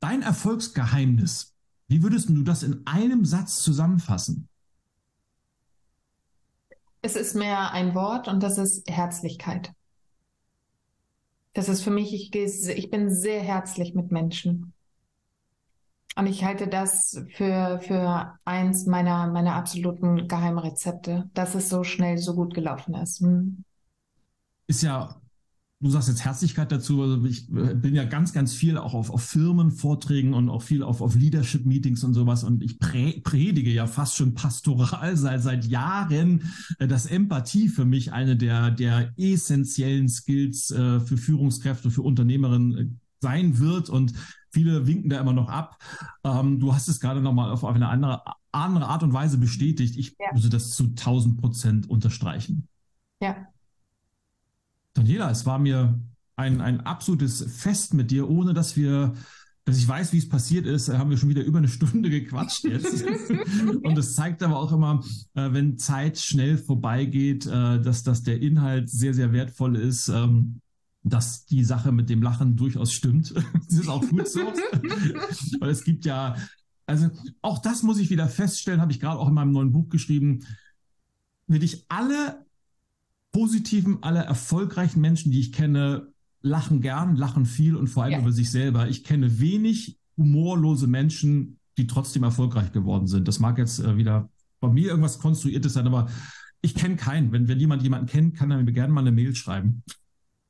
dein 0.00 0.22
Erfolgsgeheimnis, 0.22 1.54
wie 1.88 2.02
würdest 2.02 2.28
du 2.28 2.42
das 2.42 2.62
in 2.62 2.86
einem 2.86 3.24
Satz 3.24 3.62
zusammenfassen? 3.62 4.48
Es 7.00 7.16
ist 7.16 7.34
mehr 7.34 7.72
ein 7.72 7.94
Wort 7.94 8.28
und 8.28 8.42
das 8.42 8.58
ist 8.58 8.88
Herzlichkeit. 8.90 9.72
Das 11.52 11.68
ist 11.68 11.82
für 11.82 11.90
mich, 11.90 12.12
ich, 12.12 12.34
ich 12.34 12.90
bin 12.90 13.12
sehr 13.14 13.40
herzlich 13.40 13.94
mit 13.94 14.12
Menschen. 14.12 14.72
Und 16.16 16.26
ich 16.26 16.44
halte 16.44 16.66
das 16.66 17.22
für, 17.36 17.80
für 17.80 18.34
eins 18.44 18.86
meiner, 18.86 19.28
meiner 19.28 19.54
absoluten 19.54 20.26
Geheimrezepte, 20.26 21.30
dass 21.34 21.54
es 21.54 21.68
so 21.68 21.84
schnell 21.84 22.18
so 22.18 22.34
gut 22.34 22.54
gelaufen 22.54 22.94
ist. 22.94 23.20
Hm. 23.20 23.64
Ist 24.66 24.82
ja, 24.82 25.20
du 25.80 25.90
sagst 25.90 26.08
jetzt 26.08 26.24
Herzlichkeit 26.24 26.72
dazu. 26.72 27.02
Also 27.02 27.24
ich 27.24 27.48
äh, 27.50 27.74
bin 27.74 27.94
ja 27.94 28.04
ganz, 28.04 28.32
ganz 28.32 28.52
viel 28.52 28.78
auch 28.78 28.94
auf, 28.94 29.10
auf 29.10 29.22
Firmenvorträgen 29.22 30.34
und 30.34 30.48
auch 30.48 30.62
viel 30.62 30.82
auf, 30.82 31.00
auf 31.00 31.14
Leadership-Meetings 31.14 32.02
und 32.04 32.14
sowas. 32.14 32.42
Und 32.44 32.62
ich 32.62 32.78
prä, 32.78 33.20
predige 33.22 33.70
ja 33.70 33.86
fast 33.86 34.16
schon 34.16 34.34
pastoral 34.34 35.16
seit, 35.16 35.42
seit 35.42 35.64
Jahren, 35.66 36.50
äh, 36.78 36.88
dass 36.88 37.06
Empathie 37.06 37.68
für 37.68 37.84
mich 37.84 38.12
eine 38.12 38.36
der, 38.36 38.70
der 38.70 39.12
essentiellen 39.16 40.08
Skills 40.08 40.70
äh, 40.70 41.00
für 41.00 41.16
Führungskräfte, 41.16 41.90
für 41.90 42.02
Unternehmerinnen 42.02 43.00
sein 43.20 43.58
wird. 43.58 43.88
Und 43.88 44.14
Viele 44.50 44.86
winken 44.86 45.10
da 45.10 45.20
immer 45.20 45.32
noch 45.32 45.48
ab. 45.48 45.78
Ähm, 46.24 46.58
du 46.58 46.74
hast 46.74 46.88
es 46.88 47.00
gerade 47.00 47.20
nochmal 47.20 47.50
auf 47.50 47.64
eine 47.64 47.88
andere, 47.88 48.22
andere 48.52 48.86
Art 48.86 49.02
und 49.02 49.12
Weise 49.12 49.38
bestätigt. 49.38 49.96
Ich 49.96 50.16
ja. 50.18 50.26
muss 50.32 50.48
das 50.48 50.70
zu 50.70 50.84
1000 50.84 51.40
Prozent 51.40 51.90
unterstreichen. 51.90 52.68
Ja. 53.20 53.36
Daniela, 54.94 55.30
es 55.30 55.46
war 55.46 55.58
mir 55.58 56.00
ein, 56.36 56.60
ein 56.60 56.80
absolutes 56.80 57.44
Fest 57.56 57.94
mit 57.94 58.10
dir, 58.10 58.28
ohne 58.28 58.54
dass 58.54 58.76
wir 58.76 59.14
dass 59.68 59.76
ich 59.76 59.86
weiß, 59.86 60.14
wie 60.14 60.18
es 60.18 60.26
passiert 60.26 60.64
ist, 60.64 60.88
haben 60.88 61.10
wir 61.10 61.18
schon 61.18 61.28
wieder 61.28 61.44
über 61.44 61.58
eine 61.58 61.68
Stunde 61.68 62.08
gequatscht 62.08 62.64
jetzt. 62.64 63.04
und 63.82 63.98
es 63.98 64.14
zeigt 64.14 64.42
aber 64.42 64.56
auch 64.56 64.72
immer, 64.72 65.04
äh, 65.34 65.52
wenn 65.52 65.76
Zeit 65.76 66.16
schnell 66.16 66.56
vorbeigeht, 66.56 67.44
äh, 67.44 67.78
dass, 67.78 68.02
dass 68.02 68.22
der 68.22 68.40
Inhalt 68.40 68.88
sehr, 68.88 69.12
sehr 69.12 69.30
wertvoll 69.34 69.76
ist. 69.76 70.08
Ähm, 70.08 70.62
dass 71.08 71.46
die 71.46 71.64
Sache 71.64 71.92
mit 71.92 72.10
dem 72.10 72.22
Lachen 72.22 72.56
durchaus 72.56 72.92
stimmt. 72.92 73.34
das 73.68 73.78
ist 73.78 73.88
auch 73.88 74.06
gut 74.06 74.28
so. 74.28 74.40
Weil 75.60 75.70
es 75.70 75.84
gibt 75.84 76.04
ja, 76.04 76.36
also 76.86 77.10
auch 77.42 77.58
das 77.58 77.82
muss 77.82 77.98
ich 77.98 78.10
wieder 78.10 78.28
feststellen, 78.28 78.80
habe 78.80 78.92
ich 78.92 79.00
gerade 79.00 79.18
auch 79.18 79.28
in 79.28 79.34
meinem 79.34 79.52
neuen 79.52 79.72
Buch 79.72 79.88
geschrieben. 79.88 80.44
wirklich 81.46 81.84
alle 81.88 82.46
positiven, 83.32 84.02
alle 84.02 84.20
erfolgreichen 84.20 85.00
Menschen, 85.00 85.30
die 85.30 85.40
ich 85.40 85.52
kenne, 85.52 86.12
lachen 86.40 86.80
gern, 86.80 87.16
lachen 87.16 87.46
viel 87.46 87.76
und 87.76 87.88
vor 87.88 88.04
allem 88.04 88.12
ja. 88.12 88.20
über 88.20 88.32
sich 88.32 88.50
selber. 88.50 88.88
Ich 88.88 89.04
kenne 89.04 89.40
wenig 89.40 89.98
humorlose 90.16 90.86
Menschen, 90.86 91.58
die 91.76 91.86
trotzdem 91.86 92.22
erfolgreich 92.22 92.72
geworden 92.72 93.06
sind. 93.06 93.28
Das 93.28 93.38
mag 93.38 93.58
jetzt 93.58 93.80
äh, 93.80 93.96
wieder 93.96 94.28
bei 94.60 94.68
mir 94.68 94.88
irgendwas 94.88 95.18
Konstruiertes 95.18 95.74
sein, 95.74 95.86
aber 95.86 96.08
ich 96.60 96.74
kenne 96.74 96.96
keinen. 96.96 97.32
Wenn, 97.32 97.48
wenn 97.48 97.60
jemand 97.60 97.82
jemanden 97.82 98.06
kennt, 98.06 98.36
kann 98.36 98.50
er 98.50 98.62
mir 98.62 98.72
gerne 98.72 98.92
mal 98.92 99.00
eine 99.00 99.12
Mail 99.12 99.34
schreiben. 99.34 99.82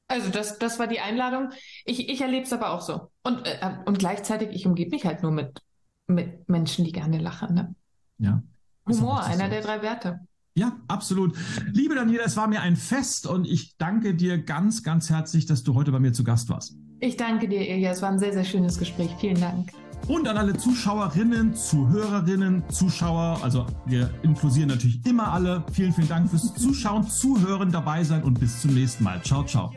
Also 0.08 0.30
das, 0.30 0.58
das 0.58 0.78
war 0.78 0.86
die 0.86 1.00
Einladung. 1.00 1.50
Ich, 1.84 2.08
ich 2.08 2.20
erlebe 2.20 2.44
es 2.44 2.52
aber 2.52 2.70
auch 2.70 2.80
so. 2.80 3.10
Und, 3.22 3.46
äh, 3.46 3.76
und 3.84 3.98
gleichzeitig, 3.98 4.48
ich 4.52 4.66
umgebe 4.66 4.90
mich 4.90 5.04
halt 5.04 5.22
nur 5.22 5.32
mit, 5.32 5.60
mit 6.06 6.48
Menschen, 6.48 6.84
die 6.84 6.92
gerne 6.92 7.18
lachen. 7.18 7.54
Ne? 7.54 7.74
Ja. 8.18 8.42
Humor, 8.88 9.22
einer 9.22 9.44
so. 9.44 9.50
der 9.50 9.60
drei 9.60 9.82
Werte. 9.82 10.20
Ja, 10.54 10.76
absolut. 10.88 11.36
Liebe 11.72 11.94
Daniela, 11.94 12.24
es 12.24 12.36
war 12.36 12.48
mir 12.48 12.62
ein 12.62 12.74
Fest 12.74 13.26
und 13.26 13.46
ich 13.46 13.76
danke 13.76 14.14
dir 14.14 14.38
ganz, 14.38 14.82
ganz 14.82 15.08
herzlich, 15.08 15.46
dass 15.46 15.62
du 15.62 15.74
heute 15.74 15.92
bei 15.92 16.00
mir 16.00 16.12
zu 16.12 16.24
Gast 16.24 16.48
warst. 16.48 16.74
Ich 17.00 17.16
danke 17.16 17.46
dir, 17.46 17.60
Ilja. 17.68 17.92
Es 17.92 18.02
war 18.02 18.10
ein 18.10 18.18
sehr, 18.18 18.32
sehr 18.32 18.44
schönes 18.44 18.78
Gespräch. 18.78 19.10
Vielen 19.20 19.40
Dank. 19.40 19.70
Und 20.08 20.26
an 20.26 20.36
alle 20.36 20.56
Zuschauerinnen, 20.56 21.54
Zuhörerinnen, 21.54 22.68
Zuschauer, 22.70 23.38
also 23.42 23.66
wir 23.84 24.10
inklusieren 24.22 24.68
natürlich 24.68 25.04
immer 25.04 25.32
alle. 25.32 25.64
Vielen, 25.72 25.92
vielen 25.92 26.08
Dank 26.08 26.30
fürs 26.30 26.54
Zuschauen, 26.54 27.06
Zuhören, 27.06 27.70
dabei 27.70 28.02
sein 28.04 28.22
und 28.22 28.40
bis 28.40 28.60
zum 28.62 28.74
nächsten 28.74 29.04
Mal. 29.04 29.22
Ciao, 29.22 29.44
ciao. 29.44 29.72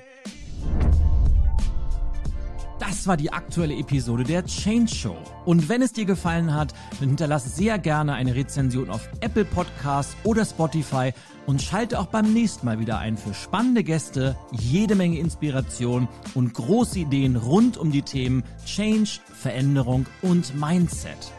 Das 2.80 3.07
war 3.07 3.18
die 3.18 3.32
aktuelle 3.34 3.76
Episode 3.76 4.24
der 4.24 4.45
Change 4.45 4.93
Show. 4.93 5.18
Und 5.45 5.70
wenn 5.70 5.82
es 5.82 5.93
dir 5.93 6.05
gefallen 6.05 6.53
hat, 6.53 6.74
dann 6.99 7.09
hinterlasse 7.09 7.49
sehr 7.49 7.80
gerne 7.80 8.14
eine 8.14 8.36
Rezension 8.36 8.89
auf 8.89 9.09
Apple 9.22 9.45
Podcasts 9.45 10.16
oder 10.24 10.45
Spotify 10.45 11.12
und 11.47 11.62
schalte 11.62 11.99
auch 11.99 12.07
beim 12.07 12.32
nächsten 12.32 12.66
Mal 12.66 12.80
wieder 12.80 12.99
ein 12.99 13.18
für 13.18 13.34
spannende 13.34 13.84
Gäste, 13.84 14.36
jede 14.51 14.95
Menge 14.95 15.18
Inspiration 15.18 16.07
und 16.36 16.53
große 16.53 16.99
Ideen 16.99 17.38
rund 17.38 17.78
um 17.78 17.91
die 17.91 18.03
Themen 18.03 18.43
Change, 18.66 19.20
Veränderung 19.34 20.05
und 20.22 20.59
Mindset. 20.59 21.32